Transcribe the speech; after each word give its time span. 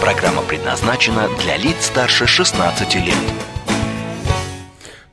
Программа 0.00 0.40
предназначена 0.40 1.28
для 1.42 1.58
лиц 1.58 1.84
старше 1.84 2.26
16 2.26 2.94
лет. 2.94 3.14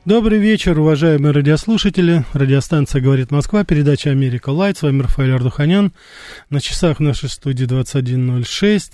Добрый 0.06 0.38
вечер, 0.38 0.78
уважаемые 0.78 1.32
радиослушатели. 1.32 2.24
Радиостанция 2.32 3.02
«Говорит 3.02 3.30
Москва», 3.30 3.64
передача 3.64 4.08
«Америка 4.08 4.48
Лайт». 4.48 4.78
С 4.78 4.82
вами 4.82 5.02
Рафаэль 5.02 5.34
Ардуханян. 5.34 5.92
На 6.48 6.62
часах 6.62 7.00
в 7.00 7.02
нашей 7.02 7.28
студии 7.28 7.66
21.06. 7.66 8.92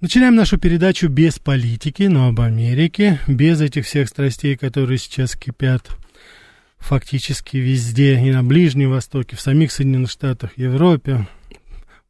Начинаем 0.00 0.34
нашу 0.34 0.58
передачу 0.58 1.08
без 1.08 1.38
политики, 1.38 2.02
но 2.02 2.26
об 2.26 2.40
Америке, 2.40 3.20
без 3.28 3.60
этих 3.60 3.86
всех 3.86 4.08
страстей, 4.08 4.56
которые 4.56 4.98
сейчас 4.98 5.36
кипят 5.36 5.88
фактически 6.78 7.58
везде, 7.58 8.18
и 8.18 8.32
на 8.32 8.42
Ближнем 8.42 8.90
Востоке, 8.90 9.36
в 9.36 9.40
самих 9.40 9.70
Соединенных 9.70 10.10
Штатах, 10.10 10.50
Европе, 10.56 11.26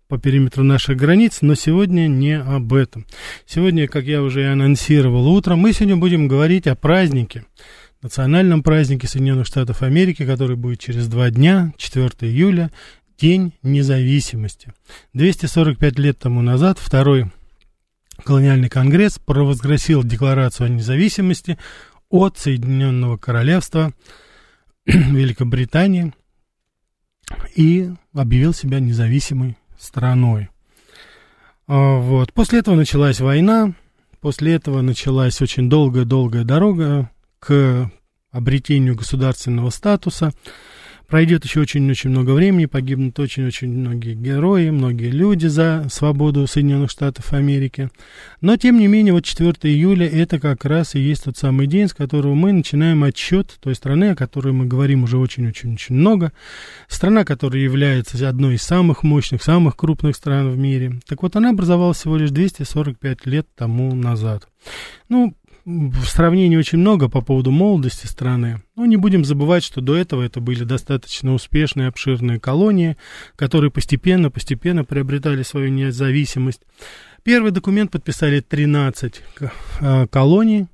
по 0.08 0.18
периметру 0.18 0.62
наших 0.62 0.96
границ, 0.96 1.38
но 1.40 1.54
сегодня 1.54 2.06
не 2.06 2.38
об 2.38 2.72
этом. 2.72 3.06
Сегодня, 3.44 3.88
как 3.88 4.04
я 4.04 4.22
уже 4.22 4.42
и 4.42 4.46
анонсировал 4.46 5.26
утром, 5.28 5.58
мы 5.58 5.72
сегодня 5.72 5.96
будем 5.96 6.28
говорить 6.28 6.66
о 6.66 6.76
празднике, 6.76 7.44
национальном 8.02 8.62
празднике 8.62 9.08
Соединенных 9.08 9.46
Штатов 9.46 9.82
Америки, 9.82 10.24
который 10.24 10.56
будет 10.56 10.78
через 10.78 11.08
два 11.08 11.30
дня, 11.30 11.72
4 11.76 12.08
июля, 12.20 12.70
День 13.18 13.54
независимости. 13.62 14.74
245 15.14 15.98
лет 15.98 16.18
тому 16.18 16.42
назад 16.42 16.78
второй 16.78 17.32
колониальный 18.24 18.68
конгресс 18.68 19.18
провозгласил 19.18 20.04
Декларацию 20.04 20.66
о 20.66 20.68
независимости 20.68 21.56
от 22.10 22.36
Соединенного 22.36 23.16
Королевства 23.16 23.94
Великобритании 24.86 26.12
и 27.54 27.90
объявил 28.12 28.52
себя 28.52 28.80
независимой 28.80 29.56
страной. 29.86 30.48
А, 31.66 31.98
вот. 31.98 32.32
После 32.32 32.58
этого 32.58 32.74
началась 32.74 33.20
война, 33.20 33.74
после 34.20 34.54
этого 34.54 34.82
началась 34.82 35.40
очень 35.40 35.70
долгая-долгая 35.70 36.44
дорога 36.44 37.10
к 37.38 37.90
обретению 38.30 38.96
государственного 38.96 39.70
статуса. 39.70 40.32
Пройдет 41.08 41.44
еще 41.44 41.60
очень-очень 41.60 42.10
много 42.10 42.32
времени, 42.32 42.66
погибнут 42.66 43.18
очень-очень 43.20 43.68
многие 43.68 44.14
герои, 44.14 44.70
многие 44.70 45.10
люди 45.10 45.46
за 45.46 45.86
свободу 45.88 46.46
Соединенных 46.48 46.90
Штатов 46.90 47.32
Америки. 47.32 47.90
Но, 48.40 48.56
тем 48.56 48.78
не 48.78 48.88
менее, 48.88 49.12
вот 49.12 49.24
4 49.24 49.52
июля 49.62 50.08
это 50.08 50.40
как 50.40 50.64
раз 50.64 50.96
и 50.96 51.00
есть 51.00 51.24
тот 51.24 51.36
самый 51.36 51.68
день, 51.68 51.88
с 51.88 51.94
которого 51.94 52.34
мы 52.34 52.52
начинаем 52.52 53.04
отчет 53.04 53.56
той 53.60 53.76
страны, 53.76 54.10
о 54.10 54.16
которой 54.16 54.52
мы 54.52 54.66
говорим 54.66 55.04
уже 55.04 55.16
очень-очень-очень 55.18 55.94
много. 55.94 56.32
Страна, 56.88 57.24
которая 57.24 57.62
является 57.62 58.28
одной 58.28 58.56
из 58.56 58.62
самых 58.62 59.04
мощных, 59.04 59.44
самых 59.44 59.76
крупных 59.76 60.16
стран 60.16 60.50
в 60.50 60.58
мире. 60.58 60.98
Так 61.06 61.22
вот, 61.22 61.36
она 61.36 61.50
образовалась 61.50 61.98
всего 61.98 62.16
лишь 62.16 62.30
245 62.30 63.26
лет 63.26 63.46
тому 63.54 63.94
назад. 63.94 64.48
Ну, 65.08 65.36
в 65.66 66.06
сравнении 66.06 66.56
очень 66.56 66.78
много 66.78 67.08
по 67.08 67.20
поводу 67.20 67.50
молодости 67.50 68.06
страны. 68.06 68.62
Но 68.76 68.86
не 68.86 68.96
будем 68.96 69.24
забывать, 69.24 69.64
что 69.64 69.80
до 69.80 69.96
этого 69.96 70.22
это 70.22 70.40
были 70.40 70.62
достаточно 70.62 71.34
успешные, 71.34 71.88
обширные 71.88 72.38
колонии, 72.38 72.96
которые 73.34 73.72
постепенно-постепенно 73.72 74.84
приобретали 74.84 75.42
свою 75.42 75.70
независимость. 75.70 76.60
Первый 77.24 77.50
документ 77.50 77.90
подписали 77.90 78.38
13 78.38 79.20
э, 79.80 80.06
колоний, 80.06 80.66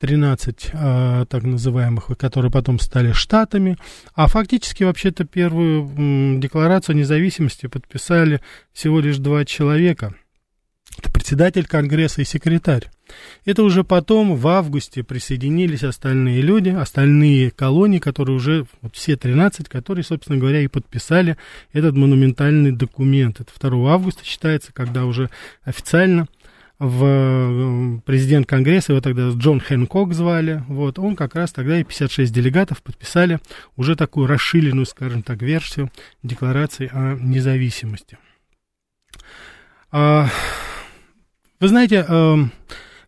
13 0.00 0.70
э, 0.72 1.26
так 1.28 1.44
называемых, 1.44 2.10
которые 2.18 2.50
потом 2.50 2.80
стали 2.80 3.12
штатами, 3.12 3.78
а 4.14 4.26
фактически 4.26 4.82
вообще-то 4.82 5.24
первую 5.24 6.40
декларацию 6.40 6.96
независимости 6.96 7.68
подписали 7.68 8.40
всего 8.72 8.98
лишь 8.98 9.18
два 9.18 9.44
человека– 9.44 10.16
председатель 11.12 11.66
Конгресса 11.66 12.22
и 12.22 12.24
секретарь. 12.24 12.90
Это 13.44 13.62
уже 13.62 13.84
потом, 13.84 14.36
в 14.36 14.48
августе, 14.48 15.04
присоединились 15.04 15.84
остальные 15.84 16.40
люди, 16.40 16.70
остальные 16.70 17.50
колонии, 17.50 17.98
которые 17.98 18.36
уже, 18.36 18.66
вот 18.82 18.96
все 18.96 19.16
13, 19.16 19.68
которые, 19.68 20.04
собственно 20.04 20.38
говоря, 20.38 20.60
и 20.60 20.68
подписали 20.68 21.36
этот 21.72 21.96
монументальный 21.96 22.72
документ. 22.72 23.40
Это 23.40 23.52
2 23.70 23.92
августа 23.92 24.24
считается, 24.24 24.72
когда 24.72 25.04
уже 25.04 25.30
официально 25.64 26.26
в 26.78 27.04
э, 27.04 28.00
президент 28.04 28.46
Конгресса, 28.46 28.92
его 28.92 29.00
тогда 29.00 29.30
Джон 29.30 29.60
Хэнкок 29.60 30.12
звали, 30.12 30.62
вот, 30.68 30.98
он 30.98 31.16
как 31.16 31.34
раз 31.34 31.52
тогда 31.52 31.80
и 31.80 31.84
56 31.84 32.32
делегатов 32.32 32.82
подписали 32.82 33.38
уже 33.76 33.96
такую 33.96 34.26
расширенную, 34.26 34.84
скажем 34.84 35.22
так, 35.22 35.40
версию 35.40 35.90
Декларации 36.22 36.90
о 36.92 37.16
независимости. 37.18 38.18
А, 39.90 40.28
вы 41.60 41.68
знаете, 41.68 42.04
эм, 42.06 42.52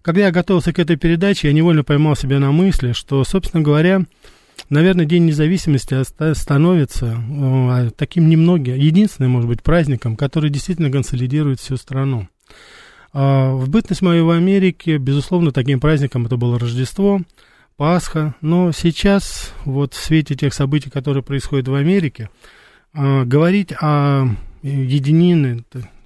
когда 0.03 0.23
я 0.23 0.31
готовился 0.31 0.73
к 0.73 0.79
этой 0.79 0.97
передаче, 0.97 1.49
я 1.49 1.55
невольно 1.55 1.85
поймал 1.85 2.17
себя 2.17 2.39
на 2.39 2.51
мысли, 2.51 2.93
что, 2.93 3.23
собственно 3.25 3.63
говоря, 3.63 4.03
наверное, 4.71 5.05
День 5.05 5.27
независимости 5.27 6.03
становится 6.35 7.19
э, 7.31 7.91
таким 7.97 8.29
немногим, 8.29 8.75
единственным, 8.75 9.33
может 9.33 9.49
быть, 9.49 9.63
праздником, 9.63 10.17
который 10.17 10.51
действительно 10.51 10.91
консолидирует 10.91 11.61
всю 11.61 11.77
страну. 11.77 12.29
А, 13.13 13.53
в 13.53 13.69
бытность 13.69 14.03
мою 14.03 14.27
в 14.27 14.31
Америке, 14.31 14.99
безусловно, 14.99 15.53
таким 15.53 15.81
праздником 15.81 16.27
это 16.27 16.37
было 16.37 16.59
Рождество, 16.59 17.21
Пасха, 17.77 18.35
но 18.41 18.73
сейчас, 18.73 19.53
вот 19.65 19.95
в 19.95 20.03
свете 20.03 20.35
тех 20.35 20.53
событий, 20.53 20.91
которые 20.91 21.23
происходят 21.23 21.69
в 21.69 21.75
Америке, 21.75 22.29
э, 22.95 23.25
говорить 23.25 23.73
о 23.81 24.27
единине 24.63 25.63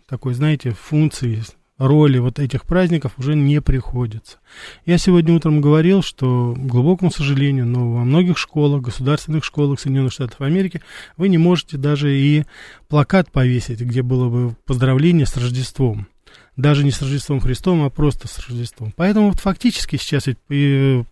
такой, 0.07 0.35
знаете, 0.35 0.73
функции 0.73 1.43
роли 1.87 2.19
вот 2.19 2.39
этих 2.39 2.63
праздников 2.65 3.13
уже 3.19 3.35
не 3.35 3.61
приходится. 3.61 4.39
Я 4.87 4.99
сегодня 4.99 5.35
утром 5.35 5.61
говорил, 5.61 6.03
что, 6.03 6.55
к 6.57 6.59
глубокому 6.59 7.11
сожалению, 7.11 7.67
но 7.67 7.93
во 7.93 8.05
многих 8.05 8.39
школах, 8.39 8.83
государственных 8.83 9.45
школах 9.45 9.81
Соединенных 9.81 10.13
Штатов 10.13 10.41
Америки 10.41 10.83
вы 11.17 11.29
не 11.29 11.39
можете 11.39 11.77
даже 11.77 12.17
и 12.17 12.45
плакат 12.89 13.31
повесить, 13.31 13.81
где 13.81 14.03
было 14.03 14.29
бы 14.29 14.57
поздравление 14.67 15.27
с 15.27 15.37
Рождеством. 15.37 16.07
Даже 16.57 16.85
не 16.85 16.91
с 16.91 17.01
Рождеством 17.01 17.41
Христом, 17.41 17.83
а 17.83 17.91
просто 17.91 18.29
с 18.29 18.39
Рождеством. 18.47 18.93
Поэтому 18.97 19.31
вот 19.31 19.41
фактически 19.41 19.97
сейчас 19.97 20.29
э, 20.29 21.03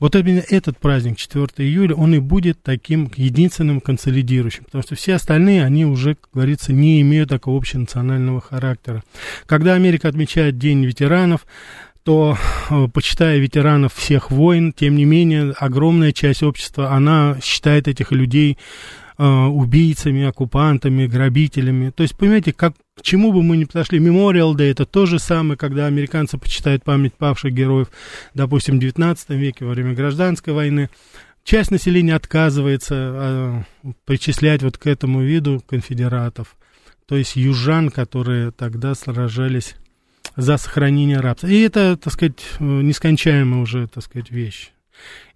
вот 0.00 0.16
именно 0.16 0.42
этот 0.48 0.78
праздник, 0.78 1.18
4 1.18 1.46
июля, 1.58 1.94
он 1.94 2.14
и 2.14 2.18
будет 2.18 2.62
таким 2.62 3.10
единственным 3.14 3.80
консолидирующим, 3.80 4.64
потому 4.64 4.82
что 4.82 4.94
все 4.96 5.14
остальные, 5.14 5.64
они 5.64 5.84
уже, 5.84 6.14
как 6.14 6.30
говорится, 6.32 6.72
не 6.72 7.02
имеют 7.02 7.28
такого 7.28 7.58
общенационального 7.58 8.40
характера. 8.40 9.04
Когда 9.46 9.74
Америка 9.74 10.08
отмечает 10.08 10.58
День 10.58 10.84
ветеранов, 10.86 11.46
то, 12.02 12.38
э, 12.70 12.88
почитая 12.92 13.38
ветеранов 13.38 13.94
всех 13.94 14.30
войн, 14.30 14.72
тем 14.72 14.96
не 14.96 15.04
менее, 15.04 15.52
огромная 15.58 16.12
часть 16.12 16.42
общества, 16.42 16.92
она 16.92 17.36
считает 17.42 17.88
этих 17.88 18.10
людей 18.10 18.56
э, 19.20 19.46
убийцами, 19.46 20.24
оккупантами, 20.24 21.06
грабителями. 21.06 21.90
То 21.90 22.02
есть, 22.02 22.16
понимаете, 22.16 22.54
как, 22.54 22.74
к 22.96 23.02
чему 23.02 23.32
бы 23.32 23.42
мы 23.42 23.58
ни 23.58 23.64
подошли, 23.64 23.98
Memorial 23.98 24.54
Day 24.54 24.70
это 24.70 24.86
то 24.86 25.04
же 25.04 25.18
самое, 25.18 25.58
когда 25.58 25.86
американцы 25.86 26.38
почитают 26.38 26.84
память 26.84 27.12
павших 27.14 27.52
героев, 27.52 27.88
допустим, 28.32 28.76
в 28.76 28.80
19 28.80 29.30
веке, 29.30 29.66
во 29.66 29.72
время 29.72 29.94
гражданской 29.94 30.54
войны. 30.54 30.88
Часть 31.44 31.70
населения 31.70 32.14
отказывается 32.14 33.64
э, 33.82 33.92
причислять 34.06 34.62
вот 34.62 34.78
к 34.78 34.86
этому 34.86 35.20
виду 35.20 35.62
конфедератов, 35.68 36.56
то 37.06 37.16
есть 37.16 37.36
южан, 37.36 37.90
которые 37.90 38.52
тогда 38.52 38.94
сражались 38.94 39.76
за 40.36 40.56
сохранение 40.56 41.18
рабства. 41.18 41.48
И 41.48 41.60
это, 41.60 41.98
так 41.98 42.12
сказать, 42.12 42.40
э, 42.58 42.64
нескончаемая 42.64 43.60
уже, 43.60 43.86
так 43.86 44.02
сказать, 44.02 44.30
вещь 44.30 44.72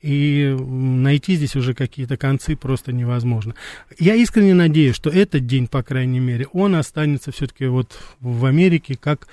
и 0.00 0.54
найти 0.58 1.36
здесь 1.36 1.56
уже 1.56 1.74
какие-то 1.74 2.16
концы 2.16 2.56
просто 2.56 2.92
невозможно. 2.92 3.54
Я 3.98 4.14
искренне 4.14 4.54
надеюсь, 4.54 4.96
что 4.96 5.10
этот 5.10 5.46
день, 5.46 5.66
по 5.66 5.82
крайней 5.82 6.20
мере, 6.20 6.46
он 6.52 6.74
останется 6.74 7.32
все-таки 7.32 7.66
вот 7.66 7.98
в 8.20 8.44
Америке 8.44 8.96
как 9.00 9.28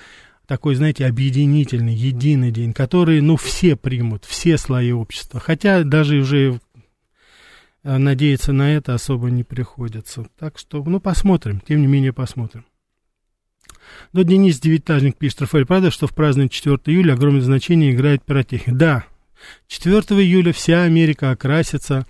такой, 0.46 0.74
знаете, 0.74 1.06
объединительный, 1.06 1.94
единый 1.94 2.50
день, 2.50 2.72
который, 2.72 3.20
ну, 3.20 3.36
все 3.36 3.76
примут, 3.76 4.24
все 4.24 4.58
слои 4.58 4.92
общества. 4.92 5.40
Хотя 5.40 5.82
даже 5.84 6.16
уже 6.16 6.60
э, 7.84 7.96
надеяться 7.96 8.52
на 8.52 8.74
это 8.74 8.94
особо 8.94 9.30
не 9.30 9.44
приходится. 9.44 10.26
Так 10.38 10.58
что, 10.58 10.82
ну, 10.84 11.00
посмотрим, 11.00 11.60
тем 11.66 11.80
не 11.80 11.86
менее, 11.86 12.12
посмотрим. 12.12 12.66
Но 14.12 14.22
Денис 14.22 14.60
Девятажник 14.60 15.16
пишет, 15.16 15.42
Рафаэль, 15.42 15.66
правда, 15.66 15.90
что 15.90 16.06
в 16.06 16.14
празднование 16.14 16.50
4 16.50 16.76
июля 16.86 17.14
огромное 17.14 17.42
значение 17.42 17.92
играет 17.92 18.22
пиротехника? 18.24 18.76
Да, 18.76 19.04
4 19.68 20.00
июля 20.20 20.52
вся 20.52 20.82
Америка 20.82 21.30
окрасится 21.30 22.06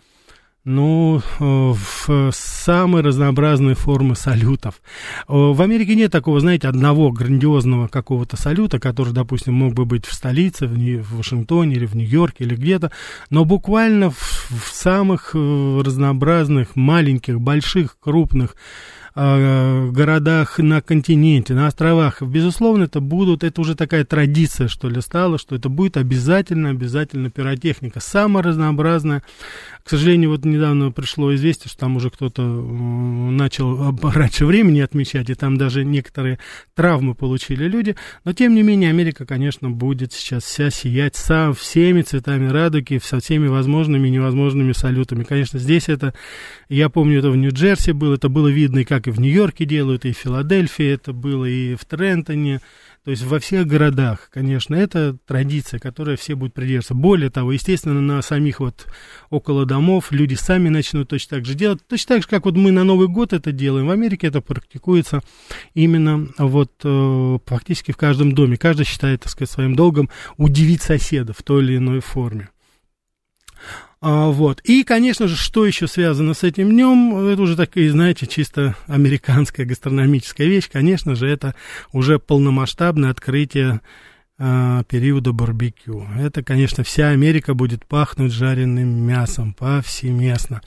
ну, 0.64 1.20
э, 1.40 1.72
в 1.74 2.30
самые 2.32 3.02
разнообразные 3.02 3.74
формы 3.74 4.14
салютов. 4.14 4.80
Э, 5.28 5.32
в 5.34 5.60
Америке 5.60 5.96
нет 5.96 6.12
такого, 6.12 6.38
знаете, 6.38 6.68
одного 6.68 7.10
грандиозного 7.10 7.88
какого-то 7.88 8.36
салюта, 8.36 8.78
который, 8.78 9.12
допустим, 9.12 9.54
мог 9.54 9.74
бы 9.74 9.84
быть 9.84 10.06
в 10.06 10.12
столице, 10.12 10.66
в 10.68 11.16
Вашингтоне 11.16 11.74
или 11.74 11.86
в 11.86 11.96
Нью-Йорке 11.96 12.44
или 12.44 12.54
где-то, 12.54 12.92
но 13.28 13.44
буквально 13.44 14.10
в, 14.10 14.70
самых 14.72 15.32
э, 15.34 15.82
разнообразных, 15.84 16.76
маленьких, 16.76 17.40
больших, 17.40 17.96
крупных 17.98 18.54
э, 19.14 19.90
городах 19.90 20.58
на 20.58 20.80
континенте, 20.80 21.54
на 21.54 21.66
островах, 21.66 22.22
безусловно, 22.22 22.84
это 22.84 23.00
будут, 23.00 23.44
это 23.44 23.60
уже 23.60 23.74
такая 23.74 24.04
традиция, 24.04 24.68
что 24.68 24.88
ли, 24.88 25.00
стала, 25.00 25.38
что 25.38 25.56
это 25.56 25.68
будет 25.68 25.96
обязательно, 25.96 26.70
обязательно 26.70 27.30
пиротехника, 27.30 28.00
самая 28.00 28.42
разнообразная. 28.42 29.22
К 29.84 29.90
сожалению, 29.90 30.30
вот 30.30 30.44
недавно 30.46 30.90
пришло 30.90 31.34
известие, 31.34 31.68
что 31.68 31.80
там 31.80 31.96
уже 31.96 32.08
кто-то 32.08 32.42
начал 32.42 33.94
раньше 34.02 34.46
времени 34.46 34.80
отмечать, 34.80 35.28
и 35.28 35.34
там 35.34 35.58
даже 35.58 35.84
некоторые 35.84 36.38
травмы 36.74 37.14
получили 37.14 37.68
люди, 37.68 37.96
но 38.24 38.32
тем 38.32 38.54
не 38.54 38.62
менее 38.62 38.88
Америка, 38.88 39.26
конечно, 39.26 39.70
будет 39.70 40.14
сейчас 40.14 40.44
вся 40.44 40.70
сиять 40.70 41.16
со 41.16 41.52
всеми 41.52 42.00
цветами 42.00 42.48
радуги, 42.48 42.98
со 43.02 43.20
всеми 43.20 43.48
возможными 43.48 44.08
и 44.08 44.10
невозможными 44.10 44.72
салютами. 44.72 45.24
Конечно, 45.24 45.58
здесь 45.58 45.90
это, 45.90 46.14
я 46.70 46.88
помню, 46.88 47.18
это 47.18 47.30
в 47.30 47.36
Нью-Джерси 47.36 47.92
было, 47.92 48.14
это 48.14 48.30
было 48.30 48.48
видно 48.48 48.78
и 48.78 48.84
как 48.84 49.02
как 49.02 49.08
и 49.08 49.10
в 49.10 49.20
Нью-Йорке 49.20 49.64
делают, 49.64 50.04
и 50.04 50.12
в 50.12 50.18
Филадельфии 50.18 50.86
это 50.86 51.12
было, 51.12 51.44
и 51.44 51.74
в 51.74 51.84
Трентоне, 51.84 52.60
то 53.04 53.10
есть 53.10 53.24
во 53.24 53.40
всех 53.40 53.66
городах, 53.66 54.30
конечно, 54.30 54.76
это 54.76 55.16
традиция, 55.26 55.80
которая 55.80 56.16
все 56.16 56.36
будут 56.36 56.54
придерживаться. 56.54 56.94
Более 56.94 57.30
того, 57.30 57.50
естественно, 57.50 58.00
на 58.00 58.22
самих 58.22 58.60
вот 58.60 58.86
около 59.28 59.66
домов 59.66 60.12
люди 60.12 60.34
сами 60.34 60.68
начнут 60.68 61.08
точно 61.08 61.38
так 61.38 61.44
же 61.44 61.54
делать, 61.54 61.80
точно 61.88 62.14
так 62.14 62.22
же, 62.22 62.28
как 62.28 62.44
вот 62.44 62.56
мы 62.56 62.70
на 62.70 62.84
Новый 62.84 63.08
год 63.08 63.32
это 63.32 63.50
делаем. 63.50 63.88
В 63.88 63.90
Америке 63.90 64.28
это 64.28 64.40
практикуется 64.40 65.20
именно 65.74 66.28
вот 66.38 66.70
э, 66.84 67.38
фактически 67.44 67.90
в 67.90 67.96
каждом 67.96 68.32
доме. 68.32 68.56
Каждый 68.56 68.86
считает, 68.86 69.22
так 69.22 69.32
сказать, 69.32 69.50
своим 69.50 69.74
долгом 69.74 70.08
удивить 70.36 70.82
соседа 70.82 71.32
в 71.32 71.42
той 71.42 71.64
или 71.64 71.78
иной 71.78 71.98
форме. 71.98 72.51
А, 74.04 74.30
вот. 74.30 74.60
И, 74.64 74.82
конечно 74.82 75.28
же, 75.28 75.36
что 75.36 75.64
еще 75.64 75.86
связано 75.86 76.34
с 76.34 76.42
этим 76.42 76.70
днем, 76.70 77.16
это 77.28 77.40
уже 77.40 77.56
такая, 77.56 77.88
знаете, 77.88 78.26
чисто 78.26 78.74
американская 78.88 79.64
гастрономическая 79.64 80.48
вещь, 80.48 80.68
конечно 80.70 81.14
же, 81.14 81.28
это 81.28 81.54
уже 81.92 82.18
полномасштабное 82.18 83.10
открытие 83.10 83.80
а, 84.44 84.82
периода 84.88 85.32
барбекю. 85.32 86.04
Это, 86.18 86.42
конечно, 86.42 86.82
вся 86.82 87.10
Америка 87.10 87.54
будет 87.54 87.86
пахнуть 87.86 88.32
жареным 88.32 88.88
мясом 88.88 89.54
повсеместно. 89.54 90.62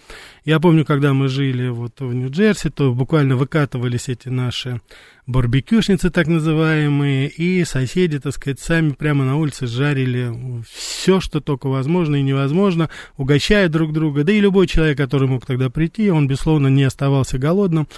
Я 0.45 0.61
помню, 0.61 0.85
когда 0.85 1.13
мы 1.13 1.27
жили 1.27 1.67
вот 1.67 1.99
в 1.99 2.13
Нью-Джерси, 2.13 2.69
то 2.69 2.93
буквально 2.93 3.35
выкатывались 3.35 4.07
эти 4.07 4.29
наши 4.29 4.79
барбекюшницы, 5.27 6.09
так 6.09 6.27
называемые, 6.27 7.27
и 7.27 7.65
соседи, 7.65 8.17
так 8.17 8.33
сказать, 8.33 8.61
сами 8.61 8.91
прямо 8.91 9.25
на 9.25 9.35
улице 9.35 9.67
жарили 9.67 10.63
все, 10.73 11.19
что 11.19 11.41
только 11.41 11.67
возможно 11.67 12.15
и 12.15 12.21
невозможно, 12.21 12.89
угощая 13.17 13.67
друг 13.67 13.91
друга. 13.91 14.23
Да 14.23 14.31
и 14.31 14.39
любой 14.39 14.67
человек, 14.67 14.97
который 14.97 15.27
мог 15.27 15.45
тогда 15.45 15.69
прийти, 15.69 16.09
он, 16.11 16.27
безусловно, 16.27 16.67
не 16.67 16.83
оставался 16.83 17.37
голодным 17.37 17.89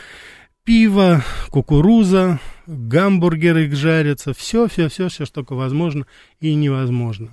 пиво, 0.68 1.24
кукуруза, 1.50 2.42
гамбургеры 2.68 3.74
жарятся, 3.74 4.34
все, 4.34 4.68
все, 4.68 4.90
все, 4.90 5.08
все, 5.08 5.24
что 5.24 5.36
только 5.36 5.54
возможно 5.54 6.06
и 6.42 6.54
невозможно. 6.56 7.30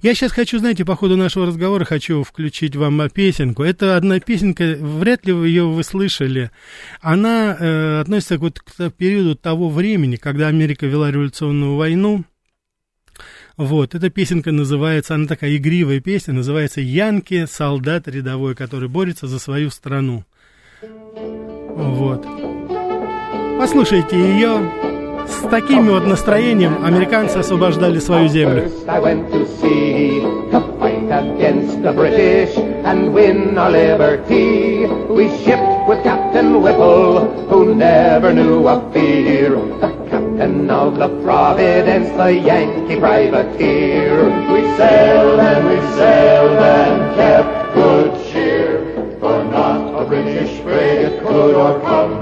Я 0.00 0.14
сейчас 0.14 0.30
хочу, 0.30 0.60
знаете, 0.60 0.84
по 0.84 0.94
ходу 0.94 1.16
нашего 1.16 1.46
разговора 1.46 1.84
хочу 1.84 2.22
включить 2.22 2.76
вам 2.76 3.10
песенку. 3.10 3.64
Это 3.64 3.96
одна 3.96 4.20
песенка, 4.20 4.76
вряд 4.78 5.26
ли 5.26 5.32
вы 5.32 5.48
ее 5.48 5.66
вы 5.66 5.82
слышали. 5.82 6.52
Она 7.00 7.56
э, 7.58 8.00
относится 8.00 8.38
вот 8.38 8.60
к 8.60 8.90
периоду 8.90 9.34
того 9.34 9.68
времени, 9.68 10.14
когда 10.14 10.46
Америка 10.46 10.86
вела 10.86 11.10
революционную 11.10 11.74
войну. 11.74 12.24
Вот, 13.56 13.96
эта 13.96 14.08
песенка 14.08 14.52
называется, 14.52 15.16
она 15.16 15.26
такая 15.26 15.56
игривая 15.56 15.98
песня, 15.98 16.32
называется 16.32 16.80
«Янки, 16.80 17.44
солдат 17.46 18.06
рядовой, 18.06 18.54
который 18.54 18.88
борется 18.88 19.26
за 19.26 19.40
свою 19.40 19.70
страну». 19.70 20.24
Вот. 20.80 22.37
Послушайте 23.58 24.16
ее. 24.16 24.70
С 25.26 25.48
таким 25.50 25.88
вот 25.88 26.06
настроением 26.06 26.84
американцы 26.84 27.38
освобождали 27.38 27.98
свою 27.98 28.28
землю. 28.28 28.70
against 31.10 31.82
the 31.82 31.92
British 31.92 32.56
and 32.58 33.12
win 33.12 33.56
our 33.58 33.70
liberty. 33.70 34.86
We 34.86 35.28
shipped 35.42 35.88
with 35.88 36.02
Captain 36.04 36.62
Whipple, 36.62 37.46
who 37.48 37.74
never 37.74 38.32
knew 38.32 38.68
a 38.68 38.76
fear. 38.92 39.50
The 39.80 39.90
captain 40.10 40.70
of 40.70 40.98
the 40.98 41.08
Providence, 41.24 42.10
the 42.10 42.32
Yankee 42.32 43.00
privateer. 43.00 44.24
We 44.52 44.60
sailed 44.76 45.40
and 45.40 45.62
we 45.70 45.80
sailed 45.96 46.58
and 46.58 47.16
kept 47.16 47.74
good 47.74 48.10
cheer, 48.30 49.16
for 49.18 49.42
not 49.44 50.02
a 50.02 50.04
British 50.04 50.60
frigate 50.60 51.20
could 51.22 51.54
overcome 51.54 52.17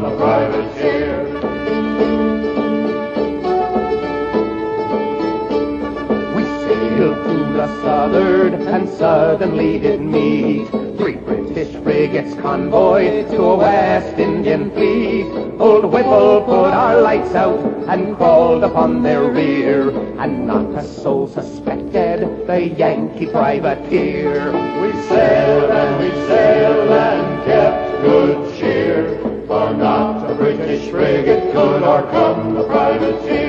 and 8.14 8.88
suddenly 8.88 9.78
did 9.78 10.00
meet 10.00 10.68
three 10.96 11.16
British 11.16 11.74
frigates 11.82 12.34
convoy 12.40 13.26
to 13.28 13.42
a 13.42 13.56
West 13.56 14.18
Indian 14.18 14.70
fleet. 14.70 15.26
Old 15.58 15.86
Whipple 15.86 16.42
put 16.42 16.72
our 16.72 17.00
lights 17.00 17.34
out 17.34 17.58
and 17.88 18.16
crawled 18.16 18.64
upon 18.64 19.02
their 19.02 19.30
rear, 19.30 19.90
and 20.20 20.46
not 20.46 20.70
a 20.74 20.84
soul 20.84 21.26
suspected 21.26 22.46
the 22.46 22.68
Yankee 22.68 23.26
privateer. 23.26 24.52
We 24.80 24.92
sailed 25.08 25.70
and 25.70 26.04
we 26.04 26.10
sailed 26.26 26.90
and 26.90 27.44
kept 27.44 28.02
good 28.02 28.58
cheer, 28.58 29.18
for 29.46 29.72
not 29.74 30.30
a 30.30 30.34
British 30.34 30.90
frigate 30.90 31.52
could 31.52 31.82
o'ercome 31.82 32.54
the 32.54 32.64
privateer. 32.64 33.45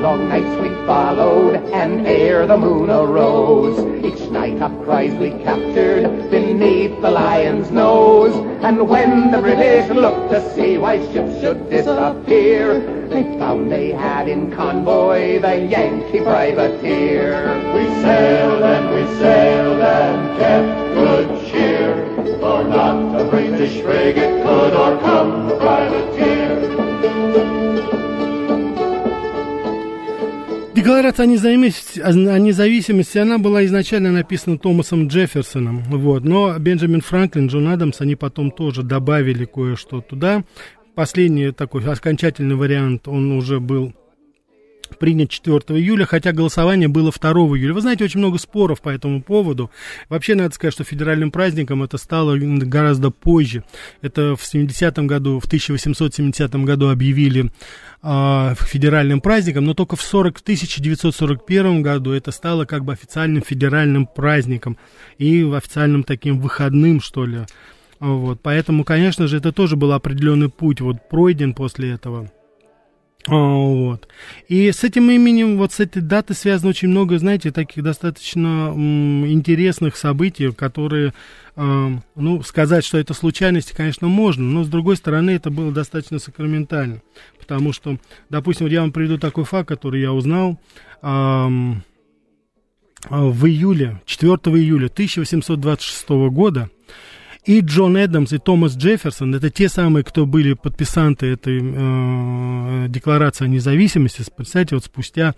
Long 0.00 0.28
nights 0.28 0.56
we 0.62 0.70
followed, 0.86 1.56
and 1.72 2.06
ere 2.06 2.46
the 2.46 2.56
moon 2.56 2.88
arose, 2.88 3.78
each 4.02 4.30
night 4.30 4.60
a 4.62 4.70
prize 4.82 5.12
we 5.14 5.30
captured 5.44 6.30
beneath 6.30 7.00
the 7.02 7.10
lion's 7.10 7.70
nose. 7.70 8.34
And 8.64 8.88
when 8.88 9.30
the 9.30 9.38
British 9.38 9.90
looked 9.90 10.30
to 10.30 10.54
see 10.54 10.78
why 10.78 10.98
ships 11.12 11.40
should 11.40 11.68
disappear, 11.68 12.80
they 13.08 13.24
found 13.38 13.70
they 13.70 13.90
had 13.92 14.26
in 14.26 14.50
convoy 14.50 15.38
the 15.38 15.66
Yankee 15.66 16.20
privateer. 16.20 17.54
We 17.74 17.84
sailed 18.00 18.62
and 18.62 18.94
we 18.94 19.18
sailed 19.18 19.80
and 19.80 20.38
kept 20.38 20.94
good 20.94 21.50
cheer, 21.50 22.06
for 22.40 22.64
not 22.64 23.20
a 23.20 23.24
British 23.28 23.82
frigate 23.82 24.42
could 24.42 24.72
o'ercome 24.72 25.48
the 25.48 25.56
privateer. 25.56 26.70
Декларация 30.80 31.24
о 31.24 31.26
независимости, 31.26 32.00
о 32.00 32.38
независимости, 32.38 33.18
она 33.18 33.36
была 33.36 33.66
изначально 33.66 34.12
написана 34.12 34.56
Томасом 34.56 35.08
Джефферсоном, 35.08 35.82
вот, 35.82 36.24
но 36.24 36.58
Бенджамин 36.58 37.02
Франклин, 37.02 37.48
Джон 37.48 37.68
Адамс, 37.68 38.00
они 38.00 38.16
потом 38.16 38.50
тоже 38.50 38.82
добавили 38.82 39.44
кое-что 39.44 40.00
туда. 40.00 40.42
Последний 40.94 41.50
такой 41.50 41.84
окончательный 41.84 42.56
вариант, 42.56 43.08
он 43.08 43.30
уже 43.32 43.60
был 43.60 43.92
принят 44.98 45.30
4 45.30 45.58
июля, 45.78 46.04
хотя 46.04 46.32
голосование 46.32 46.88
было 46.88 47.10
2 47.10 47.30
июля. 47.30 47.74
Вы 47.74 47.80
знаете, 47.80 48.04
очень 48.04 48.20
много 48.20 48.38
споров 48.38 48.80
по 48.80 48.88
этому 48.88 49.22
поводу. 49.22 49.70
Вообще, 50.08 50.34
надо 50.34 50.54
сказать, 50.54 50.74
что 50.74 50.84
федеральным 50.84 51.30
праздником 51.30 51.82
это 51.82 51.98
стало 51.98 52.36
гораздо 52.36 53.10
позже. 53.10 53.64
Это 54.02 54.36
в 54.36 54.42
70-м 54.42 55.06
году, 55.06 55.40
в 55.40 55.46
1870 55.46 56.54
году 56.64 56.88
объявили 56.88 57.50
э, 58.02 58.54
федеральным 58.58 59.20
праздником, 59.20 59.64
но 59.64 59.74
только 59.74 59.96
в 59.96 60.02
40, 60.02 60.40
1941 60.40 61.82
году 61.82 62.12
это 62.12 62.30
стало 62.30 62.64
как 62.64 62.84
бы 62.84 62.92
официальным 62.92 63.42
федеральным 63.42 64.06
праздником 64.06 64.76
и 65.18 65.42
официальным 65.42 66.04
таким 66.04 66.40
выходным, 66.40 67.00
что 67.00 67.24
ли. 67.24 67.40
Вот, 68.00 68.40
поэтому, 68.42 68.84
конечно 68.84 69.26
же, 69.26 69.36
это 69.36 69.52
тоже 69.52 69.76
был 69.76 69.92
определенный 69.92 70.48
путь 70.48 70.80
вот 70.80 71.08
пройден 71.08 71.52
после 71.52 71.90
этого. 71.90 72.30
А, 73.26 73.34
вот. 73.34 74.08
И 74.48 74.72
с 74.72 74.82
этим 74.82 75.10
именем, 75.10 75.58
вот 75.58 75.72
с 75.72 75.80
этой 75.80 76.00
датой 76.00 76.34
связано 76.34 76.70
очень 76.70 76.88
много, 76.88 77.18
знаете, 77.18 77.50
таких 77.50 77.84
достаточно 77.84 78.72
м, 78.74 79.26
интересных 79.26 79.96
событий, 79.96 80.50
которые, 80.52 81.12
э, 81.56 81.88
ну, 82.14 82.42
сказать, 82.42 82.84
что 82.84 82.98
это 82.98 83.12
случайности, 83.12 83.74
конечно, 83.76 84.08
можно, 84.08 84.44
но, 84.44 84.64
с 84.64 84.68
другой 84.68 84.96
стороны, 84.96 85.32
это 85.32 85.50
было 85.50 85.70
достаточно 85.70 86.18
сакраментально. 86.18 87.02
Потому 87.38 87.72
что, 87.72 87.98
допустим, 88.30 88.66
вот 88.66 88.72
я 88.72 88.80
вам 88.80 88.92
приведу 88.92 89.18
такой 89.18 89.44
факт, 89.44 89.68
который 89.68 90.00
я 90.00 90.12
узнал. 90.12 90.58
Э, 91.02 91.48
в 93.08 93.46
июле, 93.46 94.00
4 94.04 94.32
июля 94.58 94.88
1826 94.88 96.28
года 96.30 96.68
и 97.44 97.60
Джон 97.60 97.96
Эдамс, 97.96 98.32
и 98.32 98.38
Томас 98.38 98.76
Джефферсон, 98.76 99.34
это 99.34 99.50
те 99.50 99.68
самые, 99.68 100.04
кто 100.04 100.26
были 100.26 100.52
подписанты 100.52 101.26
этой 101.26 101.60
э, 101.62 102.86
декларации 102.88 103.46
о 103.46 103.48
независимости. 103.48 104.24
Представьте, 104.36 104.74
вот 104.74 104.84
спустя 104.84 105.34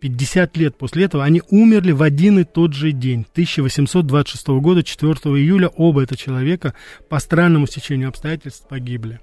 50 0.00 0.56
лет 0.56 0.76
после 0.76 1.04
этого 1.04 1.24
они 1.24 1.42
умерли 1.50 1.92
в 1.92 2.02
один 2.02 2.38
и 2.38 2.44
тот 2.44 2.74
же 2.74 2.92
день, 2.92 3.26
1826 3.32 4.48
года, 4.48 4.82
4 4.82 5.12
июля. 5.36 5.68
Оба 5.68 6.02
это 6.02 6.16
человека 6.16 6.74
по 7.08 7.18
странному 7.18 7.66
стечению 7.66 8.08
обстоятельств 8.08 8.66
погибли. 8.68 9.20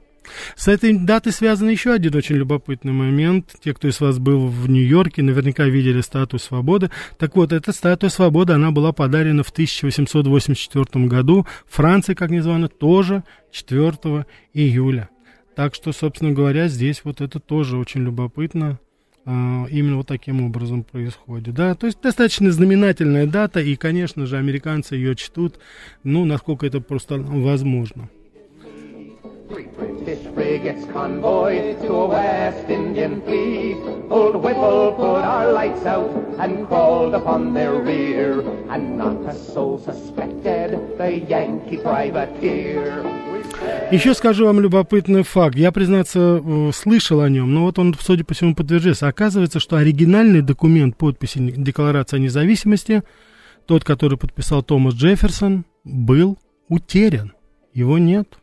С 0.55 0.67
этой 0.67 0.93
датой 0.93 1.31
связан 1.31 1.69
еще 1.69 1.93
один 1.93 2.15
очень 2.15 2.35
любопытный 2.35 2.91
момент. 2.91 3.55
Те, 3.63 3.73
кто 3.73 3.87
из 3.87 3.99
вас 3.99 4.19
был 4.19 4.47
в 4.47 4.69
Нью-Йорке, 4.69 5.21
наверняка 5.21 5.65
видели 5.65 6.01
статую 6.01 6.39
свободы. 6.39 6.91
Так 7.17 7.35
вот, 7.35 7.51
эта 7.51 7.71
статуя 7.71 8.09
свободы, 8.09 8.53
она 8.53 8.71
была 8.71 8.91
подарена 8.91 9.43
в 9.43 9.49
1884 9.49 11.05
году. 11.05 11.45
Франции, 11.67 12.13
как 12.13 12.29
ни 12.29 12.39
звано, 12.39 12.67
тоже 12.67 13.23
4 13.51 14.25
июля. 14.53 15.09
Так 15.55 15.73
что, 15.73 15.93
собственно 15.93 16.33
говоря, 16.33 16.67
здесь 16.67 17.01
вот 17.03 17.21
это 17.21 17.39
тоже 17.39 17.77
очень 17.77 18.03
любопытно. 18.03 18.79
Uh, 19.25 19.67
именно 19.71 19.97
вот 19.97 20.07
таким 20.07 20.43
образом 20.43 20.83
происходит. 20.83 21.55
Да? 21.55 21.73
То 21.73 21.87
есть 21.87 21.99
достаточно 21.99 22.51
знаменательная 22.51 23.25
дата, 23.25 23.59
и, 23.59 23.75
конечно 23.75 24.27
же, 24.27 24.37
американцы 24.37 24.93
ее 24.93 25.15
чтут, 25.15 25.57
ну, 26.03 26.25
насколько 26.25 26.67
это 26.67 26.79
просто 26.79 27.17
возможно. 27.17 28.07
Three 29.49 29.67
British 30.05 30.33
frigates 30.35 30.85
convoy 30.93 31.73
to 31.81 31.91
a 31.91 32.07
West 32.07 32.69
Indian 32.69 33.21
fleet. 33.23 33.77
Old 34.11 34.35
Whipple 34.35 34.93
put 34.93 35.23
our 35.25 35.51
lights 35.51 35.83
out 35.83 36.11
and 36.37 36.67
crawled 36.67 37.15
upon 37.15 37.55
their 37.55 37.73
rear, 37.73 38.41
and 38.69 38.99
not 38.99 39.25
a 39.25 39.33
soul 39.33 39.79
suspected 39.79 40.77
the 40.99 41.25
Yankee 41.27 41.77
privateer. 41.81 43.03
Еще 43.91 44.13
скажу 44.13 44.45
вам 44.45 44.59
любопытный 44.59 45.23
факт. 45.23 45.55
Я, 45.55 45.71
признаться, 45.71 46.39
э, 46.45 46.71
слышал 46.71 47.21
о 47.21 47.29
нем, 47.29 47.51
но 47.51 47.63
вот 47.63 47.79
он, 47.79 47.95
судя 47.99 48.23
по 48.23 48.35
всему, 48.35 48.53
подтверждается. 48.53 49.07
Оказывается, 49.07 49.59
что 49.59 49.77
оригинальный 49.77 50.43
документ 50.43 50.97
подписи 50.97 51.39
Декларации 51.39 52.17
о 52.17 52.19
независимости, 52.19 53.01
тот, 53.65 53.83
который 53.83 54.19
подписал 54.19 54.61
Томас 54.61 54.93
Джефферсон, 54.93 55.65
был 55.83 56.37
утерян. 56.69 57.33
Его 57.73 57.97
нет. 57.97 58.37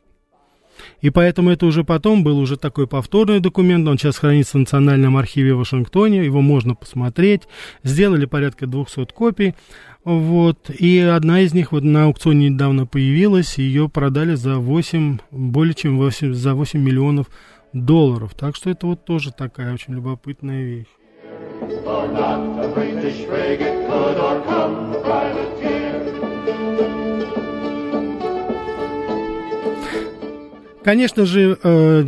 И 1.00 1.10
поэтому 1.10 1.50
это 1.50 1.66
уже 1.66 1.84
потом 1.84 2.24
был 2.24 2.38
уже 2.38 2.56
такой 2.56 2.86
повторный 2.86 3.40
документ, 3.40 3.86
он 3.88 3.98
сейчас 3.98 4.18
хранится 4.18 4.56
в 4.56 4.60
Национальном 4.60 5.16
архиве 5.16 5.54
в 5.54 5.58
Вашингтоне, 5.58 6.24
его 6.24 6.40
можно 6.40 6.74
посмотреть. 6.74 7.42
Сделали 7.82 8.26
порядка 8.26 8.66
200 8.66 9.12
копий. 9.12 9.54
Вот, 10.04 10.68
и 10.68 10.98
одна 10.98 11.42
из 11.42 11.54
них 11.54 11.70
вот 11.70 11.84
на 11.84 12.04
аукционе 12.04 12.48
недавно 12.48 12.86
появилась, 12.86 13.58
ее 13.58 13.88
продали 13.88 14.34
за 14.34 14.56
8, 14.56 15.18
более 15.30 15.74
чем 15.74 15.96
8, 15.96 16.34
за 16.34 16.54
8 16.54 16.80
миллионов 16.80 17.26
долларов. 17.72 18.34
Так 18.36 18.56
что 18.56 18.68
это 18.70 18.88
вот 18.88 19.04
тоже 19.04 19.32
такая 19.32 19.72
очень 19.72 19.94
любопытная 19.94 20.64
вещь. 20.64 20.86
Конечно 30.84 31.26
же, 31.26 31.58
э, 31.62 32.02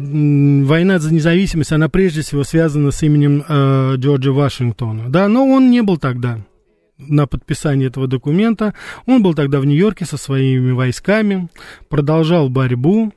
война 0.64 0.98
за 0.98 1.14
независимость, 1.14 1.72
она 1.72 1.88
прежде 1.88 2.22
всего 2.22 2.42
связана 2.42 2.90
с 2.90 3.02
именем 3.02 3.44
э, 3.48 3.94
Джорджа 3.96 4.32
Вашингтона. 4.32 5.10
Да, 5.10 5.28
но 5.28 5.46
он 5.46 5.70
не 5.70 5.82
был 5.82 5.96
тогда 5.96 6.40
на 6.98 7.26
подписании 7.26 7.86
этого 7.86 8.06
документа. 8.06 8.74
Он 9.06 9.22
был 9.22 9.34
тогда 9.34 9.60
в 9.60 9.64
Нью-Йорке 9.64 10.04
со 10.04 10.16
своими 10.16 10.72
войсками, 10.72 11.48
продолжал 11.88 12.48
борьбу 12.48 13.12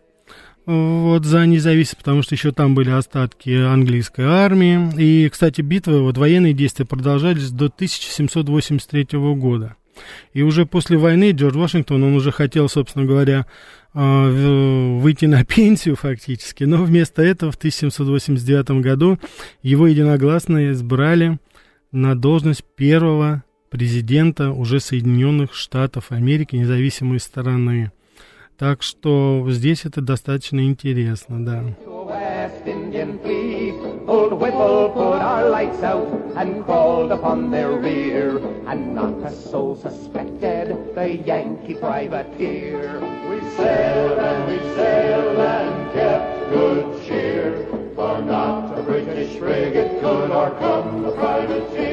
вот, 0.67 1.25
за 1.25 1.45
независимость, 1.45 1.97
потому 1.97 2.21
что 2.21 2.35
еще 2.35 2.51
там 2.51 2.75
были 2.75 2.91
остатки 2.91 3.49
английской 3.49 4.25
армии. 4.25 4.91
И, 4.97 5.29
кстати, 5.29 5.61
битвы, 5.61 6.01
вот 6.01 6.17
военные 6.17 6.53
действия 6.53 6.85
продолжались 6.85 7.49
до 7.49 7.65
1783 7.65 9.07
года. 9.35 9.75
И 10.33 10.41
уже 10.41 10.65
после 10.65 10.97
войны 10.97 11.31
Джордж 11.31 11.57
Вашингтон, 11.57 12.03
он 12.03 12.15
уже 12.15 12.31
хотел, 12.31 12.69
собственно 12.69 13.05
говоря, 13.05 13.45
а, 13.93 14.29
выйти 14.99 15.25
на 15.25 15.43
пенсию 15.45 15.95
фактически, 15.95 16.63
но 16.63 16.83
вместо 16.83 17.21
этого 17.21 17.51
в 17.51 17.55
1789 17.55 18.81
году 18.81 19.17
его 19.63 19.87
единогласно 19.87 20.71
избрали 20.71 21.39
на 21.91 22.15
должность 22.15 22.63
первого 22.75 23.43
президента 23.69 24.51
уже 24.51 24.79
Соединенных 24.79 25.53
Штатов 25.53 26.11
Америки, 26.11 26.55
независимой 26.55 27.19
страны. 27.19 27.91
Так 28.57 28.81
что 28.81 29.45
здесь 29.49 29.85
это 29.85 30.01
достаточно 30.01 30.65
интересно, 30.65 31.45
да. 31.45 31.63
Old 34.27 34.41
Whipple 34.41 34.89
put 34.89 35.21
our 35.21 35.47
lights 35.47 35.81
out 35.83 36.05
and 36.35 36.65
crawled 36.65 37.13
upon 37.13 37.49
their 37.49 37.71
rear, 37.79 38.39
and 38.67 38.93
not 38.93 39.13
a 39.25 39.31
soul 39.31 39.77
suspected 39.77 40.93
the 40.93 41.15
Yankee 41.15 41.75
privateer. 41.75 42.99
We 43.29 43.39
sailed 43.51 44.19
and 44.19 44.51
we 44.51 44.57
sailed 44.75 45.37
and 45.37 45.93
kept 45.93 46.49
good 46.49 47.07
cheer, 47.07 47.67
for 47.95 48.21
not 48.21 48.77
a 48.77 48.83
British 48.83 49.39
frigate 49.39 50.01
could 50.01 50.29
o'ercome 50.29 51.03
the 51.03 51.11
privateer. 51.13 51.86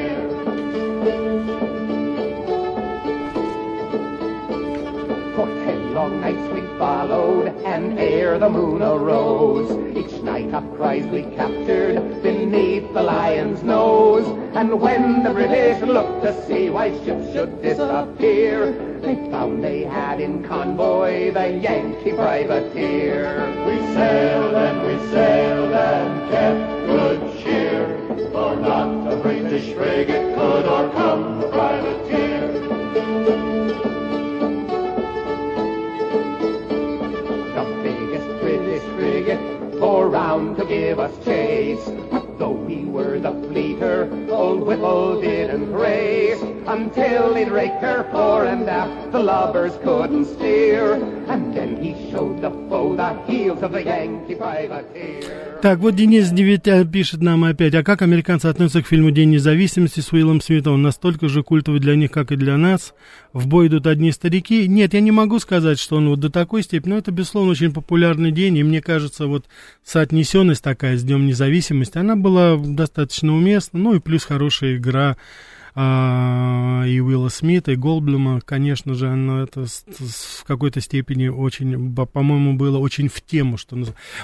Long 6.05 6.21
nights 6.21 6.53
we 6.53 6.61
followed, 6.77 7.47
and 7.65 7.97
ere 7.97 8.37
the 8.37 8.49
moon 8.49 8.81
arose, 8.81 9.71
each 9.97 10.21
night 10.21 10.53
up 10.53 10.63
cries 10.75 11.03
we 11.07 11.23
captured 11.35 12.21
beneath 12.21 12.93
the 12.93 13.01
lion's 13.01 13.63
nose. 13.63 14.27
And 14.55 14.79
when 14.79 15.23
the 15.23 15.31
British 15.31 15.81
looked 15.81 16.21
to 16.23 16.45
see 16.45 16.69
why 16.69 16.91
ships 17.03 17.33
should 17.33 17.59
disappear, 17.61 18.71
they 19.01 19.15
found 19.31 19.63
they 19.63 19.83
had 19.83 20.19
in 20.19 20.43
convoy 20.43 21.31
the 21.31 21.47
Yankee 21.49 22.13
privateer. 22.13 23.23
We 23.65 23.77
sailed 23.95 24.53
and 24.53 24.77
we 24.85 25.09
sailed 25.09 25.73
and 25.73 26.31
kept 26.31 26.85
good 26.85 27.19
cheer, 27.41 27.81
for 28.31 28.55
not 28.55 29.11
a 29.11 29.15
British 29.17 29.73
frigate 29.73 30.35
could 30.35 30.65
o'ercome 30.65 31.41
the 31.41 31.47
privateer. 31.47 32.05
Frigate 38.95 39.79
bore 39.79 40.09
round 40.09 40.57
to 40.57 40.65
give 40.65 40.99
us 40.99 41.13
chase. 41.25 41.83
Though 42.37 42.51
we 42.51 42.85
were 42.85 43.19
the 43.19 43.31
fleeter, 43.31 44.09
old 44.29 44.65
Whipple 44.67 45.21
didn't 45.21 45.71
race 45.71 46.41
until 46.67 47.33
he'd 47.35 47.49
raked 47.49 47.81
her 47.81 48.03
fore 48.11 48.45
and 48.45 48.69
aft. 48.69 49.11
The 49.11 49.23
lubbers 49.23 49.77
couldn't 49.83 50.25
steer, 50.25 50.93
and 51.27 51.53
then 51.53 51.81
he 51.81 52.11
showed 52.11 52.41
the 52.41 52.64
Так, 55.61 55.79
вот 55.79 55.95
Денис 55.95 56.29
Девятя 56.29 56.85
пишет 56.85 57.21
нам 57.21 57.43
опять, 57.43 57.73
а 57.73 57.83
как 57.83 58.01
американцы 58.01 58.45
относятся 58.45 58.83
к 58.83 58.87
фильму 58.87 59.11
«День 59.11 59.31
независимости» 59.31 59.99
с 59.99 60.11
Уиллом 60.11 60.41
Смитом? 60.41 60.81
Настолько 60.81 61.27
же 61.27 61.41
культовый 61.41 61.79
для 61.79 61.95
них, 61.95 62.11
как 62.11 62.31
и 62.31 62.35
для 62.35 62.57
нас. 62.57 62.93
В 63.33 63.47
бой 63.47 63.67
идут 63.67 63.87
одни 63.87 64.11
старики. 64.11 64.67
Нет, 64.67 64.93
я 64.93 64.99
не 64.99 65.11
могу 65.11 65.39
сказать, 65.39 65.79
что 65.79 65.95
он 65.95 66.09
вот 66.09 66.19
до 66.19 66.29
такой 66.29 66.61
степени, 66.61 66.93
но 66.93 66.97
это, 66.99 67.11
безусловно, 67.11 67.51
очень 67.51 67.73
популярный 67.73 68.31
день, 68.31 68.57
и 68.57 68.63
мне 68.63 68.81
кажется, 68.81 69.27
вот 69.27 69.45
соотнесенность 69.83 70.63
такая 70.63 70.97
с 70.97 71.03
Днем 71.03 71.25
независимости, 71.25 71.97
она 71.97 72.15
была 72.15 72.57
достаточно 72.57 73.33
уместна, 73.33 73.79
ну 73.79 73.95
и 73.95 73.99
плюс 73.99 74.23
хорошая 74.23 74.75
игра 74.75 75.17
а, 75.75 76.83
и 76.85 77.01
Уилла 77.01 77.27
Смита, 77.27 77.71
и 77.71 77.75
Голблюма, 77.75 78.39
конечно 78.41 78.93
же, 78.93 79.07
оно 79.07 79.43
это 79.43 79.65
с, 79.65 79.83
с, 79.87 80.41
в 80.41 80.47
какой-то 80.47 80.79
степени 80.79 81.27
очень, 81.27 81.93
по-моему, 81.93 82.57
было 82.57 82.77
очень 82.77 83.09
в 83.09 83.21
тему. 83.21 83.57
Что 83.57 83.75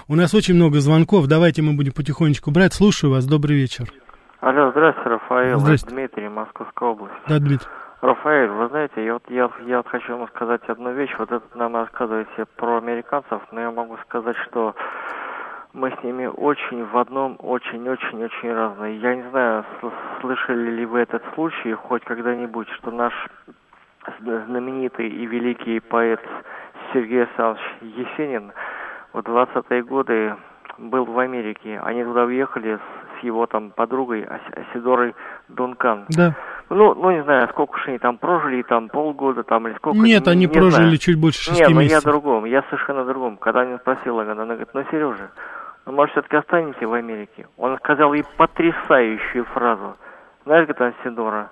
У 0.08 0.16
нас 0.16 0.34
очень 0.34 0.56
много 0.56 0.80
звонков, 0.80 1.28
давайте 1.28 1.62
мы 1.62 1.74
будем 1.74 1.92
потихонечку 1.92 2.52
брать. 2.52 2.74
Слушаю 2.74 3.12
вас, 3.12 3.26
добрый 3.26 3.56
вечер. 3.58 3.92
Алло, 4.40 4.72
здравствуйте, 4.72 5.10
Рафаэл, 5.10 5.60
здравствуйте. 5.60 5.96
Дмитрий, 5.96 6.30
Московская 6.30 6.90
область. 6.90 7.14
Да, 7.28 7.38
Дмитрий. 7.40 7.68
Рафаэль, 8.02 8.50
вы 8.50 8.68
знаете, 8.70 9.06
я 9.06 9.14
вот, 9.14 9.24
я, 9.30 9.50
я 9.68 9.78
вот 9.78 9.88
хочу 9.88 10.18
вам 10.18 10.28
сказать 10.30 10.62
одну 10.68 10.92
вещь. 10.94 11.12
Вот 11.20 11.32
это 11.32 11.46
нам 11.54 11.76
рассказываете 11.76 12.46
про 12.56 12.78
американцев, 12.78 13.42
но 13.52 13.62
я 13.62 13.72
могу 13.72 13.98
сказать, 14.08 14.36
что 14.48 14.74
мы 15.74 15.92
с 15.92 16.04
ними 16.04 16.26
очень 16.26 16.86
в 16.86 16.98
одном, 16.98 17.38
очень-очень-очень 17.40 18.54
разные. 18.54 18.98
Я 19.00 19.16
не 19.16 19.30
знаю, 19.30 19.66
слышали 20.20 20.72
ли 20.72 20.86
вы 20.86 21.00
этот 21.00 21.24
случай 21.34 21.74
хоть 21.74 22.04
когда-нибудь, 22.04 22.68
что 22.72 22.92
наш 22.92 23.14
знаменитый 24.20 25.08
и 25.08 25.26
великий 25.26 25.80
поэт 25.80 26.20
Сергей 26.92 27.24
Александрович 27.24 27.62
Есенин 27.82 28.52
в 29.14 29.20
20-е 29.20 29.84
годы 29.84 30.36
был 30.78 31.06
в 31.06 31.18
Америке. 31.20 31.80
Они 31.84 32.04
туда 32.04 32.24
уехали 32.24 32.78
с, 32.78 33.20
с 33.20 33.24
его 33.24 33.46
там 33.46 33.72
подругой 33.72 34.24
Асидорой 34.24 35.16
Дункан. 35.48 36.06
Да. 36.10 36.36
Ну, 36.70 36.96
ну, 36.96 37.12
не 37.12 37.24
знаю, 37.24 37.48
сколько 37.50 37.76
уж 37.76 37.88
они 37.88 37.98
там 38.00 38.18
прожили, 38.18 38.62
там 38.64 38.88
полгода, 38.90 39.44
там, 39.44 39.68
или 39.68 39.76
сколько. 39.76 40.00
Нет, 40.00 40.26
не, 40.26 40.32
они 40.32 40.40
не 40.42 40.48
прожили 40.48 40.72
знаю. 40.72 40.98
чуть 40.98 41.20
больше 41.20 41.44
шести 41.44 41.62
Нет, 41.62 41.70
месяцев. 41.70 41.98
Нет, 41.98 42.06
я 42.06 42.12
другом, 42.12 42.46
я 42.46 42.64
совершенно 42.64 43.06
другом. 43.06 43.38
Когда 43.38 43.62
она 43.62 43.78
спросила, 43.78 44.24
она 44.24 44.46
говорит, 44.46 44.70
ну, 44.74 44.84
Сережа, 44.90 45.32
ну, 45.86 45.94
может, 45.94 46.12
все-таки 46.12 46.38
останемся 46.38 46.88
в 46.88 46.94
Америке? 46.94 47.48
Он 47.58 47.78
сказал 47.78 48.14
ей 48.14 48.24
потрясающую 48.38 49.46
фразу. 49.46 49.96
Знаешь, 50.46 50.68
говорит 50.68 50.96
Асидора, 51.00 51.50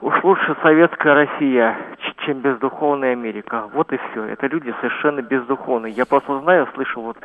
уж 0.00 0.24
лучше 0.24 0.56
советская 0.62 1.14
Россия, 1.14 1.76
чем 2.24 2.40
бездуховная 2.40 3.12
Америка. 3.12 3.68
Вот 3.72 3.92
и 3.92 3.96
все. 3.96 4.24
Это 4.24 4.46
люди 4.46 4.74
совершенно 4.80 5.22
бездуховные. 5.22 5.92
Я 5.92 6.06
просто 6.06 6.40
знаю, 6.40 6.68
слышал 6.74 7.02
вот 7.02 7.16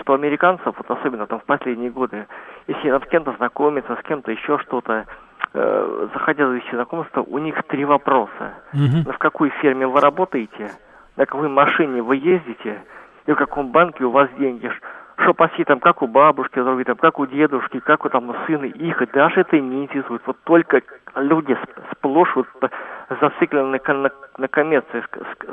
что 0.00 0.14
американцев, 0.14 0.74
вот 0.76 0.90
особенно 0.90 1.26
там 1.26 1.40
в 1.40 1.44
последние 1.44 1.90
годы, 1.90 2.26
если 2.66 2.88
с 2.88 3.08
кем-то 3.08 3.32
знакомиться, 3.32 3.94
с 3.94 4.02
кем-то 4.06 4.30
еще 4.30 4.58
что-то, 4.58 5.04
э, 5.52 6.08
заходя 6.14 6.46
в 6.46 6.60
знакомства, 6.72 7.22
у 7.22 7.38
них 7.38 7.62
три 7.64 7.84
вопроса. 7.84 8.54
Угу. 8.72 9.12
В 9.12 9.18
какой 9.18 9.50
ферме 9.60 9.86
вы 9.86 10.00
работаете, 10.00 10.70
на 11.16 11.26
какой 11.26 11.48
машине 11.48 12.02
вы 12.02 12.16
ездите, 12.16 12.82
и 13.26 13.32
в 13.32 13.36
каком 13.36 13.70
банке 13.70 14.04
у 14.04 14.10
вас 14.10 14.28
деньги. 14.38 14.70
Что 15.18 15.34
паси 15.34 15.64
там, 15.64 15.80
как 15.80 16.02
у 16.02 16.06
бабушки, 16.06 16.54
там, 16.54 16.96
как 16.96 17.18
у 17.18 17.26
дедушки, 17.26 17.80
как 17.80 18.04
у 18.04 18.08
там 18.08 18.34
сына 18.46 18.64
их, 18.64 19.02
даже 19.12 19.40
это 19.40 19.58
не 19.58 19.84
интересует. 19.84 20.22
Вот 20.26 20.36
только 20.44 20.82
люди 21.16 21.56
сплошь 21.92 22.34
вот 22.34 22.46
зациклены 23.20 23.78
на, 23.86 23.94
на, 23.94 24.10
на 24.38 24.48
коммерции. 24.48 25.04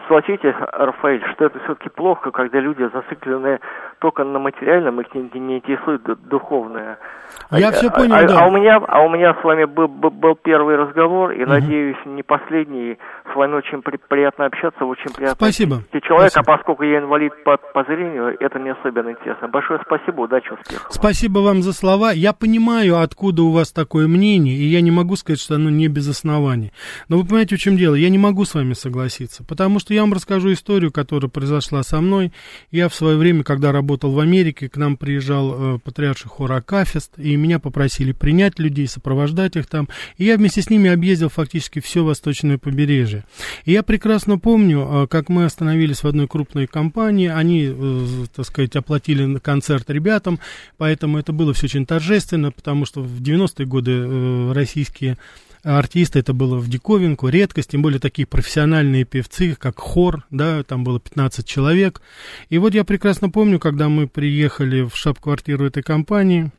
Согласитесь, 0.07 0.55
Рафаэль, 0.71 1.23
что 1.33 1.45
это 1.45 1.59
все-таки 1.59 1.89
плохо, 1.89 2.31
когда 2.31 2.59
люди 2.59 2.89
зациклены 2.93 3.59
только 3.99 4.23
на 4.23 4.39
материальном, 4.39 5.01
их 5.01 5.13
не, 5.13 5.29
не 5.39 5.57
интересует 5.57 6.03
духовное. 6.29 6.97
Я 7.51 7.69
а, 7.69 7.71
все 7.71 7.91
понял, 7.91 8.15
а, 8.15 8.23
да. 8.23 8.39
А 8.39 8.47
у 8.47 8.51
меня, 8.51 8.81
а 8.87 9.01
у 9.01 9.09
меня 9.09 9.33
с 9.33 9.43
вами 9.43 9.65
был, 9.65 9.87
был 9.87 10.35
первый 10.35 10.77
разговор, 10.77 11.31
и, 11.31 11.43
угу. 11.43 11.49
надеюсь, 11.49 11.97
не 12.05 12.23
последний. 12.23 12.97
С 13.31 13.35
вами 13.35 13.55
очень 13.55 13.81
при, 13.81 13.97
приятно 13.97 14.45
общаться, 14.45 14.85
очень 14.85 15.13
приятно. 15.13 15.35
Спасибо. 15.35 15.77
Человек, 16.01 16.31
спасибо. 16.31 16.53
а 16.53 16.57
поскольку 16.57 16.83
я 16.83 16.99
инвалид 16.99 17.43
по, 17.43 17.57
по 17.57 17.83
зрению, 17.83 18.35
это 18.39 18.59
мне 18.59 18.71
особенно 18.71 19.11
интересно. 19.11 19.47
Большое 19.51 19.79
спасибо, 19.85 20.21
удачи, 20.21 20.51
успехов. 20.51 20.87
Спасибо 20.91 21.39
вам 21.39 21.63
за 21.63 21.73
слова. 21.73 22.11
Я 22.11 22.33
понимаю, 22.33 22.99
откуда 22.99 23.43
у 23.43 23.51
вас 23.51 23.71
такое 23.71 24.07
мнение, 24.07 24.55
и 24.55 24.63
я 24.65 24.81
не 24.81 24.91
могу 24.91 25.15
сказать, 25.15 25.39
что 25.39 25.55
оно 25.55 25.69
не 25.69 25.87
без 25.87 26.07
оснований. 26.07 26.71
Но 27.07 27.17
вы 27.17 27.25
понимаете, 27.25 27.55
в 27.55 27.59
чем 27.59 27.75
дело? 27.75 27.95
Я 27.95 28.09
не 28.09 28.17
могу 28.17 28.45
с 28.45 28.53
вами 28.53 28.73
согласиться, 28.73 29.43
потому 29.43 29.79
что 29.79 29.93
я 29.93 30.01
вам 30.01 30.13
расскажу 30.13 30.53
историю, 30.53 30.91
которая 30.91 31.29
произошла 31.29 31.83
со 31.83 31.99
мной. 32.01 32.31
Я 32.69 32.89
в 32.89 32.95
свое 32.95 33.17
время, 33.17 33.43
когда 33.43 33.71
работал 33.71 34.11
в 34.11 34.19
Америке, 34.19 34.69
к 34.69 34.77
нам 34.77 34.97
приезжал 34.97 35.75
э, 35.75 35.79
патриарший 35.79 36.29
хор 36.29 36.51
Акафист, 36.51 37.17
и 37.17 37.35
меня 37.35 37.59
попросили 37.59 38.11
принять 38.11 38.59
людей, 38.59 38.87
сопровождать 38.87 39.55
их 39.55 39.67
там. 39.67 39.87
И 40.17 40.25
я 40.25 40.37
вместе 40.37 40.61
с 40.61 40.69
ними 40.69 40.89
объездил 40.89 41.29
фактически 41.29 41.79
все 41.79 42.03
восточное 42.03 42.57
побережье. 42.57 43.25
И 43.65 43.71
я 43.71 43.81
прекрасно 43.83 44.37
помню, 44.37 44.87
э, 44.87 45.07
как 45.07 45.29
мы 45.29 45.45
остановились 45.45 46.03
в 46.03 46.07
одной 46.07 46.27
крупной 46.27 46.67
компании, 46.67 47.27
они, 47.27 47.69
э, 47.71 48.05
так 48.35 48.45
сказать, 48.45 48.75
оплатили 48.75 49.38
концерт 49.39 49.89
ребятам, 49.89 50.39
поэтому 50.77 51.17
это 51.17 51.33
было 51.33 51.53
все 51.53 51.65
очень 51.65 51.85
торжественно, 51.85 52.51
потому 52.51 52.85
что 52.85 53.01
в 53.01 53.21
90-е 53.21 53.65
годы 53.65 53.91
э, 53.91 54.51
российские 54.53 55.17
артисты, 55.63 56.19
это 56.19 56.33
было 56.33 56.57
в 56.57 56.69
диковинку, 56.69 57.27
редкость, 57.27 57.71
тем 57.71 57.81
более 57.81 57.99
такие 57.99 58.25
профессиональные 58.25 59.03
певцы, 59.03 59.55
как 59.55 59.79
хор, 59.79 60.25
да, 60.29 60.63
там 60.63 60.83
было 60.83 60.99
15 60.99 61.45
человек. 61.45 62.01
И 62.49 62.57
вот 62.57 62.73
я 62.73 62.83
прекрасно 62.83 63.29
помню, 63.29 63.59
когда 63.59 63.89
мы 63.89 64.07
приехали 64.07 64.81
в 64.81 64.95
штаб-квартиру 64.95 65.65
этой 65.65 65.83
компании, 65.83 66.51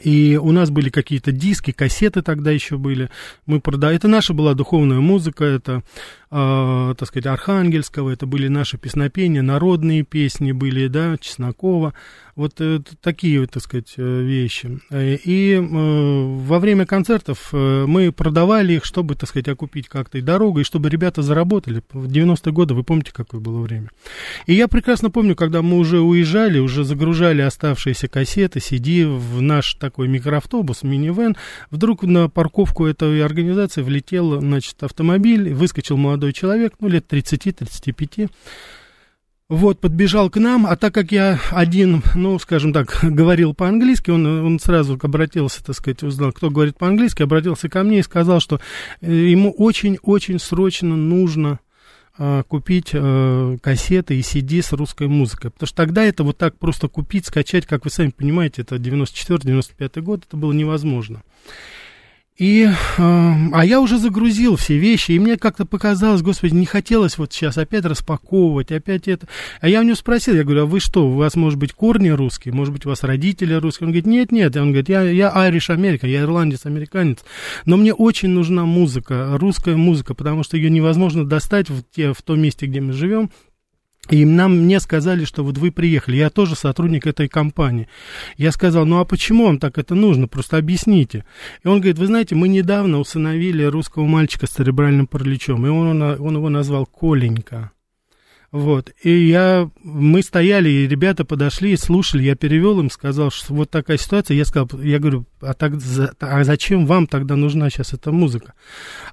и 0.00 0.38
у 0.40 0.50
нас 0.50 0.70
были 0.70 0.90
какие-то 0.90 1.30
диски, 1.30 1.70
кассеты 1.70 2.22
тогда 2.22 2.50
еще 2.50 2.76
были. 2.76 3.08
Мы 3.46 3.60
продали. 3.60 3.96
Это 3.96 4.08
наша 4.08 4.34
была 4.34 4.54
духовная 4.54 4.98
музыка, 4.98 5.44
это 5.44 5.84
э, 6.30 6.94
так 6.98 7.08
сказать, 7.08 7.26
Архангельского, 7.26 8.10
это 8.10 8.26
были 8.26 8.48
наши 8.48 8.78
песнопения, 8.78 9.42
народные 9.42 10.02
песни 10.02 10.52
были, 10.52 10.88
да, 10.88 11.16
Чеснокова, 11.18 11.94
вот 12.36 12.60
э, 12.60 12.80
такие, 13.00 13.46
так 13.46 13.62
сказать, 13.62 13.94
э, 13.96 14.22
вещи. 14.22 14.78
И 14.92 15.54
э, 15.54 15.60
во 15.62 16.58
время 16.58 16.84
концертов 16.84 17.48
э, 17.52 17.86
мы 17.86 18.12
продавали 18.12 18.74
их, 18.74 18.84
чтобы, 18.84 19.14
так 19.14 19.30
сказать, 19.30 19.48
окупить 19.48 19.88
как-то 19.88 20.18
и 20.18 20.20
дорогу, 20.20 20.60
и 20.60 20.64
чтобы 20.64 20.90
ребята 20.90 21.22
заработали. 21.22 21.82
В 21.92 22.06
90-е 22.06 22.52
годы, 22.52 22.74
вы 22.74 22.84
помните, 22.84 23.12
какое 23.14 23.40
было 23.40 23.60
время. 23.60 23.90
И 24.46 24.52
я 24.52 24.68
прекрасно 24.68 25.10
помню, 25.10 25.34
когда 25.34 25.62
мы 25.62 25.78
уже 25.78 26.00
уезжали, 26.00 26.58
уже 26.58 26.84
загружали 26.84 27.40
оставшиеся 27.40 28.08
кассеты, 28.08 28.58
CD 28.58 29.06
в 29.06 29.40
наш 29.40 29.74
такой 29.74 30.06
микроавтобус, 30.06 30.82
минивэн, 30.82 31.36
вдруг 31.70 32.02
на 32.02 32.28
парковку 32.28 32.84
этой 32.84 33.24
организации 33.24 33.80
влетел, 33.80 34.40
значит, 34.40 34.82
автомобиль, 34.82 35.54
выскочил 35.54 35.96
молодой 35.96 36.15
молодой 36.16 36.32
человек, 36.32 36.72
ну, 36.80 36.88
лет 36.88 37.12
30-35, 37.12 38.30
вот, 39.48 39.80
подбежал 39.80 40.30
к 40.30 40.38
нам, 40.38 40.66
а 40.66 40.74
так 40.74 40.94
как 40.94 41.12
я 41.12 41.38
один, 41.50 42.02
ну, 42.14 42.38
скажем 42.38 42.72
так, 42.72 42.98
говорил 43.02 43.54
по-английски, 43.54 44.10
он, 44.10 44.26
он 44.26 44.58
сразу 44.58 44.98
обратился, 45.00 45.62
так 45.62 45.76
сказать, 45.76 46.02
узнал, 46.02 46.32
кто 46.32 46.50
говорит 46.50 46.78
по-английски, 46.78 47.22
обратился 47.22 47.68
ко 47.68 47.82
мне 47.82 47.98
и 47.98 48.02
сказал, 48.02 48.40
что 48.40 48.60
э, 49.02 49.12
ему 49.12 49.52
очень-очень 49.52 50.40
срочно 50.40 50.96
нужно 50.96 51.60
э, 52.18 52.42
купить 52.48 52.90
э, 52.92 53.58
кассеты 53.60 54.18
и 54.18 54.22
CD 54.22 54.62
с 54.62 54.72
русской 54.72 55.06
музыкой. 55.06 55.50
Потому 55.50 55.68
что 55.68 55.76
тогда 55.76 56.02
это 56.02 56.24
вот 56.24 56.38
так 56.38 56.58
просто 56.58 56.88
купить, 56.88 57.26
скачать, 57.26 57.66
как 57.66 57.84
вы 57.84 57.90
сами 57.90 58.10
понимаете, 58.10 58.62
это 58.62 58.76
94-95 58.76 60.00
год, 60.00 60.24
это 60.26 60.36
было 60.36 60.52
невозможно. 60.52 61.22
И, 62.38 62.64
э, 62.64 62.70
а 62.98 63.64
я 63.64 63.80
уже 63.80 63.96
загрузил 63.96 64.56
все 64.56 64.76
вещи, 64.76 65.12
и 65.12 65.18
мне 65.18 65.38
как-то 65.38 65.64
показалось, 65.64 66.20
господи, 66.20 66.52
не 66.52 66.66
хотелось 66.66 67.16
вот 67.16 67.32
сейчас 67.32 67.56
опять 67.56 67.86
распаковывать, 67.86 68.72
опять 68.72 69.08
это. 69.08 69.26
А 69.62 69.68
я 69.68 69.80
у 69.80 69.82
него 69.82 69.94
спросил, 69.94 70.34
я 70.34 70.44
говорю, 70.44 70.64
а 70.64 70.66
вы 70.66 70.80
что, 70.80 71.08
у 71.08 71.14
вас, 71.14 71.34
может 71.34 71.58
быть, 71.58 71.72
корни 71.72 72.10
русские, 72.10 72.52
может 72.52 72.74
быть, 72.74 72.84
у 72.84 72.90
вас 72.90 73.04
родители 73.04 73.54
русские? 73.54 73.86
Он 73.86 73.92
говорит, 73.92 74.06
нет, 74.06 74.32
нет, 74.32 74.54
он 74.56 74.68
говорит, 74.68 74.90
я, 74.90 75.02
я 75.02 75.32
Irish 75.48 75.74
American, 75.74 76.08
я 76.08 76.22
ирландец-американец, 76.22 77.20
но 77.64 77.78
мне 77.78 77.94
очень 77.94 78.28
нужна 78.28 78.66
музыка, 78.66 79.38
русская 79.38 79.76
музыка, 79.76 80.12
потому 80.12 80.42
что 80.42 80.58
ее 80.58 80.68
невозможно 80.68 81.24
достать 81.24 81.70
в, 81.70 81.84
те, 81.90 82.12
в 82.12 82.20
том 82.20 82.40
месте, 82.40 82.66
где 82.66 82.82
мы 82.82 82.92
живем, 82.92 83.30
и 84.10 84.24
нам, 84.24 84.56
мне 84.58 84.80
сказали, 84.80 85.24
что 85.24 85.42
вот 85.42 85.58
вы 85.58 85.72
приехали, 85.72 86.16
я 86.16 86.30
тоже 86.30 86.54
сотрудник 86.54 87.06
этой 87.06 87.28
компании. 87.28 87.88
Я 88.36 88.52
сказал, 88.52 88.86
ну 88.86 89.00
а 89.00 89.04
почему 89.04 89.46
вам 89.46 89.58
так 89.58 89.78
это 89.78 89.94
нужно, 89.94 90.28
просто 90.28 90.56
объясните. 90.58 91.24
И 91.64 91.68
он 91.68 91.80
говорит, 91.80 91.98
вы 91.98 92.06
знаете, 92.06 92.34
мы 92.34 92.48
недавно 92.48 92.98
усыновили 92.98 93.64
русского 93.64 94.06
мальчика 94.06 94.46
с 94.46 94.50
церебральным 94.50 95.06
параличом, 95.06 95.66
и 95.66 95.70
он, 95.70 96.02
он 96.02 96.36
его 96.36 96.48
назвал 96.48 96.86
Коленька. 96.86 97.72
Вот, 98.52 98.92
и 99.02 99.10
я, 99.10 99.68
мы 99.82 100.22
стояли, 100.22 100.70
и 100.70 100.86
ребята 100.86 101.24
подошли 101.24 101.72
и 101.72 101.76
слушали, 101.76 102.22
я 102.22 102.36
перевел 102.36 102.78
им, 102.78 102.90
сказал, 102.90 103.30
что 103.30 103.52
вот 103.52 103.70
такая 103.70 103.98
ситуация, 103.98 104.36
я 104.36 104.44
сказал, 104.44 104.68
я 104.80 105.00
говорю, 105.00 105.26
а, 105.40 105.52
так, 105.52 105.74
а 106.20 106.44
зачем 106.44 106.86
вам 106.86 107.08
тогда 107.08 107.34
нужна 107.34 107.68
сейчас 107.70 107.92
эта 107.92 108.12
музыка? 108.12 108.54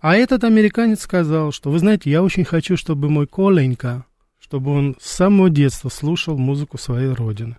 А 0.02 0.16
этот 0.16 0.44
американец 0.44 1.02
сказал, 1.02 1.52
что, 1.52 1.72
вы 1.72 1.80
знаете, 1.80 2.12
я 2.12 2.22
очень 2.22 2.46
хочу, 2.46 2.78
чтобы 2.78 3.10
мой 3.10 3.26
Коленька, 3.26 4.06
чтобы 4.54 4.70
он 4.70 4.96
с 5.02 5.10
самого 5.10 5.50
детства 5.50 5.90
слушал 5.90 6.38
музыку 6.38 6.78
своей 6.78 7.08
родины. 7.08 7.58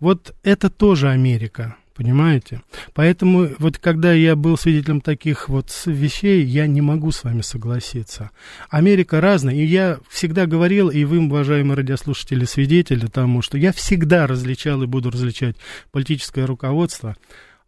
Вот 0.00 0.34
это 0.42 0.70
тоже 0.70 1.08
Америка, 1.08 1.76
понимаете? 1.94 2.62
Поэтому 2.94 3.50
вот 3.60 3.78
когда 3.78 4.12
я 4.12 4.34
был 4.34 4.56
свидетелем 4.56 5.00
таких 5.00 5.48
вот 5.48 5.70
вещей, 5.86 6.44
я 6.44 6.66
не 6.66 6.80
могу 6.80 7.12
с 7.12 7.22
вами 7.22 7.42
согласиться. 7.42 8.30
Америка 8.70 9.20
разная, 9.20 9.54
и 9.54 9.64
я 9.64 10.00
всегда 10.10 10.46
говорил, 10.46 10.88
и 10.88 11.04
вы, 11.04 11.20
уважаемые 11.20 11.76
радиослушатели, 11.76 12.44
свидетели 12.44 13.06
тому, 13.06 13.40
что 13.40 13.56
я 13.56 13.72
всегда 13.72 14.26
различал 14.26 14.82
и 14.82 14.86
буду 14.86 15.12
различать 15.12 15.54
политическое 15.92 16.44
руководство 16.44 17.14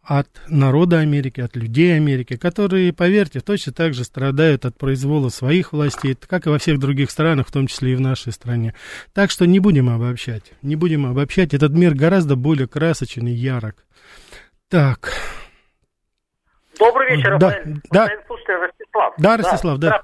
от 0.05 0.27
народа 0.47 0.99
Америки, 0.99 1.41
от 1.41 1.55
людей 1.55 1.95
Америки, 1.95 2.37
которые, 2.37 2.93
поверьте, 2.93 3.39
точно 3.39 3.73
так 3.73 3.93
же 3.93 4.03
страдают 4.03 4.65
от 4.65 4.77
произвола 4.77 5.29
своих 5.29 5.73
властей, 5.73 6.15
как 6.27 6.45
и 6.45 6.49
во 6.49 6.59
всех 6.59 6.79
других 6.79 7.09
странах, 7.09 7.47
в 7.47 7.51
том 7.51 7.67
числе 7.67 7.93
и 7.93 7.95
в 7.95 8.01
нашей 8.01 8.31
стране. 8.31 8.75
Так 9.13 9.31
что 9.31 9.45
не 9.45 9.59
будем 9.59 9.89
обобщать, 9.89 10.53
не 10.61 10.75
будем 10.75 11.05
обобщать. 11.05 11.53
Этот 11.53 11.71
мир 11.71 11.95
гораздо 11.95 12.35
более 12.35 12.67
красочен 12.67 13.27
и 13.27 13.31
ярок. 13.31 13.83
Так. 14.69 15.11
Добрый 16.77 17.15
вечер, 17.15 17.37
да, 17.39 17.49
Рафаэль. 17.49 17.81
да. 17.91 18.07
Ростислав. 18.07 19.13
Да, 19.17 19.37
Ростислав, 19.37 19.77
да. 19.79 19.89
да. 19.89 20.01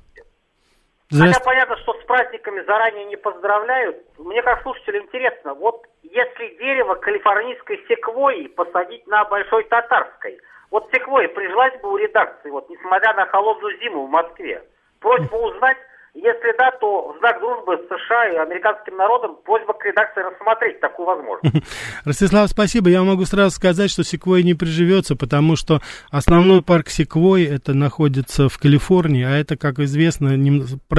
Хотя 1.12 1.40
понятно, 1.42 1.78
что 1.78 1.94
с 1.94 2.04
праздниками 2.06 2.62
заранее 2.62 3.06
не 3.06 3.18
поздравляют. 3.18 3.98
Мне 4.18 4.42
как 4.42 4.62
слушателю 4.62 5.04
интересно, 5.04 5.54
вот 5.54 5.86
если 6.04 6.58
дерево 6.58 6.96
калифорнийской 6.96 7.84
секвойи 7.88 8.48
посадить 8.48 9.06
на 9.08 9.26
Большой 9.26 9.66
Татарской, 9.66 10.40
вот 10.70 10.90
секвойя 10.94 11.28
прижилась 11.30 11.78
бы 11.82 11.92
у 11.92 11.98
редакции, 11.98 12.50
вот 12.50 12.70
несмотря 12.70 13.14
на 13.14 13.26
холодную 13.26 13.78
зиму 13.80 14.06
в 14.06 14.10
Москве. 14.10 14.64
Просьба 15.02 15.36
узнать, 15.36 15.78
если 16.14 16.58
да, 16.58 16.72
то 16.72 17.14
в 17.14 17.20
знак 17.20 17.40
дружбы 17.40 17.78
с 17.78 17.88
США 17.88 18.30
и 18.30 18.36
американским 18.36 18.98
народом 18.98 19.38
просьба 19.46 19.74
к 19.74 19.86
редакции 19.86 20.22
рассмотреть 20.22 20.80
такую 20.82 21.06
возможность. 21.06 21.66
Ростислав, 22.06 22.50
спасибо. 22.50 22.90
Я 22.90 23.04
могу 23.04 23.24
сразу 23.26 23.52
сказать, 23.52 23.90
что 23.90 24.04
секвой 24.04 24.44
не 24.44 24.54
приживется, 24.54 25.16
потому 25.16 25.56
что 25.56 25.80
основной 26.12 26.62
парк 26.62 26.90
секвой 26.90 27.46
это 27.46 27.74
находится 27.74 28.50
в 28.50 28.58
Калифорнии, 28.58 29.24
а 29.24 29.38
это, 29.38 29.56
как 29.56 29.80
известно, 29.80 30.30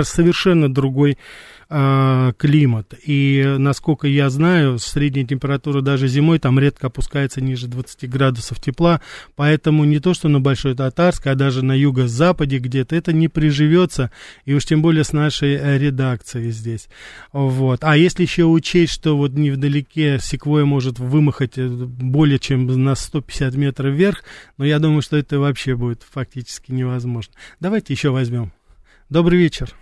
совершенно 0.03 0.73
другой 0.73 1.19
э, 1.73 2.33
климат. 2.37 2.95
И, 3.05 3.57
насколько 3.59 4.07
я 4.07 4.29
знаю, 4.31 4.79
средняя 4.79 5.27
температура 5.27 5.81
даже 5.81 6.07
зимой 6.07 6.39
там 6.39 6.59
редко 6.59 6.89
опускается 6.89 7.41
ниже 7.41 7.67
20 7.67 8.09
градусов 8.11 8.61
тепла, 8.61 9.01
поэтому 9.35 9.85
не 9.85 9.99
то, 9.99 10.13
что 10.13 10.29
на 10.29 10.41
Большой 10.41 10.75
Татарской, 10.75 11.33
а 11.33 11.35
даже 11.35 11.65
на 11.65 11.73
юго-западе 11.73 12.59
где-то 12.59 12.95
это 12.95 13.13
не 13.13 13.29
приживется, 13.29 14.11
и 14.45 14.55
уж 14.55 14.65
тем 14.67 14.83
более 14.83 15.05
с 15.05 15.13
нашей 15.13 15.55
э, 15.55 15.79
редакцией 15.79 16.51
здесь. 16.51 16.89
Вот. 17.33 17.83
А 17.83 17.97
если 17.97 18.23
еще 18.23 18.45
учесть, 18.45 18.93
что 18.93 19.17
вот 19.17 19.33
невдалеке 19.33 20.19
секвоя 20.21 20.65
может 20.65 20.99
вымахать 20.99 21.57
э, 21.57 21.67
более 21.67 22.39
чем 22.39 22.67
на 22.67 22.95
150 22.95 23.55
метров 23.55 23.95
вверх, 23.95 24.25
но 24.59 24.65
я 24.65 24.79
думаю, 24.79 25.01
что 25.01 25.17
это 25.17 25.39
вообще 25.39 25.75
будет 25.75 26.03
фактически 26.09 26.73
невозможно. 26.73 27.33
Давайте 27.61 27.95
еще 27.95 28.11
возьмем. 28.11 28.53
Добрый 29.09 29.39
вечер. 29.39 29.75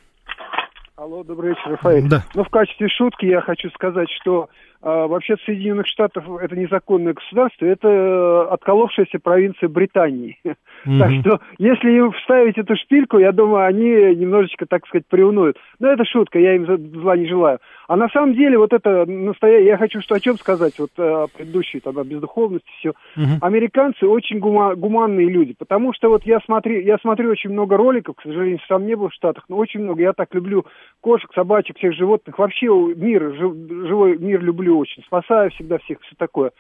Алло, 1.11 1.25
добрый 1.25 1.51
вечер, 1.51 1.73
Рафаэль. 1.73 2.09
Да. 2.09 2.23
Ну, 2.37 2.45
в 2.45 2.51
качестве 2.51 2.89
шутки 2.89 3.25
я 3.25 3.41
хочу 3.41 3.69
сказать, 3.71 4.09
что 4.21 4.49
вообще 4.83 5.37
Соединенных 5.45 5.87
Штатов 5.87 6.25
это 6.41 6.57
незаконное 6.57 7.13
государство, 7.13 7.67
это 7.67 7.89
э, 7.89 8.47
отколовшаяся 8.51 9.19
провинция 9.19 9.69
Британии. 9.69 10.39
Mm-hmm. 10.45 10.55
Так 10.99 11.11
что, 11.21 11.41
если 11.59 11.91
им 11.91 12.13
вставить 12.13 12.57
эту 12.57 12.75
шпильку, 12.77 13.19
я 13.19 13.33
думаю, 13.33 13.67
они 13.67 14.15
немножечко, 14.17 14.65
так 14.65 14.87
сказать, 14.87 15.05
приунуют. 15.07 15.59
Но 15.79 15.89
это 15.89 16.05
шутка, 16.07 16.39
я 16.39 16.57
им 16.57 16.65
зла 16.95 17.17
не 17.19 17.27
желаю. 17.27 17.59
А 17.87 17.97
на 17.97 18.09
самом 18.09 18.35
деле, 18.35 18.57
вот 18.57 18.73
это 18.73 19.05
настоящее, 19.05 19.67
я 19.67 19.77
хочу 19.77 20.01
что 20.01 20.15
о 20.15 20.21
чем 20.21 20.39
сказать, 20.39 20.79
вот 20.79 20.93
о 20.97 21.27
предыдущей, 21.27 21.81
там, 21.81 21.99
о 21.99 22.05
бездуховности, 22.05 22.71
все. 22.79 22.91
Mm-hmm. 22.91 23.39
Американцы 23.43 24.07
очень 24.07 24.39
гума- 24.39 24.75
гуманные 24.75 25.29
люди, 25.29 25.55
потому 25.59 25.93
что 25.93 26.09
вот 26.09 26.23
я 26.25 26.41
смотрю, 26.41 26.81
я 26.81 26.97
смотрю 26.99 27.31
очень 27.31 27.51
много 27.51 27.77
роликов, 27.77 28.17
к 28.17 28.23
сожалению, 28.23 28.61
сам 28.67 28.87
не 28.87 28.95
был 28.95 29.09
в 29.09 29.15
Штатах, 29.15 29.45
но 29.49 29.59
очень 29.59 29.81
много, 29.81 30.01
я 30.01 30.15
так 30.15 30.35
люблю 30.35 30.65
кошек, 31.01 31.31
собачек, 31.35 31.77
всех 31.77 31.95
животных, 31.95 32.39
вообще 32.39 32.69
мир, 32.69 33.35
живой 33.35 34.17
мир 34.17 34.41
люблю 34.41 34.70
очень, 34.71 35.03
спасаю 35.05 35.51
всегда 35.51 35.79
всех, 35.79 36.01
все 36.03 36.15
такое. 36.17 36.53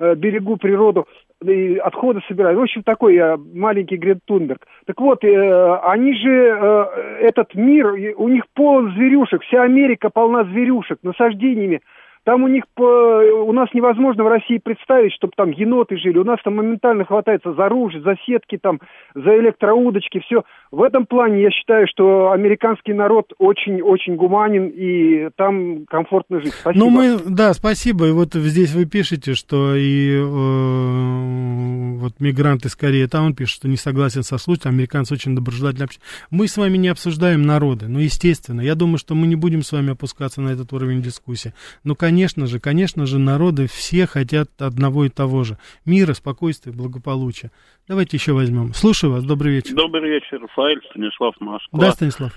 Э, 0.00 0.14
берегу 0.14 0.56
природу, 0.56 1.08
и 1.44 1.76
отходы 1.76 2.20
собираю. 2.28 2.58
В 2.58 2.62
общем, 2.62 2.84
такой 2.84 3.16
я 3.16 3.36
маленький 3.36 3.96
Грет 3.96 4.18
Тунберг. 4.26 4.64
Так 4.86 5.00
вот, 5.00 5.24
э, 5.24 5.78
они 5.82 6.14
же, 6.14 6.30
э, 6.30 6.84
этот 7.22 7.54
мир, 7.56 7.94
у 8.16 8.28
них 8.28 8.44
полон 8.54 8.92
зверюшек, 8.92 9.42
вся 9.42 9.62
Америка 9.62 10.08
полна 10.10 10.44
зверюшек, 10.44 11.00
насаждениями. 11.02 11.80
Там 12.28 12.44
у 12.44 12.48
них, 12.48 12.64
по, 12.74 12.82
у 12.82 13.52
нас 13.54 13.70
невозможно 13.72 14.22
в 14.22 14.28
России 14.28 14.60
представить, 14.62 15.14
чтобы 15.14 15.32
там 15.34 15.50
еноты 15.50 15.96
жили. 15.96 16.18
У 16.18 16.24
нас 16.24 16.38
там 16.44 16.56
моментально 16.56 17.06
хватается 17.06 17.54
за 17.54 17.70
ружья, 17.70 18.02
за 18.02 18.16
сетки, 18.26 18.58
там, 18.58 18.80
за 19.14 19.38
электроудочки, 19.38 20.20
все. 20.20 20.42
В 20.70 20.82
этом 20.82 21.06
плане 21.06 21.40
я 21.40 21.50
считаю, 21.50 21.86
что 21.88 22.32
американский 22.32 22.92
народ 22.92 23.32
очень-очень 23.38 24.16
гуманен, 24.16 24.68
и 24.68 25.30
там 25.36 25.86
комфортно 25.86 26.42
жить. 26.42 26.52
Спасибо. 26.52 26.84
Ну, 26.84 26.90
мы, 26.90 27.16
да, 27.26 27.54
спасибо. 27.54 28.08
И 28.08 28.12
вот 28.12 28.34
здесь 28.34 28.74
вы 28.74 28.84
пишете, 28.84 29.32
что 29.32 29.74
и 29.74 30.18
э, 30.18 31.96
вот 31.96 32.20
мигранты 32.20 32.68
скорее, 32.68 33.08
там 33.08 33.24
он 33.24 33.34
пишет, 33.34 33.54
что 33.54 33.68
не 33.68 33.78
согласен 33.78 34.22
со 34.22 34.36
случаем, 34.36 34.74
американцы 34.74 35.14
очень 35.14 35.34
доброжелательны. 35.34 35.88
Мы 36.30 36.46
с 36.46 36.58
вами 36.58 36.76
не 36.76 36.88
обсуждаем 36.88 37.40
народы, 37.40 37.88
ну, 37.88 38.00
естественно. 38.00 38.60
Я 38.60 38.74
думаю, 38.74 38.98
что 38.98 39.14
мы 39.14 39.26
не 39.26 39.36
будем 39.36 39.62
с 39.62 39.72
вами 39.72 39.92
опускаться 39.92 40.42
на 40.42 40.50
этот 40.50 40.74
уровень 40.74 41.00
дискуссии. 41.00 41.54
Ну, 41.84 41.94
конечно, 41.96 42.17
конечно 42.18 42.46
же, 42.48 42.58
конечно 42.58 43.06
же, 43.06 43.18
народы 43.20 43.68
все 43.68 44.04
хотят 44.04 44.48
одного 44.58 45.04
и 45.04 45.08
того 45.08 45.44
же. 45.44 45.56
Мира, 45.86 46.14
спокойствия, 46.14 46.72
благополучия. 46.72 47.52
Давайте 47.86 48.16
еще 48.16 48.32
возьмем. 48.32 48.74
Слушаю 48.74 49.12
вас, 49.12 49.24
добрый 49.24 49.54
вечер. 49.54 49.76
Добрый 49.76 50.10
вечер, 50.10 50.40
Рафаэль, 50.42 50.80
Станислав, 50.90 51.36
Москва. 51.38 51.78
Да, 51.78 51.92
Станислав. 51.92 52.32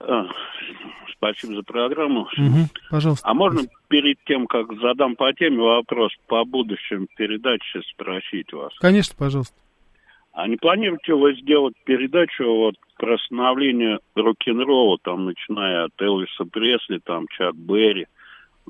А, 0.00 0.24
спасибо 1.14 1.56
за 1.56 1.62
программу. 1.62 2.22
Угу, 2.22 2.70
пожалуйста. 2.90 3.28
А 3.28 3.34
можно 3.34 3.60
перед 3.88 4.16
тем, 4.24 4.46
как 4.46 4.72
задам 4.80 5.14
по 5.14 5.30
теме 5.34 5.60
вопрос 5.60 6.12
по 6.26 6.42
будущим 6.46 7.06
передаче 7.18 7.82
спросить 7.92 8.50
вас? 8.54 8.72
Конечно, 8.80 9.14
пожалуйста. 9.18 9.54
А 10.32 10.48
не 10.48 10.56
планируете 10.56 11.12
вы 11.12 11.34
сделать 11.34 11.74
передачу 11.84 12.44
вот 12.44 12.76
про 12.96 13.18
становление 13.18 13.98
рок-н-ролла, 14.14 14.96
там, 15.02 15.26
начиная 15.26 15.84
от 15.84 16.00
Элвиса 16.00 16.46
Пресли, 16.50 16.98
там, 17.04 17.26
Чак 17.36 17.54
Берри, 17.56 18.06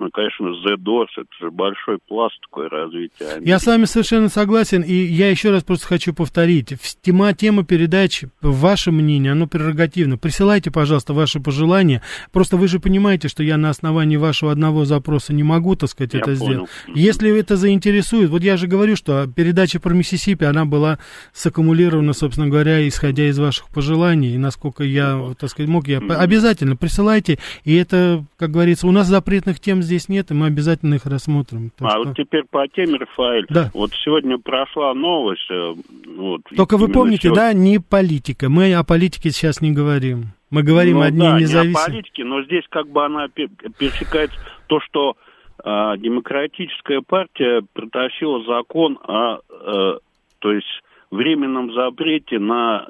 ну, 0.00 0.08
конечно, 0.10 0.46
Doors, 0.76 1.08
это 1.14 1.28
же 1.38 1.50
большой 1.50 1.98
пласт 1.98 2.34
такой 2.40 2.68
развития. 2.68 3.32
Америки. 3.32 3.48
Я 3.48 3.58
с 3.58 3.66
вами 3.66 3.84
совершенно 3.84 4.30
согласен, 4.30 4.80
и 4.80 4.94
я 4.94 5.28
еще 5.28 5.50
раз 5.50 5.62
просто 5.62 5.86
хочу 5.86 6.14
повторить. 6.14 6.72
Тема, 7.02 7.34
тема 7.34 7.64
передачи, 7.64 8.30
ваше 8.40 8.92
мнение, 8.92 9.32
оно 9.32 9.46
прерогативно. 9.46 10.16
Присылайте, 10.16 10.70
пожалуйста, 10.70 11.12
ваши 11.12 11.38
пожелания. 11.38 12.02
Просто 12.32 12.56
вы 12.56 12.66
же 12.66 12.80
понимаете, 12.80 13.28
что 13.28 13.42
я 13.42 13.58
на 13.58 13.68
основании 13.68 14.16
вашего 14.16 14.50
одного 14.50 14.86
запроса 14.86 15.34
не 15.34 15.42
могу, 15.42 15.76
так 15.76 15.90
сказать, 15.90 16.14
я 16.14 16.20
это 16.20 16.34
понял. 16.34 16.44
сделать. 16.44 16.70
Если 16.94 17.38
это 17.38 17.56
заинтересует, 17.56 18.30
вот 18.30 18.42
я 18.42 18.56
же 18.56 18.66
говорю, 18.68 18.96
что 18.96 19.26
передача 19.26 19.80
про 19.80 19.92
Миссисипи, 19.92 20.44
она 20.44 20.64
была 20.64 20.98
саккумулирована, 21.34 22.14
собственно 22.14 22.48
говоря, 22.48 22.88
исходя 22.88 23.28
из 23.28 23.38
ваших 23.38 23.68
пожеланий, 23.68 24.34
и 24.34 24.38
насколько 24.38 24.82
я, 24.82 25.34
так 25.38 25.50
сказать, 25.50 25.68
мог, 25.68 25.88
я 25.88 25.98
обязательно 25.98 26.74
присылайте, 26.74 27.38
и 27.64 27.74
это, 27.74 28.24
как 28.38 28.50
говорится, 28.50 28.86
у 28.86 28.92
нас 28.92 29.06
запретных 29.06 29.60
тем 29.60 29.82
здесь 29.82 29.89
нет, 30.09 30.31
и 30.31 30.35
мы 30.35 30.46
обязательно 30.46 30.94
их 30.94 31.07
рассмотрим. 31.07 31.70
Так 31.76 31.88
а 31.88 31.90
что... 31.92 32.05
вот 32.05 32.16
теперь 32.16 32.44
по 32.50 32.66
теме, 32.68 32.98
Рафаэль. 32.98 33.46
Да. 33.48 33.70
Вот 33.74 33.90
сегодня 34.05 34.38
прошла 34.38 34.94
новость. 34.94 35.50
Э, 35.50 35.74
вот, 36.16 36.42
Только 36.57 36.76
вы 36.76 36.88
помните, 36.88 37.29
сегодня... 37.29 37.42
да, 37.42 37.53
не 37.53 37.79
политика. 37.79 38.48
Мы 38.48 38.74
о 38.74 38.85
политике 38.85 39.31
сейчас 39.31 39.61
не 39.61 39.72
говорим. 39.72 40.33
Мы 40.50 40.62
говорим 40.62 40.98
ну, 40.98 41.03
одни 41.03 41.20
да, 41.20 41.38
независимые. 41.38 41.72
Не 41.72 41.83
о 41.83 41.87
политике, 41.87 42.24
но 42.24 42.42
здесь 42.42 42.64
как 42.70 42.88
бы 42.88 43.05
она 43.05 43.29
пересекается 43.29 44.38
то, 44.66 44.81
что 44.81 45.16
э, 45.64 45.94
демократическая 45.98 47.00
партия 47.00 47.62
протащила 47.72 48.44
закон 48.44 48.98
о, 49.03 49.38
э, 49.38 49.98
то 50.40 50.53
есть 50.53 50.83
временном 51.11 51.72
запрете 51.72 52.38
на 52.38 52.88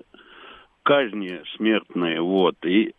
казни 0.83 1.41
смертные, 1.57 2.21
вот, 2.21 2.57
и 2.65 2.95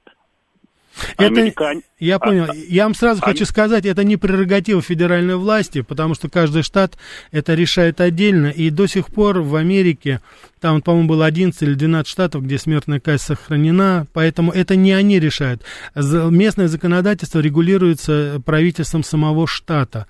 это, 1.18 1.26
Американ... 1.26 1.84
Я 2.00 2.20
понял. 2.20 2.46
А, 2.50 2.56
я 2.56 2.84
вам 2.84 2.96
сразу 2.96 3.22
а... 3.24 3.26
хочу 3.26 3.46
сказать, 3.46 3.86
это 3.86 4.04
не 4.04 4.18
прерогатива 4.18 4.82
федеральной 4.82 5.36
власти, 5.36 5.82
потому 5.82 6.16
что 6.16 6.30
каждый 6.30 6.64
штат 6.64 6.98
это 7.32 7.54
решает 7.54 8.02
отдельно. 8.02 8.48
И 8.48 8.70
до 8.70 8.88
сих 8.88 9.08
пор 9.08 9.42
в 9.42 9.56
Америке, 9.56 10.22
там, 10.60 10.82
по-моему, 10.82 11.10
было 11.10 11.26
11 11.26 11.62
или 11.62 11.74
12 11.76 12.08
штатов, 12.08 12.44
где 12.44 12.58
смертная 12.58 13.00
казнь 13.00 13.24
сохранена, 13.24 14.08
поэтому 14.14 14.52
это 14.52 14.76
не 14.76 14.94
они 14.94 15.20
решают. 15.20 15.64
Местное 15.96 16.68
законодательство 16.68 17.40
регулируется 17.40 18.42
правительством 18.46 19.04
самого 19.04 19.48
штата. 19.48 20.08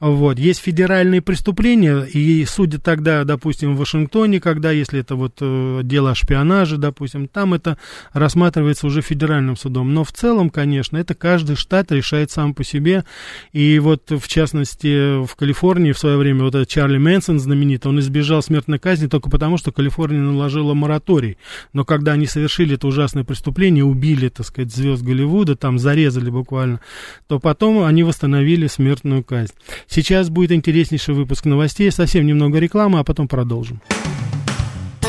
Вот. 0.00 0.38
Есть 0.38 0.60
федеральные 0.60 1.22
преступления, 1.22 2.02
и 2.02 2.44
судят 2.44 2.82
тогда, 2.82 3.24
допустим, 3.24 3.74
в 3.74 3.78
Вашингтоне, 3.78 4.40
когда, 4.40 4.70
если 4.70 5.00
это 5.00 5.16
вот 5.16 5.38
э, 5.40 5.80
дело 5.82 6.12
о 6.12 6.14
шпионаже, 6.14 6.76
допустим, 6.76 7.28
там 7.28 7.54
это 7.54 7.78
рассматривается 8.12 8.86
уже 8.86 9.02
федеральным 9.02 9.56
судом. 9.56 9.94
Но 9.94 10.04
в 10.04 10.12
целом, 10.12 10.50
конечно, 10.50 10.96
это 10.96 11.14
каждый 11.14 11.56
штат 11.56 11.92
решает 11.92 12.30
сам 12.30 12.54
по 12.54 12.64
себе. 12.64 13.04
И 13.52 13.78
вот, 13.78 14.10
в 14.10 14.28
частности, 14.28 15.24
в 15.24 15.34
Калифорнии 15.36 15.92
в 15.92 15.98
свое 15.98 16.16
время 16.16 16.44
вот 16.44 16.54
этот 16.54 16.68
Чарли 16.68 16.98
Мэнсон 16.98 17.38
знаменитый, 17.38 17.90
он 17.90 18.00
избежал 18.00 18.42
смертной 18.42 18.78
казни 18.78 19.06
только 19.06 19.30
потому, 19.30 19.56
что 19.58 19.72
Калифорния 19.72 20.20
наложила 20.20 20.74
мораторий. 20.74 21.38
Но 21.72 21.84
когда 21.84 22.12
они 22.12 22.26
совершили 22.26 22.74
это 22.74 22.86
ужасное 22.86 23.24
преступление, 23.24 23.84
убили, 23.84 24.28
так 24.28 24.46
сказать, 24.46 24.74
звезд 24.74 25.02
Голливуда, 25.02 25.56
там 25.56 25.78
зарезали 25.78 26.30
буквально, 26.30 26.80
то 27.26 27.38
потом 27.38 27.84
они 27.84 28.02
восстановили 28.02 28.66
смертную 28.66 29.24
казнь. 29.24 29.52
Сейчас 29.88 30.28
будет 30.30 30.52
интереснейший 30.52 31.14
выпуск 31.14 31.44
новостей, 31.44 31.90
совсем 31.90 32.26
немного 32.26 32.58
рекламы, 32.58 32.98
а 32.98 33.04
потом 33.04 33.28
продолжим. 33.28 33.80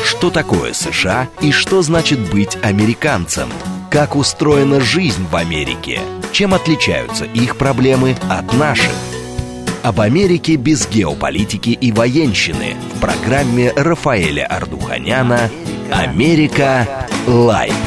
Что 0.04 0.30
такое 0.30 0.72
США 0.72 1.28
и 1.40 1.52
что 1.52 1.82
значит 1.82 2.18
быть 2.30 2.56
американцем? 2.62 3.48
Как 3.90 4.16
устроена 4.16 4.80
жизнь 4.80 5.26
в 5.30 5.36
Америке? 5.36 6.00
Чем 6.32 6.54
отличаются 6.54 7.24
их 7.24 7.56
проблемы 7.56 8.16
от 8.28 8.52
наших? 8.54 8.92
Об 9.82 10.00
Америке 10.00 10.56
без 10.56 10.88
геополитики 10.88 11.70
и 11.70 11.92
военщины 11.92 12.76
в 12.94 13.00
программе 13.00 13.72
Рафаэля 13.76 14.46
Ардуханяна 14.46 15.50
«Америка. 15.92 17.06
Light». 17.26 17.85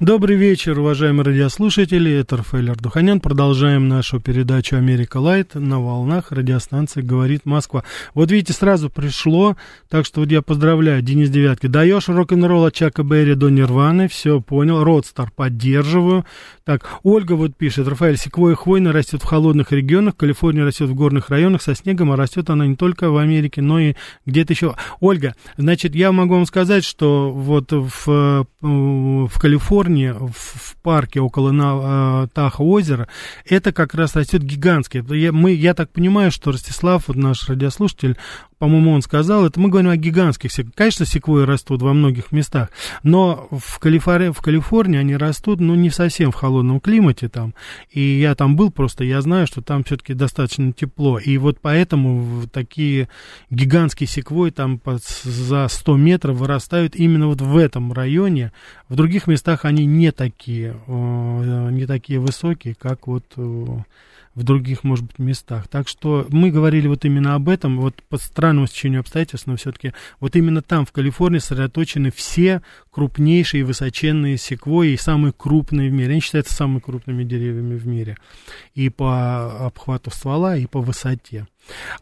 Добрый 0.00 0.34
вечер, 0.36 0.78
уважаемые 0.78 1.26
радиослушатели. 1.26 2.10
Это 2.10 2.38
Рафаэль 2.38 2.70
Ардуханян. 2.70 3.20
Продолжаем 3.20 3.86
нашу 3.86 4.18
передачу 4.18 4.76
«Америка 4.76 5.18
Light» 5.18 5.54
на 5.54 5.78
волнах 5.78 6.32
радиостанции 6.32 7.02
«Говорит 7.02 7.44
Москва». 7.44 7.84
Вот 8.14 8.30
видите, 8.30 8.54
сразу 8.54 8.88
пришло, 8.88 9.58
так 9.90 10.06
что 10.06 10.20
вот 10.20 10.30
я 10.30 10.40
поздравляю, 10.40 11.02
Денис 11.02 11.28
Девятки. 11.28 11.66
Даешь 11.66 12.08
рок-н-ролл 12.08 12.64
от 12.64 12.72
Чака 12.72 13.02
Берри 13.02 13.34
до 13.34 13.50
Нирваны, 13.50 14.08
все, 14.08 14.40
понял. 14.40 14.82
Родстар 14.82 15.30
поддерживаю. 15.36 16.24
Так, 16.64 16.88
Ольга 17.02 17.34
вот 17.34 17.54
пишет, 17.54 17.86
Рафаэль, 17.86 18.16
секвоя 18.16 18.54
хвойная 18.54 18.92
растет 18.92 19.20
в 19.20 19.26
холодных 19.26 19.70
регионах, 19.70 20.16
Калифорния 20.16 20.64
растет 20.64 20.88
в 20.88 20.94
горных 20.94 21.28
районах 21.28 21.60
со 21.60 21.74
снегом, 21.74 22.10
а 22.10 22.16
растет 22.16 22.48
она 22.48 22.66
не 22.66 22.76
только 22.76 23.10
в 23.10 23.18
Америке, 23.18 23.60
но 23.60 23.78
и 23.78 23.96
где-то 24.24 24.54
еще. 24.54 24.76
Ольга, 25.00 25.34
значит, 25.58 25.94
я 25.94 26.10
могу 26.10 26.36
вам 26.36 26.46
сказать, 26.46 26.84
что 26.84 27.30
вот 27.30 27.70
в, 27.70 28.46
в 28.62 29.38
Калифорнии 29.38 29.89
Калифорнии, 29.90 30.10
в, 30.10 30.32
в 30.32 30.76
парке 30.82 31.20
около 31.20 31.50
на, 31.50 32.24
э, 32.24 32.28
Таха 32.32 32.62
озера, 32.62 33.08
это 33.44 33.72
как 33.72 33.94
раз 33.94 34.14
растет 34.14 34.42
гигантский. 34.42 35.02
Я, 35.16 35.32
мы, 35.32 35.52
я 35.52 35.74
так 35.74 35.90
понимаю, 35.90 36.30
что 36.30 36.52
Ростислав, 36.52 37.08
вот 37.08 37.16
наш 37.16 37.48
радиослушатель, 37.48 38.16
по-моему, 38.60 38.92
он 38.92 39.00
сказал, 39.00 39.46
это 39.46 39.58
мы 39.58 39.70
говорим 39.70 39.88
о 39.88 39.96
гигантских 39.96 40.52
секвоях. 40.52 40.74
Конечно, 40.74 41.06
секвои 41.06 41.44
растут 41.44 41.80
во 41.80 41.94
многих 41.94 42.30
местах, 42.30 42.68
но 43.02 43.48
в, 43.50 43.78
Калифор... 43.78 44.32
в 44.32 44.42
Калифорнии 44.42 44.98
они 44.98 45.16
растут, 45.16 45.60
ну, 45.60 45.74
не 45.74 45.88
совсем 45.88 46.30
в 46.30 46.34
холодном 46.34 46.78
климате 46.78 47.30
там. 47.30 47.54
И 47.90 48.00
я 48.20 48.34
там 48.34 48.56
был 48.56 48.70
просто, 48.70 49.02
я 49.02 49.22
знаю, 49.22 49.46
что 49.46 49.62
там 49.62 49.82
все-таки 49.82 50.12
достаточно 50.12 50.74
тепло. 50.74 51.18
И 51.18 51.38
вот 51.38 51.56
поэтому 51.62 52.46
такие 52.52 53.08
гигантские 53.48 54.06
секвои 54.08 54.50
там 54.50 54.78
под, 54.78 55.02
за 55.02 55.66
100 55.66 55.96
метров 55.96 56.36
вырастают 56.36 56.94
именно 56.94 57.28
вот 57.28 57.40
в 57.40 57.56
этом 57.56 57.94
районе. 57.94 58.52
В 58.90 58.94
других 58.94 59.26
местах 59.26 59.64
они 59.64 59.86
не 59.86 60.12
такие, 60.12 60.76
не 60.86 61.86
такие 61.86 62.20
высокие, 62.20 62.74
как 62.74 63.06
вот 63.06 63.24
в 64.34 64.42
других, 64.42 64.84
может 64.84 65.04
быть, 65.04 65.18
местах. 65.18 65.68
Так 65.68 65.88
что 65.88 66.26
мы 66.30 66.50
говорили 66.50 66.86
вот 66.86 67.04
именно 67.04 67.34
об 67.34 67.48
этом, 67.48 67.80
вот 67.80 68.02
по 68.08 68.16
странному 68.16 68.66
стечению 68.66 69.00
обстоятельств, 69.00 69.46
но 69.46 69.56
все-таки 69.56 69.92
вот 70.20 70.36
именно 70.36 70.62
там, 70.62 70.86
в 70.86 70.92
Калифорнии, 70.92 71.38
сосредоточены 71.38 72.10
все 72.10 72.62
крупнейшие 72.90 73.64
высоченные 73.64 74.36
секвои, 74.36 74.96
самые 74.96 75.32
крупные 75.32 75.90
в 75.90 75.92
мире. 75.92 76.12
Они 76.12 76.20
считаются 76.20 76.54
самыми 76.54 76.80
крупными 76.80 77.24
деревьями 77.24 77.76
в 77.76 77.86
мире. 77.86 78.16
И 78.74 78.88
по 78.88 79.66
обхвату 79.66 80.10
ствола, 80.10 80.56
и 80.56 80.66
по 80.66 80.80
высоте. 80.80 81.46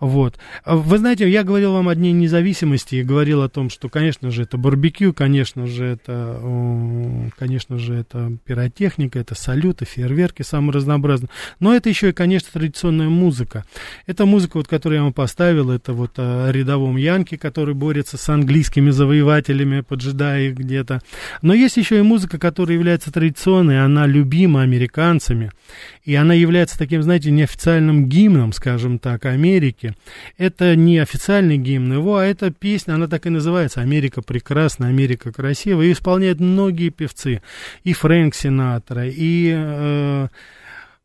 Вот. 0.00 0.38
Вы 0.64 0.98
знаете, 0.98 1.28
я 1.28 1.44
говорил 1.44 1.72
вам 1.72 1.88
о 1.88 1.94
Дне 1.94 2.12
независимости 2.12 2.96
и 2.96 3.02
говорил 3.02 3.42
о 3.42 3.48
том, 3.48 3.70
что, 3.70 3.88
конечно 3.88 4.30
же, 4.30 4.42
это 4.42 4.56
барбекю, 4.56 5.12
конечно 5.12 5.66
же, 5.66 5.84
это, 5.84 7.30
конечно 7.36 7.78
же, 7.78 7.94
это 7.94 8.32
пиротехника, 8.44 9.18
это 9.18 9.34
салюты, 9.34 9.84
фейерверки 9.84 10.42
самые 10.42 10.72
разнообразные. 10.72 11.28
Но 11.60 11.74
это 11.74 11.88
еще 11.88 12.10
и, 12.10 12.12
конечно, 12.12 12.48
традиционная 12.52 13.08
музыка. 13.08 13.64
Это 14.06 14.26
музыка, 14.26 14.58
вот, 14.58 14.68
которую 14.68 14.98
я 14.98 15.04
вам 15.04 15.12
поставил, 15.12 15.70
это 15.70 15.92
вот 15.92 16.18
о 16.18 16.50
рядовом 16.50 16.96
Янке, 16.96 17.36
который 17.36 17.74
борется 17.74 18.16
с 18.16 18.28
английскими 18.28 18.90
завоевателями, 18.90 19.80
поджидая 19.80 20.48
их 20.48 20.54
где-то. 20.78 21.00
Но 21.42 21.54
есть 21.54 21.76
еще 21.76 21.98
и 21.98 22.02
музыка, 22.02 22.38
которая 22.38 22.76
является 22.76 23.12
традиционной, 23.12 23.84
она 23.84 24.06
любима 24.06 24.62
американцами. 24.62 25.50
И 26.04 26.14
она 26.14 26.34
является 26.34 26.78
таким, 26.78 27.02
знаете, 27.02 27.30
неофициальным 27.30 28.08
гимном, 28.08 28.52
скажем 28.52 28.98
так, 28.98 29.26
Америки. 29.26 29.94
Это 30.36 30.76
не 30.76 30.98
официальный 30.98 31.58
гимн 31.58 31.94
его, 31.94 32.16
а 32.16 32.24
эта 32.24 32.50
песня, 32.50 32.94
она 32.94 33.08
так 33.08 33.26
и 33.26 33.30
называется 33.30 33.80
«Америка 33.80 34.22
прекрасна, 34.22 34.88
Америка 34.88 35.32
красива». 35.32 35.82
И 35.82 35.92
исполняют 35.92 36.40
многие 36.40 36.90
певцы. 36.90 37.42
И 37.84 37.92
Фрэнк 37.92 38.34
Синатра, 38.34 39.06
и... 39.06 39.52
Э, 39.54 40.28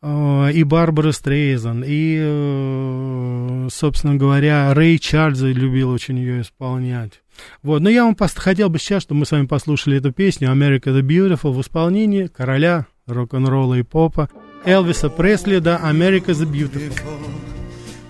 э 0.01 0.51
и 0.53 0.63
Барбара 0.63 1.13
Стрейзан, 1.13 1.81
и, 1.87 2.17
э, 2.19 3.67
собственно 3.71 4.15
говоря, 4.15 4.73
Рэй 4.73 4.99
Чарльз 4.99 5.39
любил 5.41 5.89
очень 5.89 6.19
ее 6.19 6.41
исполнять. 6.41 7.22
Вот, 7.61 7.81
но 7.81 7.89
я 7.89 8.03
вам 8.03 8.15
хотел 8.15 8.69
бы 8.69 8.79
сейчас, 8.79 9.03
чтобы 9.03 9.19
мы 9.19 9.25
с 9.25 9.31
вами 9.31 9.45
послушали 9.45 9.97
эту 9.97 10.11
песню 10.11 10.49
«America 10.49 10.85
the 10.85 11.01
Beautiful» 11.01 11.51
в 11.51 11.61
исполнении 11.61 12.27
короля 12.27 12.87
рок-н-ролла 13.07 13.75
и 13.75 13.83
попа 13.83 14.29
Элвиса 14.65 15.09
Пресли, 15.09 15.59
да, 15.59 15.79
America 15.83 16.27
the 16.27 16.45
Beautiful. 16.45 17.19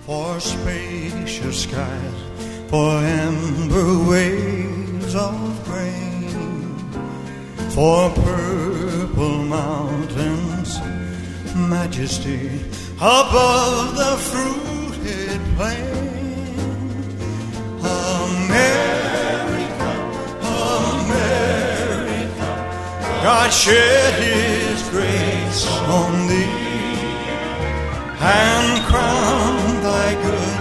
For 0.06 0.38
spacious 0.38 1.62
skies, 1.62 2.18
for 2.68 2.98
amber 2.98 4.06
waves 4.06 5.14
of 5.14 5.64
grain, 5.64 6.68
for 7.70 8.10
purple 8.10 9.38
mountains, 9.44 10.78
majesty 11.56 12.50
above 13.00 13.96
the 13.96 14.16
fruited 14.18 15.40
plain. 15.56 16.23
America, 17.84 19.90
America, 21.04 22.48
God 23.22 23.50
shed 23.52 24.14
His 24.22 24.82
grace 24.90 25.66
on 25.88 26.26
thee 26.28 26.62
and 28.26 28.82
crown 28.84 29.82
thy 29.82 30.14
good 30.22 30.58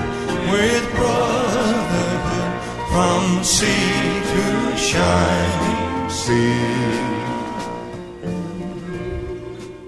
with 0.51 0.83
brotherhood 0.95 2.53
from 2.91 3.23
sea 3.43 4.21
to 4.31 4.43
shining 4.77 6.09
sea. 6.09 6.71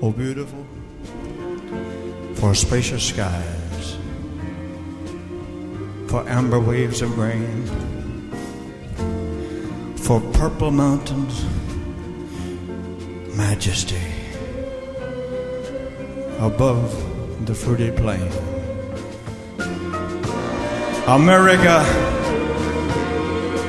Oh, 0.01 0.11
beautiful 0.11 0.65
for 2.35 2.53
spacious 2.53 3.03
skies, 3.03 3.64
for 6.15 6.29
amber 6.29 6.61
waves 6.61 7.01
of 7.01 7.13
grain, 7.13 7.65
for 9.97 10.21
purple 10.31 10.71
mountains, 10.71 11.43
majesty 13.35 14.07
above 16.39 16.89
the 17.45 17.53
fruited 17.53 17.97
plain. 17.97 18.31
America, 21.05 21.83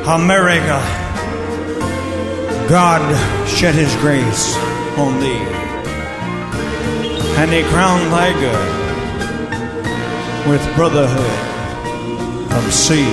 America, 0.07 0.79
God 2.69 3.03
shed 3.49 3.75
his 3.75 3.93
grace 3.97 4.57
on 4.97 5.19
thee, 5.19 5.47
and 7.41 7.51
he 7.51 7.65
crowned 7.73 8.13
thy 8.13 8.33
good 8.39 8.77
with 10.49 10.63
brotherhood 10.77 11.46
from 12.57 12.71
sea 12.71 13.05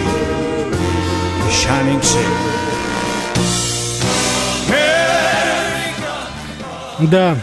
to 1.42 1.50
shining 1.52 2.02
sea. 2.02 2.54
Да, 7.12 7.36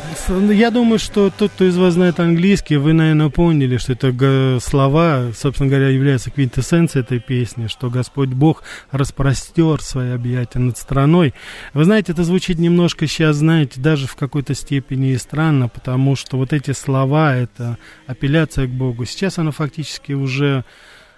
я 0.51 0.71
думаю, 0.71 0.99
что 0.99 1.29
тот, 1.29 1.51
кто 1.51 1.67
из 1.67 1.77
вас 1.77 1.95
знает 1.95 2.19
английский, 2.19 2.77
вы, 2.77 2.95
наверное, 2.95 3.29
поняли, 3.29 3.77
что 3.77 3.93
это 3.93 4.59
слова, 4.63 5.33
собственно 5.37 5.69
говоря, 5.69 5.89
являются 5.89 6.31
квинтэссенцией 6.31 7.05
этой 7.05 7.19
песни, 7.19 7.67
что 7.67 7.91
Господь 7.91 8.31
Бог 8.31 8.63
распростер 8.91 9.83
свои 9.83 10.13
объятия 10.13 10.61
над 10.61 10.79
страной. 10.79 11.35
Вы 11.75 11.85
знаете, 11.85 12.13
это 12.13 12.25
звучит 12.25 12.59
немножко 12.59 13.07
сейчас, 13.07 13.37
знаете, 13.37 13.81
даже 13.81 14.07
в 14.07 14.15
какой-то 14.15 14.55
степени 14.55 15.11
и 15.11 15.19
странно, 15.19 15.69
потому 15.69 16.17
что 16.17 16.39
вот 16.39 16.55
эти 16.55 16.71
слова, 16.71 17.37
это 17.37 17.77
апелляция 18.07 18.67
к 18.67 18.71
Богу, 18.71 19.05
сейчас 19.05 19.39
она 19.39 19.51
фактически 19.51 20.13
уже 20.13 20.65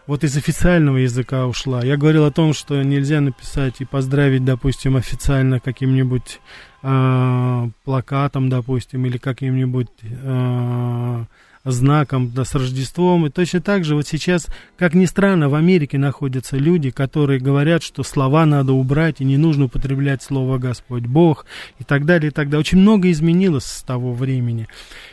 вот 0.07 0.25
из 0.25 0.37
официального 0.37 0.99
языка 0.99 1.47
ушла. 1.47 1.85
Я 1.85 1.97
говорил 1.97 2.25
о 2.25 2.33
том, 2.33 2.53
что 2.55 2.83
нельзя 2.83 3.21
написать 3.21 3.81
и 3.81 3.85
поздравить, 3.85 4.45
допустим, 4.45 4.97
официально 4.97 5.61
каким-нибудь 5.61 6.41
э, 6.83 7.69
плакатом, 7.85 8.49
допустим, 8.49 9.07
или 9.07 9.19
каким-нибудь 9.19 9.88
э, 10.03 11.25
знаком 11.65 12.33
да, 12.35 12.45
с 12.45 12.55
Рождеством. 12.55 13.27
И 13.27 13.31
точно 13.31 13.61
так 13.61 13.85
же 13.85 13.95
вот 13.95 14.07
сейчас, 14.07 14.47
как 14.77 14.95
ни 14.95 15.05
странно, 15.05 15.49
в 15.49 15.55
Америке 15.55 15.99
находятся 15.99 16.57
люди, 16.57 16.91
которые 16.91 17.41
говорят, 17.41 17.83
что 17.83 18.03
слова 18.03 18.47
надо 18.47 18.73
убрать, 18.73 19.21
и 19.21 19.25
не 19.25 19.37
нужно 19.37 19.67
употреблять 19.67 20.23
слово 20.23 20.59
Господь 20.59 21.05
Бог, 21.05 21.47
и 21.79 21.85
так 21.85 22.05
далее, 22.05 22.31
и 22.31 22.35
так 22.35 22.49
далее. 22.49 22.61
Очень 22.61 22.79
много 22.79 23.11
изменилось 23.11 23.65
с 23.65 23.83
того 23.83 24.12
времени. 24.12 24.67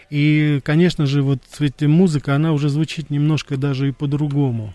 И, 0.10 0.60
конечно 0.64 1.06
же, 1.06 1.22
вот 1.22 1.42
эта 1.60 1.88
музыка, 1.88 2.36
она 2.36 2.54
уже 2.54 2.70
звучит 2.70 3.10
немножко 3.10 3.58
даже 3.58 3.90
и 3.90 3.92
по-другому. 3.92 4.74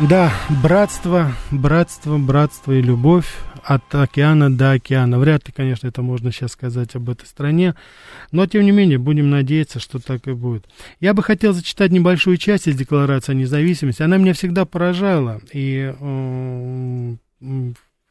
Да, 0.00 0.32
братство, 0.62 1.32
братство, 1.52 2.18
братство 2.18 2.72
и 2.72 2.82
любовь, 2.82 3.26
от 3.62 3.94
океана 3.94 4.50
до 4.50 4.72
океана. 4.72 5.18
Вряд 5.18 5.46
ли, 5.46 5.54
конечно, 5.54 5.86
это 5.86 6.02
можно 6.02 6.32
сейчас 6.32 6.52
сказать 6.52 6.96
об 6.96 7.10
этой 7.10 7.26
стране, 7.26 7.74
но, 8.32 8.46
тем 8.46 8.64
не 8.64 8.72
менее, 8.72 8.98
будем 8.98 9.30
надеяться, 9.30 9.78
что 9.78 9.98
так 9.98 10.26
и 10.26 10.32
будет. 10.32 10.66
Я 10.98 11.14
бы 11.14 11.22
хотел 11.22 11.52
зачитать 11.52 11.92
небольшую 11.92 12.38
часть 12.38 12.66
из 12.66 12.76
Декларации 12.76 13.32
о 13.32 13.34
независимости. 13.36 14.02
Она 14.02 14.16
меня 14.16 14.32
всегда 14.32 14.64
поражала, 14.64 15.40
и 15.52 15.94
э, 16.00 17.14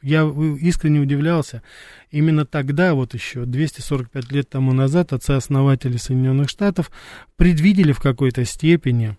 я 0.00 0.22
искренне 0.60 1.00
удивлялся. 1.00 1.62
Именно 2.10 2.46
тогда, 2.46 2.94
вот 2.94 3.14
еще 3.14 3.44
245 3.44 4.32
лет 4.32 4.48
тому 4.48 4.72
назад, 4.72 5.12
отцы-основатели 5.12 5.96
Соединенных 5.96 6.48
Штатов 6.48 6.90
предвидели 7.36 7.92
в 7.92 8.00
какой-то 8.00 8.44
степени, 8.44 9.16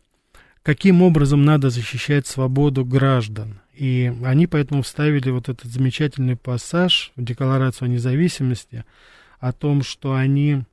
каким 0.63 1.01
образом 1.01 1.43
надо 1.43 1.69
защищать 1.69 2.27
свободу 2.27 2.85
граждан. 2.85 3.59
И 3.73 4.13
они 4.23 4.47
поэтому 4.47 4.81
вставили 4.81 5.29
вот 5.29 5.49
этот 5.49 5.71
замечательный 5.71 6.35
пассаж 6.35 7.11
в 7.15 7.23
Декларацию 7.23 7.87
о 7.87 7.89
независимости 7.89 8.85
о 9.39 9.53
том, 9.53 9.83
что 9.83 10.15
они 10.15 10.63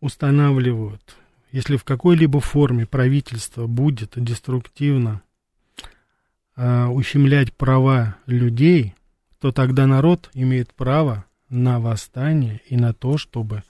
устанавливают, 0.00 1.16
если 1.52 1.76
в 1.76 1.84
какой-либо 1.84 2.40
форме 2.40 2.84
правительство 2.86 3.66
будет 3.66 4.12
деструктивно 4.16 5.22
э, 6.56 6.86
ущемлять 6.86 7.52
права 7.52 8.16
людей, 8.26 8.94
то 9.40 9.52
тогда 9.52 9.86
народ 9.86 10.30
имеет 10.34 10.72
право 10.74 11.24
на 11.48 11.80
восстание 11.80 12.60
и 12.68 12.76
на 12.76 12.92
то, 12.92 13.18
чтобы 13.18 13.62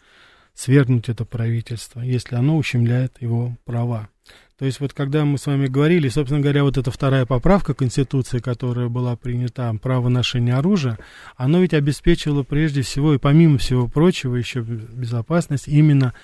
свергнуть 0.55 1.09
это 1.09 1.25
правительство, 1.25 2.01
если 2.01 2.37
оно 2.37 2.57
ущемляет 2.57 3.21
его 3.21 3.57
права. 3.65 4.09
То 4.57 4.67
есть 4.67 4.79
вот 4.79 4.93
когда 4.93 5.25
мы 5.25 5.37
с 5.37 5.47
вами 5.47 5.67
говорили, 5.67 6.09
собственно 6.09 6.41
говоря, 6.41 6.63
вот 6.63 6.79
эта 6.79 6.91
вторая 6.93 7.27
поправка 7.27 7.75
Конституции, 7.75 8.39
которая 8.39 8.89
была 8.89 9.17
принята, 9.17 9.75
право 9.83 10.09
ношения 10.09 10.55
оружия, 10.55 10.99
оно 11.37 11.61
ведь 11.61 11.75
обеспечивало 11.75 12.45
прежде 12.45 12.83
всего 12.83 13.15
и 13.15 13.19
помимо 13.19 13.59
всего 13.59 13.89
прочего 13.89 14.37
еще 14.37 14.61
безопасность 14.61 15.67
именно 15.67 16.15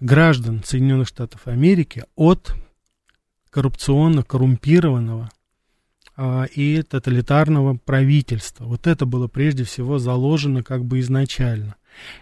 граждан 0.00 0.62
Соединенных 0.64 1.08
Штатов 1.08 1.46
Америки 1.46 2.04
от 2.14 2.54
коррупционно 3.50 4.22
коррумпированного 4.22 5.30
и 6.54 6.82
тоталитарного 6.82 7.78
правительства. 7.84 8.64
Вот 8.64 8.86
это 8.86 9.06
было 9.06 9.28
прежде 9.28 9.64
всего 9.64 9.98
заложено 9.98 10.62
как 10.62 10.84
бы 10.84 11.00
изначально. 11.00 11.76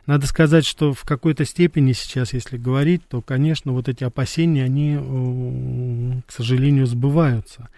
Надо 0.06 0.26
сказать, 0.26 0.66
что 0.66 0.92
в 0.92 1.04
какой-то 1.04 1.44
степени 1.44 1.92
сейчас, 1.92 2.32
если 2.32 2.56
говорить, 2.56 3.02
то, 3.08 3.22
конечно, 3.22 3.72
вот 3.72 3.88
эти 3.88 4.04
опасения, 4.04 4.64
они, 4.64 6.22
к 6.26 6.32
сожалению, 6.32 6.86
сбываются. 6.86 7.68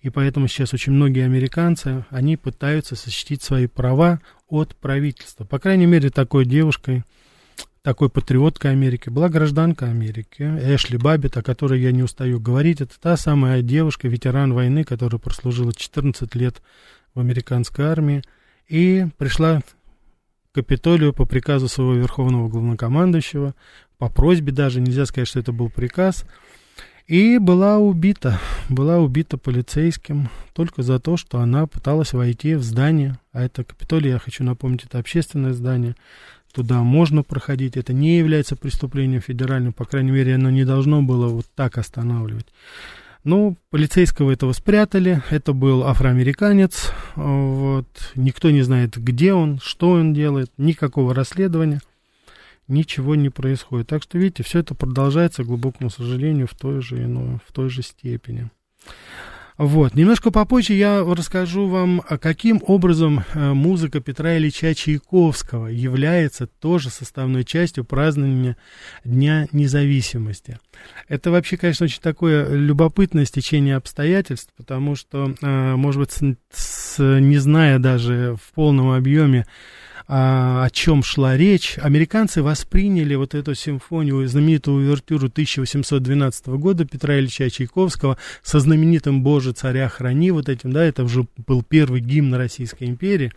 И 0.00 0.10
поэтому 0.10 0.48
сейчас 0.48 0.72
очень 0.72 0.92
многие 0.92 1.24
американцы, 1.24 2.04
они 2.10 2.36
пытаются 2.36 2.94
защитить 2.94 3.42
свои 3.42 3.66
права 3.66 4.20
от 4.48 4.74
правительства. 4.76 5.44
По 5.44 5.58
крайней 5.58 5.86
мере, 5.86 6.10
такой 6.10 6.46
девушкой, 6.46 7.04
такой 7.82 8.10
патриоткой 8.10 8.72
Америки 8.72 9.08
была 9.08 9.28
гражданка 9.28 9.86
Америки, 9.86 10.42
Эшли 10.42 10.98
Баббит, 10.98 11.36
о 11.36 11.42
которой 11.42 11.80
я 11.80 11.92
не 11.92 12.02
устаю 12.02 12.40
говорить. 12.40 12.80
Это 12.80 12.98
та 13.00 13.16
самая 13.16 13.62
девушка, 13.62 14.08
ветеран 14.08 14.52
войны, 14.52 14.84
которая 14.84 15.18
прослужила 15.18 15.72
14 15.72 16.34
лет 16.34 16.62
в 17.14 17.20
американской 17.20 17.86
армии 17.86 18.22
и 18.68 19.06
пришла 19.16 19.60
к 19.60 20.54
Капитолию 20.54 21.12
по 21.12 21.26
приказу 21.26 21.68
своего 21.68 21.94
верховного 21.94 22.48
главнокомандующего, 22.48 23.54
по 23.98 24.08
просьбе 24.08 24.52
даже, 24.52 24.80
нельзя 24.80 25.06
сказать, 25.06 25.28
что 25.28 25.38
это 25.38 25.52
был 25.52 25.70
приказ, 25.70 26.24
и 27.06 27.38
была 27.38 27.78
убита, 27.78 28.38
была 28.68 28.98
убита 28.98 29.36
полицейским 29.36 30.28
только 30.54 30.82
за 30.82 30.98
то, 31.00 31.16
что 31.16 31.40
она 31.40 31.66
пыталась 31.66 32.12
войти 32.12 32.54
в 32.54 32.62
здание, 32.62 33.18
а 33.32 33.42
это 33.42 33.64
Капитолий, 33.64 34.10
я 34.10 34.18
хочу 34.18 34.44
напомнить, 34.44 34.84
это 34.84 34.98
общественное 34.98 35.52
здание, 35.52 35.96
туда 36.52 36.82
можно 36.82 37.22
проходить, 37.22 37.76
это 37.76 37.92
не 37.92 38.18
является 38.18 38.56
преступлением 38.56 39.20
федеральным, 39.20 39.72
по 39.72 39.84
крайней 39.84 40.10
мере, 40.10 40.34
оно 40.34 40.50
не 40.50 40.64
должно 40.64 41.02
было 41.02 41.28
вот 41.28 41.46
так 41.54 41.78
останавливать. 41.78 42.46
Ну, 43.22 43.56
полицейского 43.68 44.30
этого 44.30 44.52
спрятали, 44.52 45.22
это 45.30 45.52
был 45.52 45.84
афроамериканец, 45.84 46.92
вот, 47.16 47.86
никто 48.14 48.50
не 48.50 48.62
знает, 48.62 48.96
где 48.96 49.34
он, 49.34 49.60
что 49.62 49.90
он 49.90 50.14
делает, 50.14 50.50
никакого 50.56 51.14
расследования, 51.14 51.80
ничего 52.66 53.16
не 53.16 53.28
происходит. 53.28 53.88
Так 53.88 54.02
что, 54.02 54.16
видите, 54.16 54.42
все 54.42 54.60
это 54.60 54.74
продолжается, 54.74 55.42
к 55.42 55.46
глубокому 55.46 55.90
сожалению, 55.90 56.46
в 56.46 56.54
той 56.54 56.80
же, 56.80 56.96
ну, 57.06 57.40
в 57.46 57.52
той 57.52 57.68
же 57.68 57.82
степени. 57.82 58.50
Вот. 59.60 59.94
Немножко 59.94 60.30
попозже 60.30 60.72
я 60.72 61.04
расскажу 61.04 61.66
вам, 61.66 62.00
а 62.08 62.16
каким 62.16 62.62
образом 62.66 63.24
э, 63.34 63.52
музыка 63.52 64.00
Петра 64.00 64.38
Ильича 64.38 64.74
Чайковского 64.74 65.66
является 65.66 66.46
тоже 66.46 66.88
составной 66.88 67.44
частью 67.44 67.84
празднования 67.84 68.56
Дня 69.04 69.48
независимости. 69.52 70.58
Это 71.08 71.30
вообще, 71.30 71.58
конечно, 71.58 71.84
очень 71.84 72.00
такое 72.00 72.48
любопытное 72.48 73.26
стечение 73.26 73.76
обстоятельств, 73.76 74.50
потому 74.56 74.96
что, 74.96 75.34
э, 75.42 75.76
может 75.76 76.00
быть, 76.00 76.38
не 76.98 77.36
зная 77.36 77.78
даже 77.78 78.36
в 78.42 78.54
полном 78.54 78.92
объеме 78.92 79.44
о 80.12 80.68
чем 80.70 81.04
шла 81.04 81.36
речь, 81.36 81.78
американцы 81.80 82.42
восприняли 82.42 83.14
вот 83.14 83.36
эту 83.36 83.54
симфонию, 83.54 84.26
знаменитую 84.26 84.78
увертюру 84.78 85.28
1812 85.28 86.48
года 86.48 86.84
Петра 86.84 87.16
Ильича 87.16 87.48
Чайковского 87.48 88.18
со 88.42 88.58
знаменитым 88.58 89.22
«Боже, 89.22 89.52
царя 89.52 89.88
храни», 89.88 90.32
вот 90.32 90.48
этим, 90.48 90.72
да, 90.72 90.84
это 90.84 91.04
уже 91.04 91.28
был 91.46 91.62
первый 91.62 92.00
гимн 92.00 92.34
Российской 92.34 92.84
империи, 92.88 93.30
а, 93.30 93.36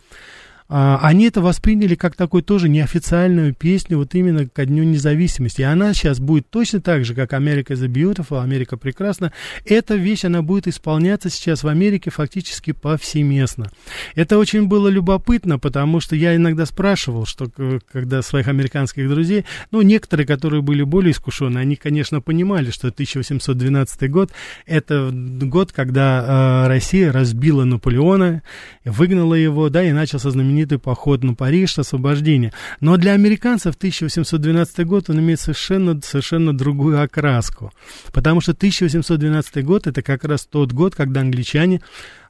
они 0.68 1.26
это 1.26 1.42
восприняли 1.42 1.94
как 1.94 2.16
такой 2.16 2.40
тоже 2.40 2.70
неофициальную 2.70 3.54
песню 3.54 3.98
вот 3.98 4.14
именно 4.14 4.48
ко 4.48 4.64
Дню 4.64 4.84
независимости. 4.84 5.60
И 5.60 5.64
она 5.64 5.92
сейчас 5.92 6.20
будет 6.20 6.48
точно 6.48 6.80
так 6.80 7.04
же, 7.04 7.14
как 7.14 7.34
«Америка 7.34 7.74
the 7.74 7.86
Beautiful», 7.86 8.42
«Америка 8.42 8.78
прекрасна». 8.78 9.32
Эта 9.66 9.94
вещь, 9.94 10.24
она 10.24 10.40
будет 10.40 10.66
исполняться 10.66 11.28
сейчас 11.28 11.64
в 11.64 11.68
Америке 11.68 12.10
фактически 12.10 12.72
повсеместно. 12.72 13.70
Это 14.14 14.38
очень 14.38 14.66
было 14.66 14.88
любопытно, 14.88 15.58
потому 15.58 16.00
что 16.00 16.16
я 16.16 16.34
иногда 16.34 16.64
спрашивал, 16.64 17.26
что 17.26 17.50
когда 17.92 18.22
своих 18.22 18.48
американских 18.48 19.06
друзей, 19.06 19.44
ну, 19.70 19.82
некоторые, 19.82 20.26
которые 20.26 20.62
были 20.62 20.82
более 20.82 21.12
искушенные, 21.12 21.60
они, 21.60 21.76
конечно, 21.76 22.22
понимали, 22.22 22.70
что 22.70 22.88
1812 22.88 24.10
год– 24.10 24.32
это 24.66 25.10
год, 25.12 25.72
когда 25.72 26.64
э, 26.64 26.68
Россия 26.68 27.12
разбила 27.12 27.64
Наполеона, 27.64 28.42
выгнала 28.86 29.34
его, 29.34 29.68
да, 29.68 29.84
и 29.84 29.92
начался 29.92 30.30
знаменитый 30.30 30.53
знаменитый 30.54 30.78
поход 30.78 31.24
на 31.24 31.34
Париж, 31.34 31.78
освобождение. 31.78 32.52
Но 32.80 32.96
для 32.96 33.12
американцев 33.12 33.74
1812 33.74 34.86
год, 34.86 35.10
он 35.10 35.18
имеет 35.18 35.40
совершенно, 35.40 36.00
совершенно 36.00 36.56
другую 36.56 37.02
окраску. 37.02 37.72
Потому 38.12 38.40
что 38.40 38.52
1812 38.52 39.64
год, 39.64 39.86
это 39.88 40.02
как 40.02 40.24
раз 40.24 40.46
тот 40.46 40.72
год, 40.72 40.94
когда 40.94 41.20
англичане 41.20 41.80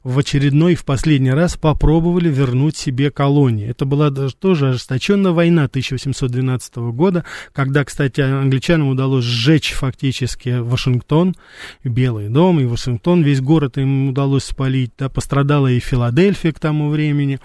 в 0.05 0.19
очередной, 0.19 0.75
в 0.75 0.85
последний 0.85 1.31
раз 1.31 1.57
попробовали 1.57 2.29
вернуть 2.29 2.77
себе 2.77 3.09
колонии. 3.09 3.67
Это 3.67 3.85
была 3.85 4.11
даже 4.11 4.35
тоже 4.35 4.69
ожесточенная 4.69 5.31
война 5.31 5.63
1812 5.63 6.75
года, 6.93 7.25
когда, 7.51 7.83
кстати, 7.83 8.21
англичанам 8.21 8.89
удалось 8.89 9.25
сжечь 9.25 9.71
фактически 9.71 10.59
Вашингтон, 10.59 11.33
Белый 11.83 12.29
дом 12.29 12.59
и 12.59 12.65
Вашингтон, 12.65 13.23
весь 13.23 13.41
город 13.41 13.79
им 13.79 14.09
удалось 14.09 14.43
спалить, 14.43 14.91
да, 14.95 15.09
пострадала 15.09 15.71
и 15.71 15.79
Филадельфия 15.79 16.51
к 16.51 16.59
тому 16.59 16.89
времени. 16.89 17.39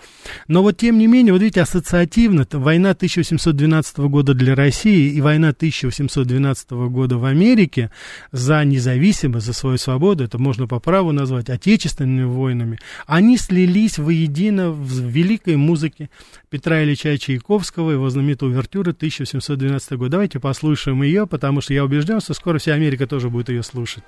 Но 0.46 0.62
вот 0.62 0.76
тем 0.76 0.98
не 0.98 1.06
менее, 1.06 1.32
вот 1.32 1.40
видите, 1.40 1.62
ассоциативно, 1.62 2.46
война 2.52 2.90
1812 2.90 3.96
года 4.00 4.34
для 4.34 4.54
России 4.54 5.10
и 5.10 5.20
война 5.22 5.48
1812 5.48 6.70
года 6.72 7.16
в 7.16 7.24
Америке 7.24 7.90
за 8.32 8.62
независимость, 8.66 9.46
за 9.46 9.54
свою 9.54 9.78
свободу, 9.78 10.24
это 10.24 10.36
можно 10.36 10.66
по 10.66 10.78
праву 10.78 11.12
назвать 11.12 11.48
отечественными 11.48 12.24
войнами, 12.24 12.49
войнами, 12.50 12.78
они 13.06 13.36
слились 13.36 13.98
воедино 13.98 14.70
в 14.70 15.00
великой 15.00 15.56
музыке 15.56 16.10
Петра 16.48 16.82
Ильича 16.82 17.16
Чайковского, 17.16 17.92
его 17.92 18.10
знаменитой 18.10 18.48
увертюры 18.48 18.92
1712 18.92 19.92
года. 19.92 20.10
Давайте 20.10 20.40
послушаем 20.40 21.02
ее, 21.02 21.26
потому 21.26 21.60
что 21.60 21.74
я 21.74 21.84
убежден, 21.84 22.20
что 22.20 22.34
скоро 22.34 22.58
вся 22.58 22.74
Америка 22.74 23.06
тоже 23.06 23.30
будет 23.30 23.48
ее 23.48 23.62
слушать. 23.62 24.04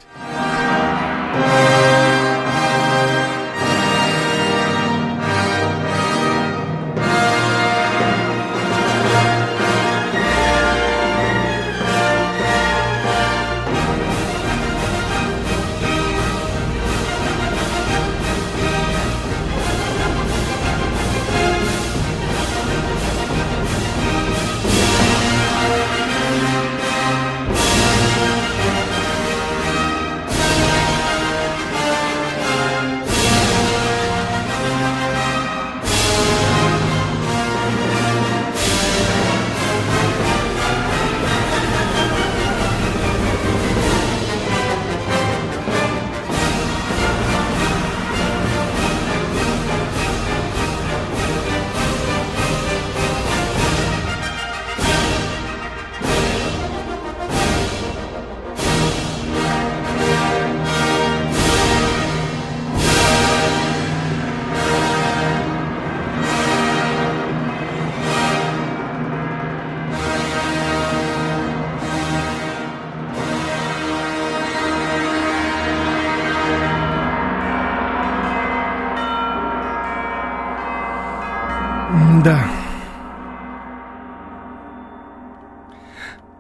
Да. 82.21 82.47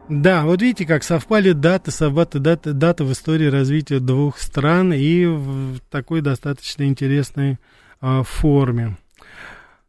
Да, 0.09 0.45
вот 0.45 0.61
видите, 0.61 0.85
как 0.85 1.03
совпали 1.03 1.53
даты, 1.53 1.91
совпали 1.91 2.39
даты, 2.39 2.73
даты 2.75 3.05
в 3.05 3.12
истории 3.12 3.47
развития 3.47 3.99
двух 3.99 4.39
стран 4.39 4.93
и 4.93 5.25
в 5.25 5.79
такой 5.91 6.20
достаточно 6.20 6.83
интересной 6.83 7.59
а, 8.03 8.23
форме. 8.23 8.99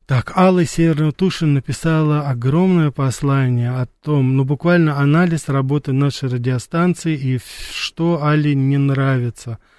Так, 0.05 0.37
Алла 0.37 0.63
Северно-Тушин 0.63 1.53
написала 1.53 2.29
огромное 2.29 2.91
послание 2.91 3.71
о 3.71 3.85
том, 4.03 4.37
ну, 4.37 4.45
буквально 4.45 4.99
анализ 4.99 5.49
работы 5.49 5.91
нашей 5.91 6.29
радиостанции 6.29 7.17
и 7.17 7.39
что 7.73 8.23
Али 8.23 8.55
не 8.55 8.77
нравится– 8.77 9.59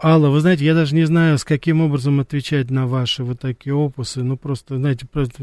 Алла, 0.00 0.28
вы 0.30 0.38
знаете, 0.38 0.64
я 0.64 0.74
даже 0.74 0.94
не 0.94 1.04
знаю, 1.06 1.38
с 1.38 1.44
каким 1.44 1.80
образом 1.80 2.20
отвечать 2.20 2.70
на 2.70 2.86
ваши 2.86 3.24
вот 3.24 3.40
такие 3.40 3.74
опусы. 3.74 4.22
Ну, 4.22 4.36
просто, 4.36 4.76
знаете, 4.76 5.06
просто, 5.06 5.42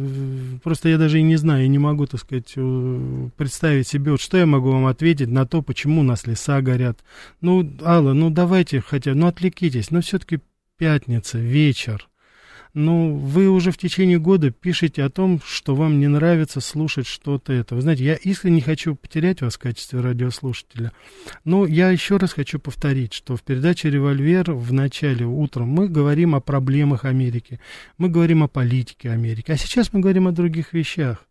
просто 0.64 0.88
я 0.88 0.98
даже 0.98 1.20
и 1.20 1.24
не 1.24 1.36
знаю, 1.36 1.66
и 1.66 1.68
не 1.68 1.78
могу, 1.78 2.06
так 2.06 2.22
сказать, 2.22 2.54
э, 2.56 3.30
представить 3.36 3.86
себе, 3.86 4.12
вот 4.12 4.22
что 4.22 4.38
я 4.38 4.46
могу 4.46 4.72
вам 4.72 4.86
ответить 4.86 5.28
на 5.28 5.46
то, 5.46 5.62
почему 5.62 6.02
у 6.02 6.04
нас 6.06 6.26
леса 6.26 6.62
горят. 6.62 7.04
Ну, 7.42 7.70
Алла, 7.84 8.14
ну 8.14 8.30
давайте 8.30 8.80
хотя, 8.80 9.14
ну 9.14 9.28
отвлекитесь, 9.28 9.92
но 9.92 10.00
все-таки 10.00 10.40
пятница, 10.78 11.38
вечер. 11.38 12.08
Ну, 12.76 13.16
вы 13.16 13.50
уже 13.50 13.72
в 13.72 13.78
течение 13.78 14.20
года 14.20 14.52
пишете 14.52 15.04
о 15.04 15.10
том, 15.10 15.40
что 15.46 15.76
вам 15.76 15.98
не 15.98 16.10
нравится 16.10 16.60
слушать 16.60 17.08
что-то 17.08 17.54
это. 17.54 17.74
Вы 17.74 17.82
знаете, 17.82 18.04
я 18.04 18.16
искренне 18.16 18.58
не 18.58 18.62
хочу 18.62 18.96
потерять 18.96 19.42
вас 19.42 19.56
в 19.56 19.60
качестве 19.60 20.02
радиослушателя. 20.02 20.92
Но 21.46 21.66
я 21.66 21.90
еще 21.90 22.18
раз 22.18 22.34
хочу 22.34 22.60
повторить, 22.60 23.14
что 23.14 23.38
в 23.38 23.44
передаче 23.44 23.90
«Револьвер» 23.90 24.52
в 24.52 24.74
начале 24.74 25.26
утром 25.26 25.70
мы 25.70 25.88
говорим 25.88 26.36
о 26.36 26.42
проблемах 26.42 27.06
Америки, 27.06 27.62
мы 27.98 28.10
говорим 28.10 28.44
о 28.44 28.50
политике 28.50 29.10
Америки, 29.10 29.52
а 29.52 29.56
сейчас 29.56 29.94
мы 29.94 30.02
говорим 30.02 30.28
о 30.28 30.34
других 30.34 30.74
вещах. 30.74 31.26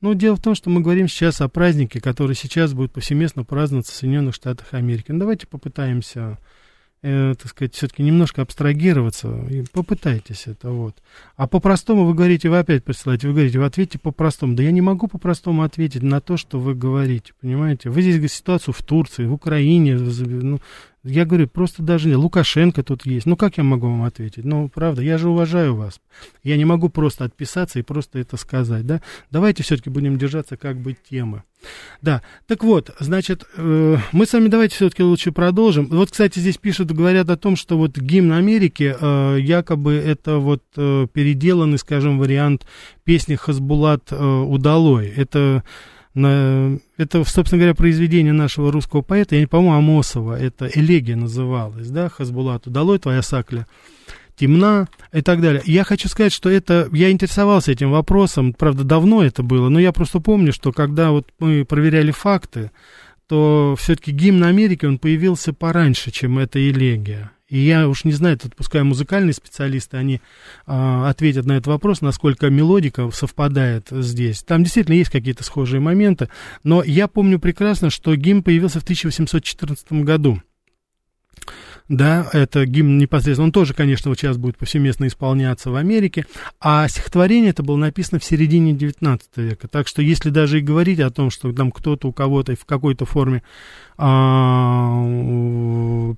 Но 0.00 0.14
дело 0.14 0.34
в 0.34 0.42
том, 0.42 0.56
что 0.56 0.68
мы 0.68 0.80
говорим 0.80 1.06
сейчас 1.06 1.40
о 1.40 1.48
празднике, 1.48 2.00
который 2.00 2.34
сейчас 2.34 2.74
будет 2.74 2.92
повсеместно 2.92 3.44
праздноваться 3.44 3.92
в 3.92 3.94
Соединенных 3.94 4.34
Штатах 4.34 4.74
Америки. 4.74 5.12
Ну, 5.12 5.20
давайте 5.20 5.46
попытаемся 5.46 6.38
э, 7.02 7.34
так 7.40 7.50
сказать, 7.50 7.74
все-таки 7.74 8.02
немножко 8.02 8.42
абстрагироваться, 8.42 9.44
и 9.50 9.64
попытайтесь 9.72 10.46
это, 10.46 10.70
вот. 10.70 10.96
А 11.36 11.46
по-простому 11.46 12.04
вы 12.04 12.14
говорите, 12.14 12.48
вы 12.48 12.58
опять 12.58 12.84
присылаете, 12.84 13.28
вы 13.28 13.34
говорите, 13.34 13.58
вы 13.58 13.64
ответьте 13.64 13.98
по-простому. 13.98 14.54
Да 14.54 14.62
я 14.62 14.70
не 14.70 14.80
могу 14.80 15.08
по-простому 15.08 15.62
ответить 15.62 16.02
на 16.02 16.20
то, 16.20 16.36
что 16.36 16.58
вы 16.58 16.74
говорите, 16.74 17.32
понимаете? 17.40 17.90
Вы 17.90 18.02
здесь 18.02 18.32
ситуацию 18.32 18.74
в 18.74 18.82
Турции, 18.82 19.26
в 19.26 19.32
Украине, 19.32 19.96
ну, 19.96 20.60
я 21.08 21.24
говорю, 21.24 21.48
просто 21.48 21.82
даже 21.82 22.16
Лукашенко 22.16 22.82
тут 22.82 23.06
есть. 23.06 23.26
Ну, 23.26 23.36
как 23.36 23.56
я 23.56 23.64
могу 23.64 23.88
вам 23.88 24.02
ответить? 24.02 24.44
Ну, 24.44 24.68
правда, 24.68 25.02
я 25.02 25.18
же 25.18 25.28
уважаю 25.28 25.74
вас. 25.74 26.00
Я 26.42 26.56
не 26.56 26.64
могу 26.64 26.88
просто 26.88 27.24
отписаться 27.24 27.78
и 27.78 27.82
просто 27.82 28.18
это 28.18 28.36
сказать, 28.36 28.86
да? 28.86 29.00
Давайте 29.30 29.62
все-таки 29.62 29.90
будем 29.90 30.18
держаться 30.18 30.56
как 30.56 30.76
бы 30.78 30.96
темы. 31.08 31.42
Да, 32.02 32.22
так 32.46 32.62
вот, 32.62 32.94
значит, 33.00 33.44
э, 33.56 33.96
мы 34.12 34.26
с 34.26 34.32
вами 34.32 34.48
давайте 34.48 34.76
все-таки 34.76 35.02
лучше 35.02 35.32
продолжим. 35.32 35.86
Вот, 35.86 36.10
кстати, 36.10 36.38
здесь 36.38 36.56
пишут, 36.56 36.92
говорят 36.92 37.30
о 37.30 37.36
том, 37.36 37.56
что 37.56 37.76
вот 37.76 37.98
гимн 37.98 38.32
Америки, 38.32 38.94
э, 38.98 39.38
якобы 39.40 39.94
это 39.94 40.38
вот 40.38 40.62
э, 40.76 41.06
переделанный, 41.12 41.78
скажем, 41.78 42.18
вариант 42.18 42.66
песни 43.02 43.34
Хасбулат 43.34 44.12
э, 44.12 44.16
Удалой. 44.16 45.08
Это 45.08 45.64
это, 46.14 47.24
собственно 47.24 47.58
говоря, 47.58 47.74
произведение 47.74 48.32
нашего 48.32 48.72
русского 48.72 49.02
поэта, 49.02 49.34
я 49.34 49.42
не 49.42 49.46
помню, 49.46 49.72
Амосова, 49.72 50.38
это 50.38 50.68
элегия 50.72 51.16
называлась, 51.16 51.88
да, 51.90 52.08
Хазбулату, 52.08 52.70
долой 52.70 52.98
твоя 52.98 53.22
сакля, 53.22 53.66
темна 54.36 54.88
и 55.12 55.22
так 55.22 55.40
далее. 55.40 55.62
Я 55.64 55.84
хочу 55.84 56.08
сказать, 56.08 56.32
что 56.32 56.50
это, 56.50 56.88
я 56.92 57.10
интересовался 57.10 57.72
этим 57.72 57.90
вопросом, 57.90 58.52
правда, 58.52 58.84
давно 58.84 59.22
это 59.22 59.42
было, 59.42 59.68
но 59.68 59.78
я 59.78 59.92
просто 59.92 60.20
помню, 60.20 60.52
что 60.52 60.72
когда 60.72 61.10
вот 61.10 61.28
мы 61.38 61.64
проверяли 61.64 62.10
факты, 62.10 62.70
то 63.28 63.76
все-таки 63.78 64.10
гимн 64.10 64.44
Америки, 64.44 64.86
он 64.86 64.98
появился 64.98 65.52
пораньше, 65.52 66.10
чем 66.10 66.38
эта 66.38 66.58
элегия. 66.58 67.32
И 67.48 67.58
я 67.58 67.88
уж 67.88 68.04
не 68.04 68.12
знаю, 68.12 68.38
тут 68.38 68.54
пускай 68.54 68.82
музыкальные 68.82 69.32
специалисты, 69.32 69.96
они 69.96 70.20
а, 70.66 71.08
ответят 71.08 71.46
на 71.46 71.52
этот 71.52 71.68
вопрос, 71.68 72.02
насколько 72.02 72.50
мелодика 72.50 73.10
совпадает 73.10 73.88
здесь. 73.90 74.42
Там 74.42 74.64
действительно 74.64 74.94
есть 74.94 75.10
какие-то 75.10 75.44
схожие 75.44 75.80
моменты, 75.80 76.28
но 76.62 76.82
я 76.82 77.08
помню 77.08 77.38
прекрасно, 77.38 77.88
что 77.88 78.14
гимн 78.14 78.42
появился 78.42 78.80
в 78.80 78.82
1814 78.82 79.92
году 80.04 80.42
да, 81.88 82.28
это 82.34 82.66
гимн 82.66 82.98
непосредственно, 82.98 83.46
он 83.46 83.52
тоже, 83.52 83.72
конечно, 83.72 84.10
вот 84.10 84.18
сейчас 84.18 84.36
будет 84.36 84.58
повсеместно 84.58 85.06
исполняться 85.06 85.70
в 85.70 85.76
Америке, 85.76 86.26
а 86.60 86.86
стихотворение 86.86 87.50
это 87.50 87.62
было 87.62 87.76
написано 87.76 88.18
в 88.18 88.24
середине 88.24 88.74
19 88.74 89.36
века, 89.38 89.68
так 89.68 89.88
что 89.88 90.02
если 90.02 90.28
даже 90.28 90.58
и 90.58 90.62
говорить 90.62 91.00
о 91.00 91.10
том, 91.10 91.30
что 91.30 91.50
там 91.52 91.72
кто-то 91.72 92.08
у 92.08 92.12
кого-то 92.12 92.54
в 92.56 92.66
какой-то 92.66 93.06
форме 93.06 93.42
а, 93.96 95.02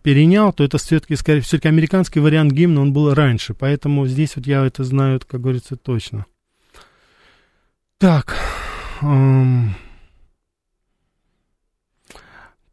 перенял, 0.03 0.53
то 0.53 0.64
это 0.64 0.79
все-таки, 0.79 1.14
скорее 1.14 1.41
все-таки 1.43 1.68
американский 1.68 2.18
вариант 2.18 2.53
гимна, 2.53 2.81
он 2.81 2.93
был 2.93 3.14
раньше, 3.14 3.55
поэтому 3.55 4.07
здесь 4.09 4.35
вот 4.35 4.47
я 4.49 4.66
это 4.66 4.83
знаю, 4.83 5.21
как 5.25 5.41
говорится, 5.41 5.77
точно. 5.77 6.27
Так, 7.99 8.35
эм... 9.03 9.77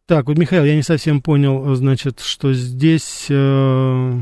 Так, 0.08 0.28
вот, 0.28 0.38
Михаил, 0.38 0.64
я 0.64 0.74
не 0.74 0.84
совсем 0.84 1.22
понял, 1.22 1.76
значит, 1.76 2.22
что 2.22 2.53
здесь 2.53 3.26
э, 3.30 4.20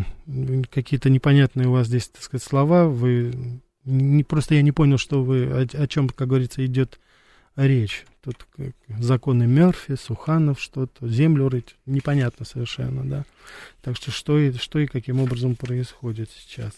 какие-то 0.71 1.11
непонятные 1.11 1.67
у 1.67 1.73
вас 1.73 1.85
здесь, 1.85 2.07
так 2.07 2.23
сказать, 2.23 2.43
слова. 2.43 2.85
Вы 2.85 3.61
не 3.83 4.23
просто 4.23 4.55
я 4.55 4.63
не 4.63 4.71
понял, 4.71 4.97
что 4.97 5.23
вы 5.23 5.43
о, 5.45 5.61
о 5.61 5.87
чем, 5.87 6.09
как 6.09 6.27
говорится, 6.27 6.65
идет 6.65 6.99
речь. 7.55 8.03
Тут 8.23 8.47
законы 8.97 9.45
Мерфи, 9.45 9.95
Суханов, 9.95 10.59
что-то, 10.59 11.07
землю 11.07 11.49
рыть, 11.49 11.75
непонятно 11.85 12.47
совершенно, 12.47 13.07
да. 13.07 13.25
Так 13.83 13.95
что 13.95 14.09
что 14.09 14.39
и, 14.39 14.53
что 14.53 14.79
и 14.79 14.87
каким 14.87 15.19
образом 15.19 15.55
происходит 15.55 16.31
сейчас. 16.31 16.73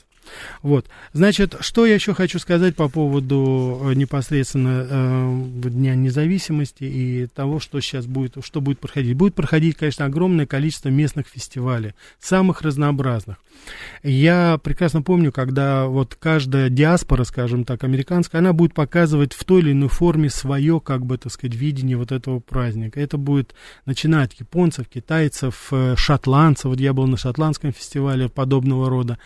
Вот. 0.61 0.86
Значит, 1.13 1.55
что 1.61 1.86
я 1.86 1.95
еще 1.95 2.13
хочу 2.13 2.39
сказать 2.39 2.75
по 2.75 2.89
поводу 2.89 3.82
э, 3.84 3.93
непосредственно 3.93 4.88
э, 4.89 5.43
Дня 5.67 5.95
независимости 5.95 6.84
и 6.84 7.28
того, 7.28 7.59
что 7.59 7.80
сейчас 7.82 8.05
будет, 8.05 8.38
что 8.43 8.61
будет 8.61 8.80
проходить. 8.80 9.15
Будет 9.15 9.36
проходить, 9.36 9.78
конечно, 9.78 10.05
огромное 10.05 10.45
количество 10.45 10.89
местных 10.89 11.28
фестивалей, 11.28 11.93
самых 12.19 12.61
разнообразных. 12.61 13.38
Я 14.03 14.59
прекрасно 14.63 15.01
помню, 15.01 15.32
когда 15.32 15.88
вот 15.88 16.15
каждая 16.15 16.69
диаспора, 16.69 17.23
скажем 17.23 17.65
так, 17.65 17.84
американская, 17.84 18.39
она 18.39 18.53
будет 18.53 18.73
показывать 18.73 19.34
в 19.34 19.43
той 19.43 19.61
или 19.61 19.71
иной 19.71 19.89
форме 19.89 20.30
свое, 20.30 20.80
как 20.80 21.05
бы, 21.05 21.17
так 21.17 21.32
сказать, 21.32 21.55
видение 21.55 21.97
вот 21.97 22.11
этого 22.11 22.39
праздника. 22.39 22.99
Это 22.99 23.17
будет 23.17 23.55
начиная 23.86 24.25
от 24.25 24.34
японцев, 24.34 24.88
китайцев, 24.88 25.67
э, 25.71 25.95
шотландцев. 25.97 26.65
Вот 26.65 26.80
я 26.80 26.93
был 26.93 27.07
на 27.07 27.17
шотландском 27.17 27.73
фестивале 27.73 28.30
подобного 28.30 28.89
рода. 28.89 29.17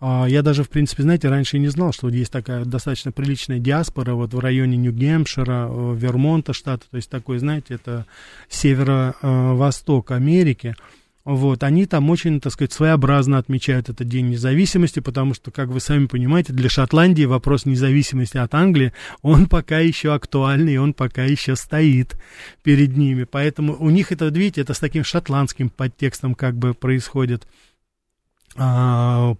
А, 0.00 0.26
я 0.28 0.42
даже, 0.42 0.62
в 0.62 0.68
принципе, 0.68 1.02
знаете, 1.02 1.28
раньше 1.28 1.56
и 1.56 1.60
не 1.60 1.68
знал, 1.68 1.92
что 1.92 2.08
есть 2.08 2.30
такая 2.30 2.64
достаточно 2.64 3.10
приличная 3.10 3.58
диаспора 3.58 4.14
вот 4.14 4.32
в 4.32 4.38
районе 4.38 4.76
Нью-Гемпшира, 4.76 5.68
э, 5.68 5.94
Вермонта 5.96 6.52
штата, 6.52 6.84
то 6.88 6.96
есть 6.96 7.10
такой, 7.10 7.38
знаете, 7.38 7.74
это 7.74 8.06
северо-восток 8.48 10.12
Америки. 10.12 10.76
Вот, 11.24 11.62
они 11.62 11.84
там 11.84 12.08
очень, 12.08 12.40
так 12.40 12.54
сказать, 12.54 12.72
своеобразно 12.72 13.36
отмечают 13.36 13.90
этот 13.90 14.08
День 14.08 14.30
независимости, 14.30 15.00
потому 15.00 15.34
что, 15.34 15.50
как 15.50 15.68
вы 15.68 15.78
сами 15.78 16.06
понимаете, 16.06 16.54
для 16.54 16.70
Шотландии 16.70 17.24
вопрос 17.24 17.66
независимости 17.66 18.38
от 18.38 18.54
Англии, 18.54 18.94
он 19.20 19.46
пока 19.46 19.78
еще 19.78 20.14
актуальный, 20.14 20.78
он 20.78 20.94
пока 20.94 21.24
еще 21.24 21.54
стоит 21.54 22.16
перед 22.62 22.96
ними. 22.96 23.24
Поэтому 23.24 23.76
у 23.78 23.90
них 23.90 24.10
это, 24.10 24.28
видите, 24.28 24.62
это 24.62 24.72
с 24.72 24.78
таким 24.78 25.04
шотландским 25.04 25.68
подтекстом 25.68 26.34
как 26.34 26.56
бы 26.56 26.72
происходит 26.72 27.46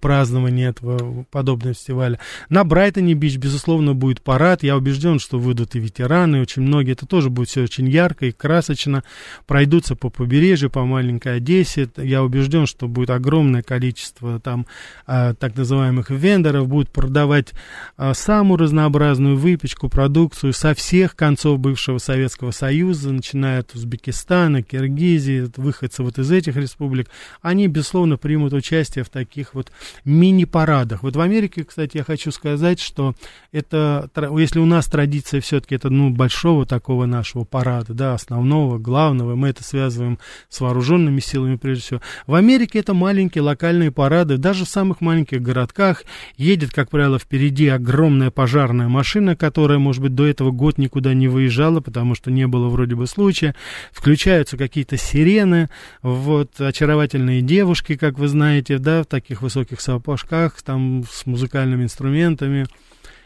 празднование 0.00 0.68
этого 0.68 1.24
подобного 1.30 1.74
фестиваля. 1.74 2.18
На 2.48 2.64
Брайтоне 2.64 3.14
Бич, 3.14 3.36
безусловно, 3.36 3.94
будет 3.94 4.22
парад. 4.22 4.62
Я 4.62 4.76
убежден, 4.76 5.18
что 5.18 5.38
выйдут 5.38 5.74
и 5.74 5.80
ветераны, 5.80 6.40
очень 6.40 6.62
многие. 6.62 6.92
Это 6.92 7.06
тоже 7.06 7.30
будет 7.30 7.48
все 7.48 7.62
очень 7.62 7.88
ярко 7.88 8.26
и 8.26 8.32
красочно. 8.32 9.02
Пройдутся 9.46 9.96
по 9.96 10.10
побережью, 10.10 10.70
по 10.70 10.84
маленькой 10.84 11.36
Одессе. 11.36 11.88
Я 11.96 12.22
убежден, 12.22 12.66
что 12.66 12.88
будет 12.88 13.10
огромное 13.10 13.62
количество 13.62 14.40
там 14.40 14.66
а, 15.06 15.34
так 15.34 15.56
называемых 15.56 16.10
вендоров. 16.10 16.68
Будут 16.68 16.90
продавать 16.90 17.52
а, 17.96 18.14
самую 18.14 18.58
разнообразную 18.58 19.36
выпечку, 19.36 19.88
продукцию 19.88 20.52
со 20.52 20.74
всех 20.74 21.16
концов 21.16 21.58
бывшего 21.58 21.98
Советского 21.98 22.50
Союза, 22.50 23.12
начиная 23.12 23.60
от 23.60 23.74
Узбекистана, 23.74 24.62
Киргизии, 24.62 25.50
выходцы 25.56 26.02
вот 26.02 26.18
из 26.18 26.30
этих 26.30 26.56
республик. 26.56 27.08
Они, 27.42 27.66
безусловно, 27.66 28.16
примут 28.16 28.52
участие 28.52 29.04
в 29.04 29.07
таких 29.08 29.54
вот 29.54 29.72
мини-парадах. 30.04 31.02
Вот 31.02 31.16
в 31.16 31.20
Америке, 31.20 31.64
кстати, 31.64 31.96
я 31.98 32.04
хочу 32.04 32.30
сказать, 32.30 32.80
что 32.80 33.14
это, 33.52 34.10
если 34.36 34.58
у 34.58 34.66
нас 34.66 34.86
традиция 34.86 35.40
все-таки 35.40 35.74
это, 35.74 35.90
ну, 35.90 36.10
большого 36.10 36.66
такого 36.66 37.06
нашего 37.06 37.44
парада, 37.44 37.94
да, 37.94 38.14
основного, 38.14 38.78
главного, 38.78 39.34
мы 39.34 39.48
это 39.48 39.64
связываем 39.64 40.18
с 40.48 40.60
вооруженными 40.60 41.20
силами 41.20 41.56
прежде 41.56 41.82
всего. 41.82 42.00
В 42.26 42.34
Америке 42.34 42.78
это 42.78 42.94
маленькие 42.94 43.42
локальные 43.42 43.90
парады, 43.90 44.36
даже 44.36 44.64
в 44.64 44.68
самых 44.68 45.00
маленьких 45.00 45.40
городках 45.42 46.04
едет, 46.36 46.72
как 46.72 46.90
правило, 46.90 47.18
впереди 47.18 47.68
огромная 47.68 48.30
пожарная 48.30 48.88
машина, 48.88 49.36
которая, 49.36 49.78
может 49.78 50.02
быть, 50.02 50.14
до 50.14 50.26
этого 50.26 50.50
год 50.50 50.78
никуда 50.78 51.14
не 51.14 51.28
выезжала, 51.28 51.80
потому 51.80 52.14
что 52.14 52.30
не 52.30 52.46
было 52.46 52.68
вроде 52.68 52.94
бы 52.94 53.06
случая. 53.06 53.54
Включаются 53.92 54.56
какие-то 54.56 54.96
сирены, 54.96 55.68
вот, 56.02 56.60
очаровательные 56.60 57.42
девушки, 57.42 57.96
как 57.96 58.18
вы 58.18 58.28
знаете, 58.28 58.78
да, 58.88 59.02
в 59.02 59.06
таких 59.06 59.42
высоких 59.42 59.82
сапожках, 59.82 60.62
там, 60.62 61.04
с 61.10 61.26
музыкальными 61.26 61.82
инструментами, 61.82 62.66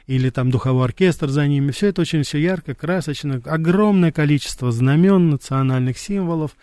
или 0.09 0.29
там 0.29 0.51
духовой 0.51 0.87
оркестр 0.87 1.29
за 1.29 1.47
ними. 1.47 1.71
Все 1.71 1.87
это 1.87 2.01
очень 2.01 2.25
все 2.25 2.39
ярко, 2.39 2.75
красочно, 2.75 3.41
огромное 3.45 4.11
количество 4.11 4.73
знамен, 4.73 5.31
национальных 5.31 5.99
символов. 5.99 6.57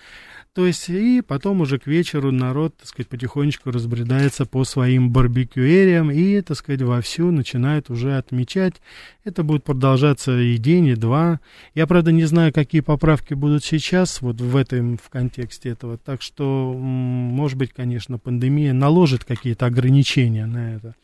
То 0.54 0.66
есть, 0.66 0.90
и 0.90 1.22
потом 1.22 1.62
уже 1.62 1.78
к 1.78 1.86
вечеру 1.86 2.32
народ, 2.32 2.76
так 2.76 2.88
сказать, 2.88 3.08
потихонечку 3.08 3.70
разбредается 3.70 4.46
по 4.46 4.64
своим 4.64 5.12
барбекюэриям 5.12 6.10
и, 6.10 6.42
так 6.42 6.58
сказать, 6.58 6.82
вовсю 6.82 7.30
начинает 7.32 7.92
уже 7.92 8.18
отмечать. 8.18 8.82
Это 9.24 9.44
будет 9.44 9.64
продолжаться 9.64 10.40
и 10.40 10.58
день, 10.58 10.88
и 10.88 10.96
два. 10.96 11.40
Я, 11.76 11.86
правда, 11.86 12.12
не 12.12 12.26
знаю, 12.26 12.52
какие 12.52 12.82
поправки 12.82 13.36
будут 13.36 13.64
сейчас, 13.64 14.22
вот 14.22 14.42
в 14.42 14.56
этом, 14.56 14.98
в 14.98 15.10
контексте 15.10 15.70
этого. 15.70 16.00
Так 16.00 16.24
что, 16.24 16.74
может 16.74 17.58
быть, 17.58 17.72
конечно, 17.72 18.18
пандемия 18.18 18.74
наложит 18.74 19.26
какие-то 19.26 19.68
ограничения 19.68 20.48
на 20.48 20.76
это. 20.76 20.96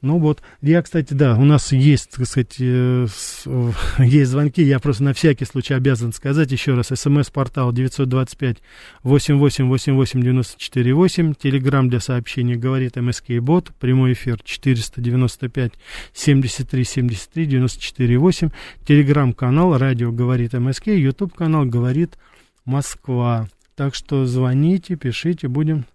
Ну 0.00 0.18
вот, 0.18 0.42
я, 0.62 0.80
кстати, 0.82 1.12
да, 1.12 1.36
у 1.36 1.44
нас 1.44 1.72
есть, 1.72 2.10
так 2.12 2.26
сказать, 2.26 2.56
э, 2.60 3.06
э, 3.46 3.70
есть 4.04 4.30
звонки, 4.30 4.62
я 4.62 4.78
просто 4.78 5.02
на 5.02 5.12
всякий 5.12 5.44
случай 5.44 5.74
обязан 5.74 6.12
сказать 6.12 6.52
еще 6.52 6.74
раз. 6.74 6.88
СМС-портал 6.94 7.72
925 7.72 8.58
8888 9.02 10.22
94 10.22 10.94
8, 10.94 11.34
телеграмм 11.34 11.88
для 11.88 11.98
сообщений 11.98 12.54
говорит 12.54 12.96
МСК 12.96 13.40
Бот, 13.40 13.72
прямой 13.80 14.12
эфир 14.12 14.40
495 14.42 15.72
73 16.12 16.84
73 16.84 17.46
94 17.46 18.18
8, 18.18 18.50
телеграм-канал 18.86 19.76
радио 19.78 20.12
говорит 20.12 20.52
МСК, 20.52 20.88
ютуб 20.88 21.34
канал 21.34 21.64
говорит 21.64 22.16
Москва. 22.64 23.48
Так 23.74 23.94
что 23.96 24.26
звоните, 24.26 24.94
пишите, 24.94 25.48
будем... 25.48 25.86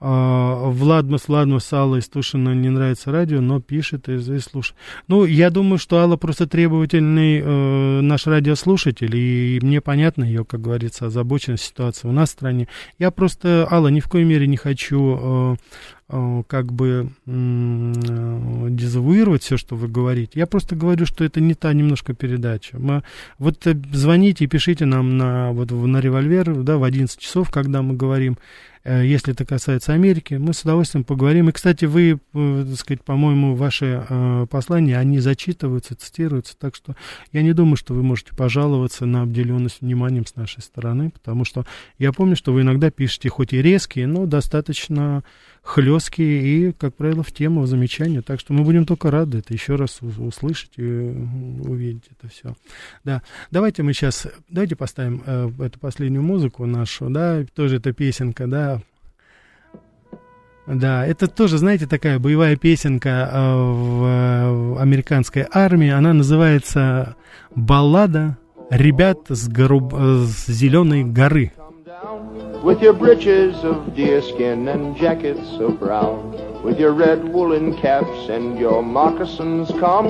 Владмас, 0.00 1.28
Владмас, 1.28 1.70
Алла 1.74 1.96
из 1.96 2.08
Тушина 2.08 2.54
не 2.54 2.70
нравится 2.70 3.12
радио, 3.12 3.42
но 3.42 3.60
пишет 3.60 4.08
и, 4.08 4.14
и 4.14 4.38
слушает. 4.38 4.76
Ну, 5.08 5.26
я 5.26 5.50
думаю, 5.50 5.78
что 5.78 5.98
Алла 5.98 6.16
просто 6.16 6.46
требовательный 6.46 7.40
э, 7.40 8.00
наш 8.00 8.26
радиослушатель, 8.26 9.14
и 9.14 9.58
мне 9.62 9.82
понятно 9.82 10.24
ее, 10.24 10.46
как 10.46 10.62
говорится, 10.62 11.06
озабоченность 11.06 11.64
ситуации 11.64 12.08
у 12.08 12.12
нас 12.12 12.30
в 12.30 12.32
стране. 12.32 12.68
Я 12.98 13.10
просто, 13.10 13.68
Алла, 13.70 13.88
ни 13.88 14.00
в 14.00 14.08
коей 14.08 14.24
мере 14.24 14.46
не 14.46 14.56
хочу 14.56 15.18
э, 15.20 15.56
э, 16.08 16.42
как 16.46 16.72
бы 16.72 17.10
э, 17.26 17.92
дезавуировать 18.70 19.42
все, 19.42 19.58
что 19.58 19.76
вы 19.76 19.88
говорите. 19.88 20.32
Я 20.38 20.46
просто 20.46 20.76
говорю, 20.76 21.04
что 21.04 21.24
это 21.24 21.40
не 21.40 21.52
та 21.52 21.74
немножко 21.74 22.14
передача. 22.14 22.78
Мы, 22.78 23.02
вот 23.38 23.66
э, 23.66 23.76
звоните 23.92 24.44
и 24.44 24.48
пишите 24.48 24.86
нам 24.86 25.18
на, 25.18 25.52
вот, 25.52 25.70
на 25.70 26.00
револьвер 26.00 26.54
да, 26.62 26.78
в 26.78 26.84
11 26.84 27.18
часов, 27.18 27.50
когда 27.50 27.82
мы 27.82 27.94
говорим 27.94 28.38
если 28.84 29.34
это 29.34 29.44
касается 29.44 29.92
Америки, 29.92 30.34
мы 30.34 30.54
с 30.54 30.62
удовольствием 30.62 31.04
поговорим. 31.04 31.48
И, 31.48 31.52
кстати, 31.52 31.84
вы, 31.84 32.18
э, 32.32 32.64
так 32.68 32.78
сказать, 32.78 33.04
по-моему, 33.04 33.54
ваши 33.54 34.06
э, 34.08 34.46
послания, 34.48 34.96
они 34.96 35.18
зачитываются, 35.18 35.94
цитируются, 35.94 36.56
так 36.56 36.74
что 36.74 36.96
я 37.32 37.42
не 37.42 37.52
думаю, 37.52 37.76
что 37.76 37.92
вы 37.92 38.02
можете 38.02 38.34
пожаловаться 38.34 39.04
на 39.04 39.22
обделенность 39.22 39.82
вниманием 39.82 40.24
с 40.24 40.34
нашей 40.34 40.62
стороны, 40.62 41.10
потому 41.10 41.44
что 41.44 41.66
я 41.98 42.12
помню, 42.12 42.36
что 42.36 42.52
вы 42.52 42.62
иногда 42.62 42.90
пишете 42.90 43.28
хоть 43.28 43.52
и 43.52 43.60
резкие, 43.60 44.06
но 44.06 44.24
достаточно 44.24 45.24
хлесткие 45.62 46.42
и, 46.42 46.72
как 46.72 46.94
правило, 46.94 47.22
в 47.22 47.32
тему, 47.32 47.62
в 47.62 47.66
замечания. 47.66 48.22
Так 48.22 48.40
что 48.40 48.52
мы 48.52 48.64
будем 48.64 48.86
только 48.86 49.10
рады 49.10 49.38
это 49.38 49.52
еще 49.52 49.76
раз 49.76 50.00
услышать 50.00 50.72
и 50.76 50.82
увидеть 50.82 52.04
это 52.10 52.32
все. 52.32 52.54
Да, 53.04 53.22
давайте 53.50 53.82
мы 53.82 53.92
сейчас, 53.92 54.26
давайте 54.48 54.76
поставим 54.76 55.22
э, 55.24 55.50
эту 55.60 55.78
последнюю 55.78 56.22
музыку 56.22 56.66
нашу, 56.66 57.10
да, 57.10 57.44
тоже 57.54 57.76
эта 57.76 57.92
песенка, 57.92 58.46
да, 58.46 58.80
да, 60.66 61.04
это 61.04 61.26
тоже, 61.26 61.58
знаете, 61.58 61.86
такая 61.86 62.18
боевая 62.18 62.56
песенка 62.56 63.28
э, 63.32 63.54
в, 63.54 64.74
в 64.74 64.80
американской 64.80 65.46
армии. 65.50 65.88
Она 65.88 66.12
называется 66.12 67.16
«Баллада 67.54 68.38
ребят 68.70 69.18
с, 69.28 69.48
горуб... 69.48 69.92
с 69.92 70.46
зеленой 70.46 71.02
горы». 71.02 71.52
With 72.62 72.82
your 72.82 72.92
breeches 72.92 73.64
of 73.64 73.94
deerskin 73.94 74.68
and 74.68 74.94
jackets 74.94 75.54
of 75.54 75.80
brown, 75.80 76.62
with 76.62 76.78
your 76.78 76.92
red 76.92 77.26
woolen 77.32 77.74
caps 77.78 78.28
and 78.28 78.58
your 78.58 78.82
moccasins, 78.82 79.70
come 79.80 80.08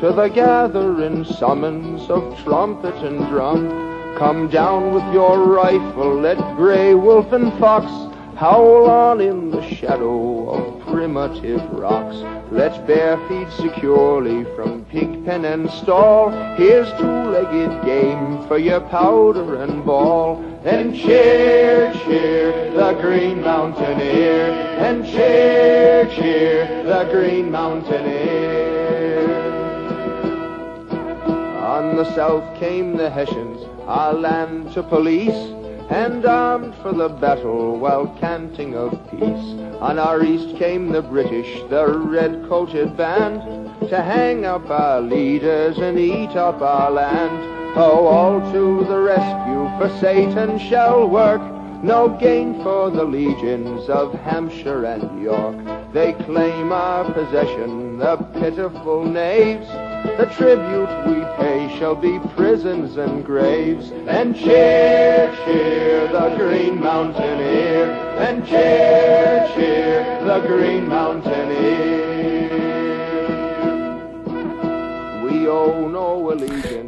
to 0.00 0.12
the 0.12 0.28
gathering 0.28 1.24
summons 1.24 2.10
of 2.10 2.38
trumpet 2.44 2.96
and 2.96 3.26
drum. 3.28 4.14
Come 4.18 4.48
down 4.48 4.92
with 4.92 5.04
your 5.14 5.38
rifle, 5.38 6.20
let 6.20 6.36
gray 6.56 6.94
wolf 6.94 7.32
and 7.32 7.50
fox 7.58 7.90
howl 8.36 8.90
on 8.90 9.20
in 9.22 9.50
the 9.50 9.66
shadow 9.74 10.50
of 10.50 10.86
primitive 10.86 11.62
rocks. 11.72 12.16
Let's 12.52 12.76
bear 12.86 13.16
feed 13.28 13.50
securely 13.52 14.44
from 14.54 14.84
pig 14.84 15.24
pen 15.24 15.46
and 15.46 15.70
stall. 15.70 16.30
Here's 16.56 16.90
two-legged 17.00 17.84
game 17.86 18.46
for 18.46 18.58
your 18.58 18.80
powder 18.80 19.62
and 19.62 19.84
ball. 19.86 20.44
And 20.64 20.94
cheer, 20.94 21.94
cheer 22.04 22.72
the 22.72 22.92
Green 23.00 23.40
Mountaineer. 23.40 24.50
And 24.84 25.06
cheer, 25.06 26.06
cheer 26.14 26.84
the 26.84 27.08
Green 27.10 27.50
Mountaineer. 27.50 28.76
On 31.64 31.96
the 31.96 32.14
south 32.14 32.58
came 32.60 32.98
the 32.98 33.08
Hessians, 33.08 33.66
our 33.86 34.12
land 34.12 34.72
to 34.74 34.82
police 34.82 35.65
and 35.90 36.24
armed 36.26 36.74
for 36.76 36.92
the 36.92 37.08
battle 37.08 37.78
while 37.78 38.08
canting 38.20 38.74
of 38.74 38.90
peace. 39.10 39.60
On 39.80 39.98
our 39.98 40.22
east 40.22 40.56
came 40.56 40.90
the 40.90 41.02
British, 41.02 41.62
the 41.68 41.86
red-coated 41.86 42.96
band, 42.96 43.40
to 43.88 44.02
hang 44.02 44.44
up 44.44 44.68
our 44.70 45.00
leaders 45.00 45.78
and 45.78 45.98
eat 45.98 46.34
up 46.36 46.60
our 46.60 46.90
land. 46.90 47.52
Oh, 47.76 48.06
all 48.06 48.40
to 48.52 48.84
the 48.84 48.98
rescue, 48.98 49.68
for 49.78 49.88
Satan 50.00 50.58
shall 50.58 51.08
work, 51.08 51.42
no 51.82 52.08
gain 52.08 52.62
for 52.62 52.90
the 52.90 53.04
legions 53.04 53.88
of 53.88 54.14
Hampshire 54.14 54.84
and 54.86 55.22
York. 55.22 55.56
They 55.92 56.14
claim 56.14 56.72
our 56.72 57.04
possession, 57.12 57.98
the 57.98 58.16
pitiful 58.16 59.04
knaves, 59.04 59.68
the 60.18 60.26
tribute 60.36 61.06
we 61.06 61.24
pay 61.36 61.76
shall 61.78 61.94
be 61.94 62.18
prisons 62.34 62.96
and 62.96 63.24
graves. 63.24 63.90
And 63.90 64.34
cheer, 64.36 65.34
cheer 65.44 66.08
the 66.08 66.34
Green 66.36 66.80
Mountaineer. 66.80 67.90
And 68.18 68.46
cheer, 68.46 69.50
cheer 69.54 70.24
the 70.24 70.46
Green 70.46 70.88
Mountaineer. 70.88 72.05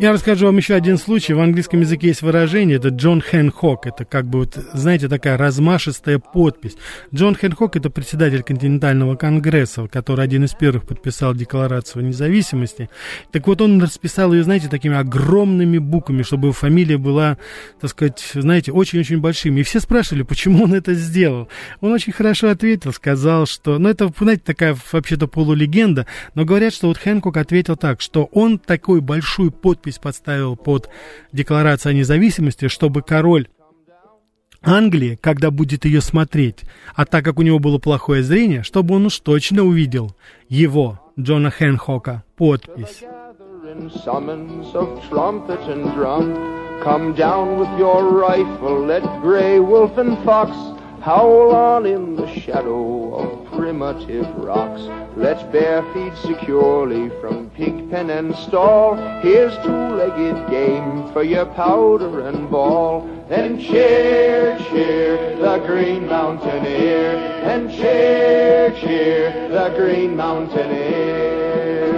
Я 0.00 0.12
расскажу 0.12 0.46
вам 0.46 0.56
еще 0.56 0.74
один 0.74 0.96
случай. 0.96 1.34
В 1.34 1.40
английском 1.40 1.80
языке 1.80 2.08
есть 2.08 2.22
выражение, 2.22 2.76
это 2.76 2.90
Джон 2.90 3.20
Хэнхок. 3.20 3.86
Это 3.86 4.04
как 4.04 4.26
бы, 4.26 4.40
вот, 4.40 4.56
знаете, 4.72 5.08
такая 5.08 5.36
размашистая 5.36 6.20
подпись. 6.20 6.76
Джон 7.12 7.34
Хэнхок 7.34 7.74
это 7.74 7.90
председатель 7.90 8.44
континентального 8.44 9.16
конгресса, 9.16 9.88
который 9.88 10.24
один 10.24 10.44
из 10.44 10.54
первых 10.54 10.86
подписал 10.86 11.34
декларацию 11.34 12.04
независимости. 12.04 12.88
Так 13.32 13.48
вот, 13.48 13.60
он 13.60 13.82
расписал 13.82 14.32
ее, 14.32 14.44
знаете, 14.44 14.68
такими 14.68 14.96
огромными 14.96 15.78
буквами, 15.78 16.22
чтобы 16.22 16.52
фамилия 16.52 16.96
была, 16.96 17.36
так 17.80 17.90
сказать, 17.90 18.24
знаете, 18.34 18.70
очень-очень 18.70 19.18
большими. 19.18 19.60
И 19.60 19.64
все 19.64 19.80
спрашивали, 19.80 20.22
почему 20.22 20.64
он 20.64 20.74
это 20.74 20.94
сделал. 20.94 21.48
Он 21.80 21.90
очень 21.90 22.12
хорошо 22.12 22.50
ответил, 22.50 22.92
сказал, 22.92 23.46
что, 23.46 23.78
ну, 23.78 23.88
это, 23.88 24.12
знаете, 24.20 24.42
такая 24.44 24.76
вообще-то 24.92 25.26
полулегенда, 25.26 26.06
но 26.34 26.44
говорят, 26.44 26.72
что 26.72 26.86
вот 26.86 26.98
Хэнкок 26.98 27.36
ответил 27.36 27.76
так, 27.76 28.00
что 28.00 28.27
он 28.32 28.58
такую 28.58 29.02
большую 29.02 29.50
подпись 29.50 29.98
подставил 29.98 30.56
под 30.56 30.88
декларацию 31.32 31.90
о 31.90 31.94
независимости, 31.94 32.68
чтобы 32.68 33.02
король 33.02 33.48
Англии, 34.62 35.18
когда 35.20 35.50
будет 35.50 35.84
ее 35.84 36.00
смотреть, 36.00 36.64
а 36.94 37.04
так 37.04 37.24
как 37.24 37.38
у 37.38 37.42
него 37.42 37.58
было 37.58 37.78
плохое 37.78 38.22
зрение, 38.22 38.62
чтобы 38.62 38.96
он 38.96 39.06
уж 39.06 39.18
точно 39.20 39.62
увидел 39.62 40.16
его, 40.48 41.00
Джона 41.18 41.50
Хэнхока, 41.50 42.24
подпись. 42.36 43.04
Howl 51.08 51.54
on 51.54 51.86
in 51.86 52.16
the 52.16 52.28
shadow 52.38 53.14
of 53.14 53.52
primitive 53.52 54.28
rocks. 54.36 54.82
Let 55.16 55.50
bear 55.50 55.80
feet 55.94 56.14
securely 56.18 57.08
from 57.18 57.48
pig 57.56 57.90
pen 57.90 58.10
and 58.10 58.36
stall. 58.36 58.94
Here's 59.22 59.56
two-legged 59.64 60.50
game 60.50 61.10
for 61.14 61.22
your 61.22 61.46
powder 61.46 62.28
and 62.28 62.50
ball. 62.50 63.08
And 63.30 63.58
cheer, 63.58 64.58
cheer, 64.68 65.34
the 65.38 65.64
Green 65.66 66.06
Mountaineer. 66.06 67.16
And 67.52 67.70
cheer, 67.70 68.70
cheer, 68.78 69.48
the 69.48 69.72
Green 69.78 70.14
Mountaineer. 70.14 71.88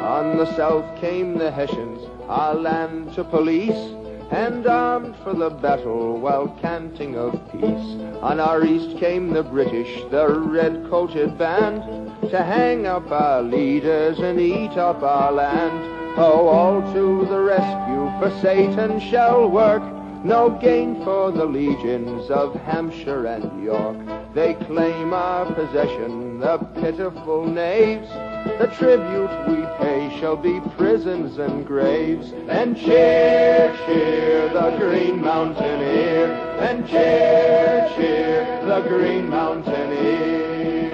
On 0.00 0.36
the 0.36 0.54
south 0.54 1.00
came 1.00 1.38
the 1.38 1.50
Hessians, 1.50 2.02
our 2.28 2.54
land 2.54 3.14
to 3.14 3.24
police, 3.24 4.03
and 4.30 4.66
armed 4.66 5.14
for 5.22 5.34
the 5.34 5.50
battle 5.50 6.18
while 6.18 6.48
canting 6.60 7.16
of 7.16 7.32
peace. 7.52 8.00
On 8.22 8.40
our 8.40 8.64
east 8.64 8.98
came 8.98 9.32
the 9.32 9.42
British, 9.42 10.02
the 10.10 10.28
red-coated 10.28 11.36
band, 11.38 11.82
to 12.30 12.42
hang 12.42 12.86
up 12.86 13.10
our 13.10 13.42
leaders 13.42 14.18
and 14.18 14.40
eat 14.40 14.76
up 14.78 15.02
our 15.02 15.32
land. 15.32 15.92
Oh, 16.16 16.48
all 16.48 16.80
to 16.94 17.26
the 17.26 17.40
rescue, 17.40 18.10
for 18.18 18.30
Satan 18.40 19.00
shall 19.00 19.50
work. 19.50 19.82
No 20.24 20.48
gain 20.48 21.04
for 21.04 21.30
the 21.30 21.44
legions 21.44 22.30
of 22.30 22.54
Hampshire 22.54 23.26
and 23.26 23.62
York. 23.62 23.98
They 24.34 24.54
claim 24.54 25.12
our 25.12 25.52
possession, 25.52 26.40
the 26.40 26.58
pitiful 26.80 27.44
knaves. 27.44 28.08
The 28.44 28.66
tribute 28.78 29.34
we 29.48 29.64
pay 29.78 30.14
shall 30.20 30.36
be 30.36 30.60
prisons 30.76 31.38
and 31.38 31.66
graves. 31.66 32.32
And 32.48 32.76
cheer, 32.76 33.74
cheer, 33.86 34.50
the 34.52 34.76
Green 34.78 35.22
Mountaineer. 35.22 36.28
And 36.60 36.86
cheer, 36.86 37.88
cheer, 37.96 38.44
the 38.66 38.80
Green 38.86 39.30
Mountaineer. 39.30 40.84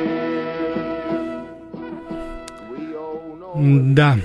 Да. 3.94 4.16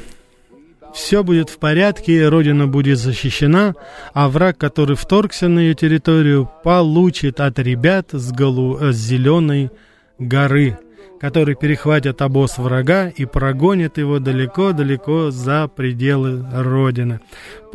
Все 0.94 1.24
будет 1.24 1.50
в 1.50 1.58
порядке, 1.58 2.30
Родина 2.30 2.68
будет 2.68 3.00
защищена, 3.00 3.74
а 4.14 4.30
враг, 4.30 4.58
который 4.58 4.96
вторгся 4.96 5.50
на 5.50 5.60
ее 5.60 5.74
территорию, 5.74 6.50
получит 6.64 7.42
от 7.42 7.60
ребят 7.60 8.10
с, 8.14 8.32
голу... 8.32 8.78
с 8.80 8.96
зеленой 8.96 9.72
горы 10.20 10.78
который 11.20 11.56
перехватит 11.56 12.22
обоз 12.22 12.58
врага 12.58 13.08
и 13.08 13.26
прогонит 13.26 13.98
его 13.98 14.20
далеко-далеко 14.20 15.32
за 15.32 15.68
пределы 15.68 16.46
Родины. 16.52 17.20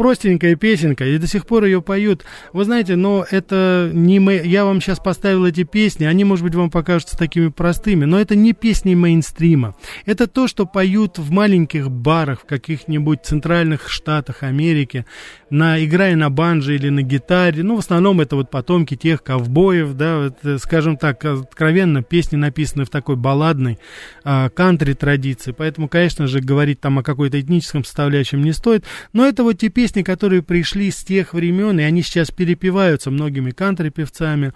Простенькая 0.01 0.57
песенка, 0.57 1.05
и 1.05 1.19
до 1.19 1.27
сих 1.27 1.47
пор 1.47 1.65
ее 1.65 1.83
поют. 1.83 2.25
Вы 2.55 2.65
знаете, 2.65 2.97
но 2.97 3.23
это 3.31 3.91
не 3.93 4.19
мы... 4.19 4.41
Я 4.43 4.65
вам 4.65 4.81
сейчас 4.81 4.99
поставил 4.99 5.45
эти 5.45 5.65
песни, 5.65 6.07
они, 6.07 6.25
может 6.25 6.43
быть, 6.43 6.55
вам 6.55 6.71
покажутся 6.71 7.19
такими 7.19 7.49
простыми, 7.49 8.07
но 8.07 8.19
это 8.19 8.35
не 8.35 8.55
песни 8.55 8.95
мейнстрима. 8.95 9.75
Это 10.07 10.27
то, 10.27 10.49
что 10.49 10.65
поют 10.65 11.19
в 11.19 11.31
маленьких 11.31 11.91
барах 11.91 12.41
в 12.41 12.47
каких-нибудь 12.47 13.27
центральных 13.27 13.91
штатах 13.91 14.43
Америки, 14.43 15.05
на, 15.51 15.85
играя 15.85 16.17
на 16.17 16.31
банже 16.31 16.77
или 16.77 16.89
на 16.89 17.03
гитаре. 17.03 17.63
Ну, 17.63 17.77
в 17.77 17.81
основном 17.81 18.23
это 18.23 18.37
вот 18.37 18.51
потомки 18.51 18.97
тех 18.97 19.23
ковбоев, 19.23 19.93
да, 19.95 20.19
вот, 20.19 20.39
э, 20.45 20.59
скажем 20.59 20.97
так, 20.97 21.25
откровенно, 21.25 22.03
песни 22.03 22.37
написаны 22.37 22.85
в 22.85 22.89
такой 22.89 23.17
балладной 23.17 23.79
а, 24.25 24.49
кантри 24.49 24.95
традиции. 24.95 25.53
Поэтому, 25.53 25.89
конечно 25.89 26.27
же, 26.27 26.41
говорить 26.41 26.81
там 26.81 26.99
о 27.01 27.03
какой-то 27.03 27.39
этническом 27.39 27.85
составляющем 27.85 28.43
не 28.43 28.53
стоит. 28.53 28.85
Но 29.13 29.27
это 29.27 29.43
вот 29.43 29.59
те 29.59 29.69
песни, 29.69 29.90
которые 29.99 30.43
пришли 30.43 30.91
с 30.91 31.05
тех 31.05 31.35
времен, 31.35 31.79
и 31.81 31.83
они 31.83 32.03
сейчас 32.03 32.31
перепеваются 32.31 33.11
многими 33.11 33.51
кантри-певцами. 33.51 34.53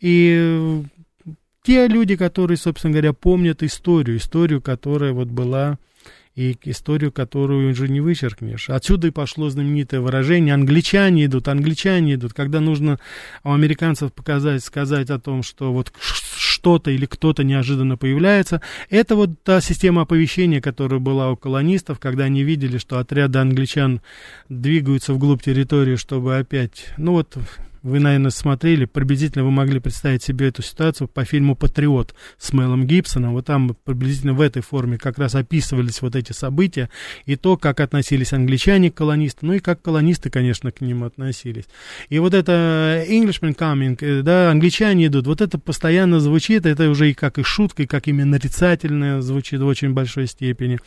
И 0.00 0.34
э, 0.36 0.82
те 1.62 1.86
люди, 1.86 2.16
которые, 2.16 2.56
собственно 2.56 2.92
говоря, 2.92 3.12
помнят 3.12 3.62
историю, 3.62 4.16
историю, 4.16 4.62
которая 4.62 5.12
вот 5.12 5.28
была 5.28 5.78
и 6.34 6.56
историю, 6.64 7.12
которую 7.12 7.70
уже 7.70 7.88
не 7.88 8.00
вычеркнешь. 8.00 8.70
Отсюда 8.70 9.08
и 9.08 9.10
пошло 9.10 9.50
знаменитое 9.50 10.00
выражение 10.00 10.54
«англичане 10.54 11.26
идут, 11.26 11.48
англичане 11.48 12.14
идут», 12.14 12.32
когда 12.32 12.60
нужно 12.60 12.98
у 13.44 13.52
американцев 13.52 14.12
показать, 14.12 14.64
сказать 14.64 15.10
о 15.10 15.18
том, 15.18 15.42
что 15.42 15.72
вот 15.72 15.92
что-то 16.60 16.90
или 16.90 17.06
кто-то 17.06 17.42
неожиданно 17.42 17.96
появляется. 17.96 18.60
Это 18.90 19.16
вот 19.16 19.42
та 19.42 19.62
система 19.62 20.02
оповещения, 20.02 20.60
которая 20.60 21.00
была 21.00 21.30
у 21.30 21.36
колонистов, 21.36 21.98
когда 21.98 22.24
они 22.24 22.42
видели, 22.42 22.76
что 22.76 22.98
отряды 22.98 23.38
англичан 23.38 24.02
двигаются 24.50 25.14
вглубь 25.14 25.42
территории, 25.42 25.96
чтобы 25.96 26.36
опять, 26.36 26.88
ну 26.98 27.12
вот 27.12 27.38
вы, 27.82 28.00
наверное, 28.00 28.30
смотрели, 28.30 28.84
приблизительно 28.84 29.44
вы 29.44 29.50
могли 29.50 29.80
представить 29.80 30.22
себе 30.22 30.48
эту 30.48 30.62
ситуацию 30.62 31.08
по 31.08 31.24
фильму 31.24 31.54
«Патриот» 31.56 32.14
с 32.38 32.52
Мелом 32.52 32.86
Гибсоном. 32.86 33.32
Вот 33.32 33.46
там 33.46 33.76
приблизительно 33.84 34.34
в 34.34 34.40
этой 34.40 34.62
форме 34.62 34.98
как 34.98 35.18
раз 35.18 35.34
описывались 35.34 36.02
вот 36.02 36.16
эти 36.16 36.32
события 36.32 36.90
и 37.24 37.36
то, 37.36 37.56
как 37.56 37.80
относились 37.80 38.32
англичане 38.32 38.90
к 38.90 38.94
колонистам, 38.94 39.48
ну 39.48 39.54
и 39.54 39.60
как 39.60 39.82
колонисты, 39.82 40.30
конечно, 40.30 40.72
к 40.72 40.80
ним 40.80 41.04
относились. 41.04 41.64
И 42.08 42.18
вот 42.18 42.34
это 42.34 43.04
Englishman 43.08 43.56
coming, 43.56 43.96
э, 44.00 44.22
да, 44.22 44.50
англичане 44.50 45.06
идут, 45.06 45.26
вот 45.26 45.40
это 45.40 45.58
постоянно 45.58 46.20
звучит, 46.20 46.66
это 46.66 46.90
уже 46.90 47.10
и 47.10 47.14
как 47.14 47.38
и 47.38 47.42
шутка, 47.42 47.84
и 47.84 47.86
как 47.86 48.08
именно 48.08 48.32
нарицательное 48.32 49.20
звучит 49.20 49.60
в 49.60 49.66
очень 49.66 49.92
большой 49.92 50.26
степени. 50.26 50.78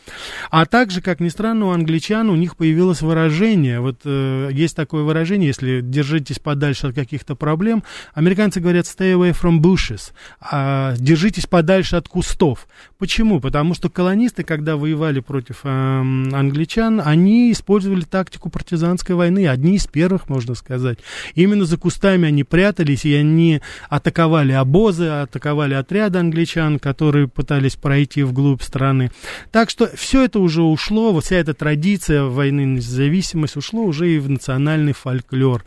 А 0.50 0.66
также, 0.66 1.00
как 1.00 1.20
ни 1.20 1.28
странно, 1.28 1.66
у 1.66 1.70
англичан 1.70 2.30
у 2.30 2.36
них 2.36 2.56
появилось 2.56 3.02
выражение, 3.02 3.80
вот 3.80 4.00
э, 4.04 4.50
есть 4.52 4.76
такое 4.76 5.02
выражение, 5.02 5.48
если 5.48 5.80
держитесь 5.80 6.38
подальше 6.38 6.83
от 6.84 6.94
каких-то 6.94 7.34
проблем. 7.34 7.82
Американцы 8.14 8.60
говорят 8.60 8.86
stay 8.86 9.14
away 9.14 9.36
from 9.38 9.60
bushes, 9.60 10.12
а, 10.40 10.94
держитесь 10.96 11.46
подальше 11.46 11.96
от 11.96 12.08
кустов. 12.08 12.66
Почему? 12.98 13.40
Потому 13.40 13.74
что 13.74 13.90
колонисты, 13.90 14.44
когда 14.44 14.76
воевали 14.76 15.20
против 15.20 15.60
э, 15.64 15.68
англичан, 15.68 17.02
они 17.04 17.52
использовали 17.52 18.02
тактику 18.02 18.50
партизанской 18.50 19.14
войны, 19.14 19.46
одни 19.46 19.76
из 19.76 19.86
первых, 19.86 20.28
можно 20.28 20.54
сказать. 20.54 20.98
Именно 21.34 21.64
за 21.64 21.76
кустами 21.76 22.28
они 22.28 22.44
прятались, 22.44 23.04
и 23.04 23.14
они 23.14 23.60
атаковали 23.88 24.52
обозы, 24.52 25.06
атаковали 25.06 25.74
отряды 25.74 26.18
англичан, 26.18 26.78
которые 26.78 27.28
пытались 27.28 27.76
пройти 27.76 28.22
вглубь 28.22 28.62
страны. 28.62 29.10
Так 29.50 29.70
что 29.70 29.88
все 29.94 30.24
это 30.24 30.38
уже 30.38 30.62
ушло, 30.62 31.12
вот 31.12 31.24
вся 31.24 31.36
эта 31.36 31.54
традиция 31.54 32.24
войны 32.24 32.64
на 32.66 32.76
независимость 32.76 33.56
ушло 33.56 33.82
уже 33.82 34.10
и 34.10 34.18
в 34.18 34.28
национальный 34.28 34.92
фольклор 34.92 35.64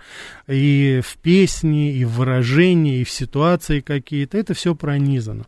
и 0.48 1.02
в 1.04 1.18
песни, 1.18 1.94
и 1.94 2.06
в 2.06 2.12
выражении, 2.12 3.00
и 3.00 3.04
в 3.04 3.10
ситуации 3.10 3.82
какие-то. 3.82 4.38
Это 4.38 4.54
все 4.54 4.76
пронизано. 4.76 5.46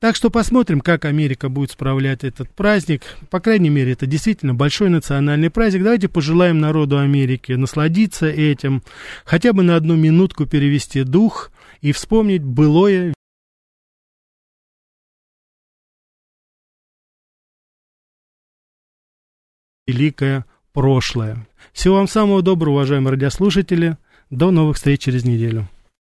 Так 0.00 0.16
что 0.16 0.30
посмотрим, 0.30 0.80
как 0.80 1.06
Америка 1.06 1.48
будет 1.48 1.70
справлять 1.70 2.24
этот 2.24 2.50
праздник. 2.50 3.02
По 3.30 3.40
крайней 3.40 3.70
мере, 3.70 3.92
это 3.92 4.06
действительно 4.06 4.54
большой 4.54 4.90
национальный 4.90 5.50
праздник. 5.50 5.82
Давайте 5.82 6.08
пожелаем 6.08 6.60
народу 6.60 6.98
Америки 6.98 7.52
насладиться 7.52 8.26
этим, 8.26 8.82
хотя 9.24 9.52
бы 9.52 9.62
на 9.62 9.76
одну 9.76 9.96
минутку 9.96 10.46
перевести 10.46 11.04
дух 11.04 11.50
и 11.80 11.92
вспомнить 11.92 12.42
былое 12.42 13.14
великое 19.86 20.44
прошлое. 20.72 21.46
Всего 21.72 21.96
вам 21.96 22.08
самого 22.08 22.42
доброго, 22.42 22.74
уважаемые 22.74 23.12
радиослушатели. 23.12 23.96
До 24.34 24.50
новых 24.50 24.74
встреч 24.74 25.00
через 25.00 25.24
неделю. 25.24 25.68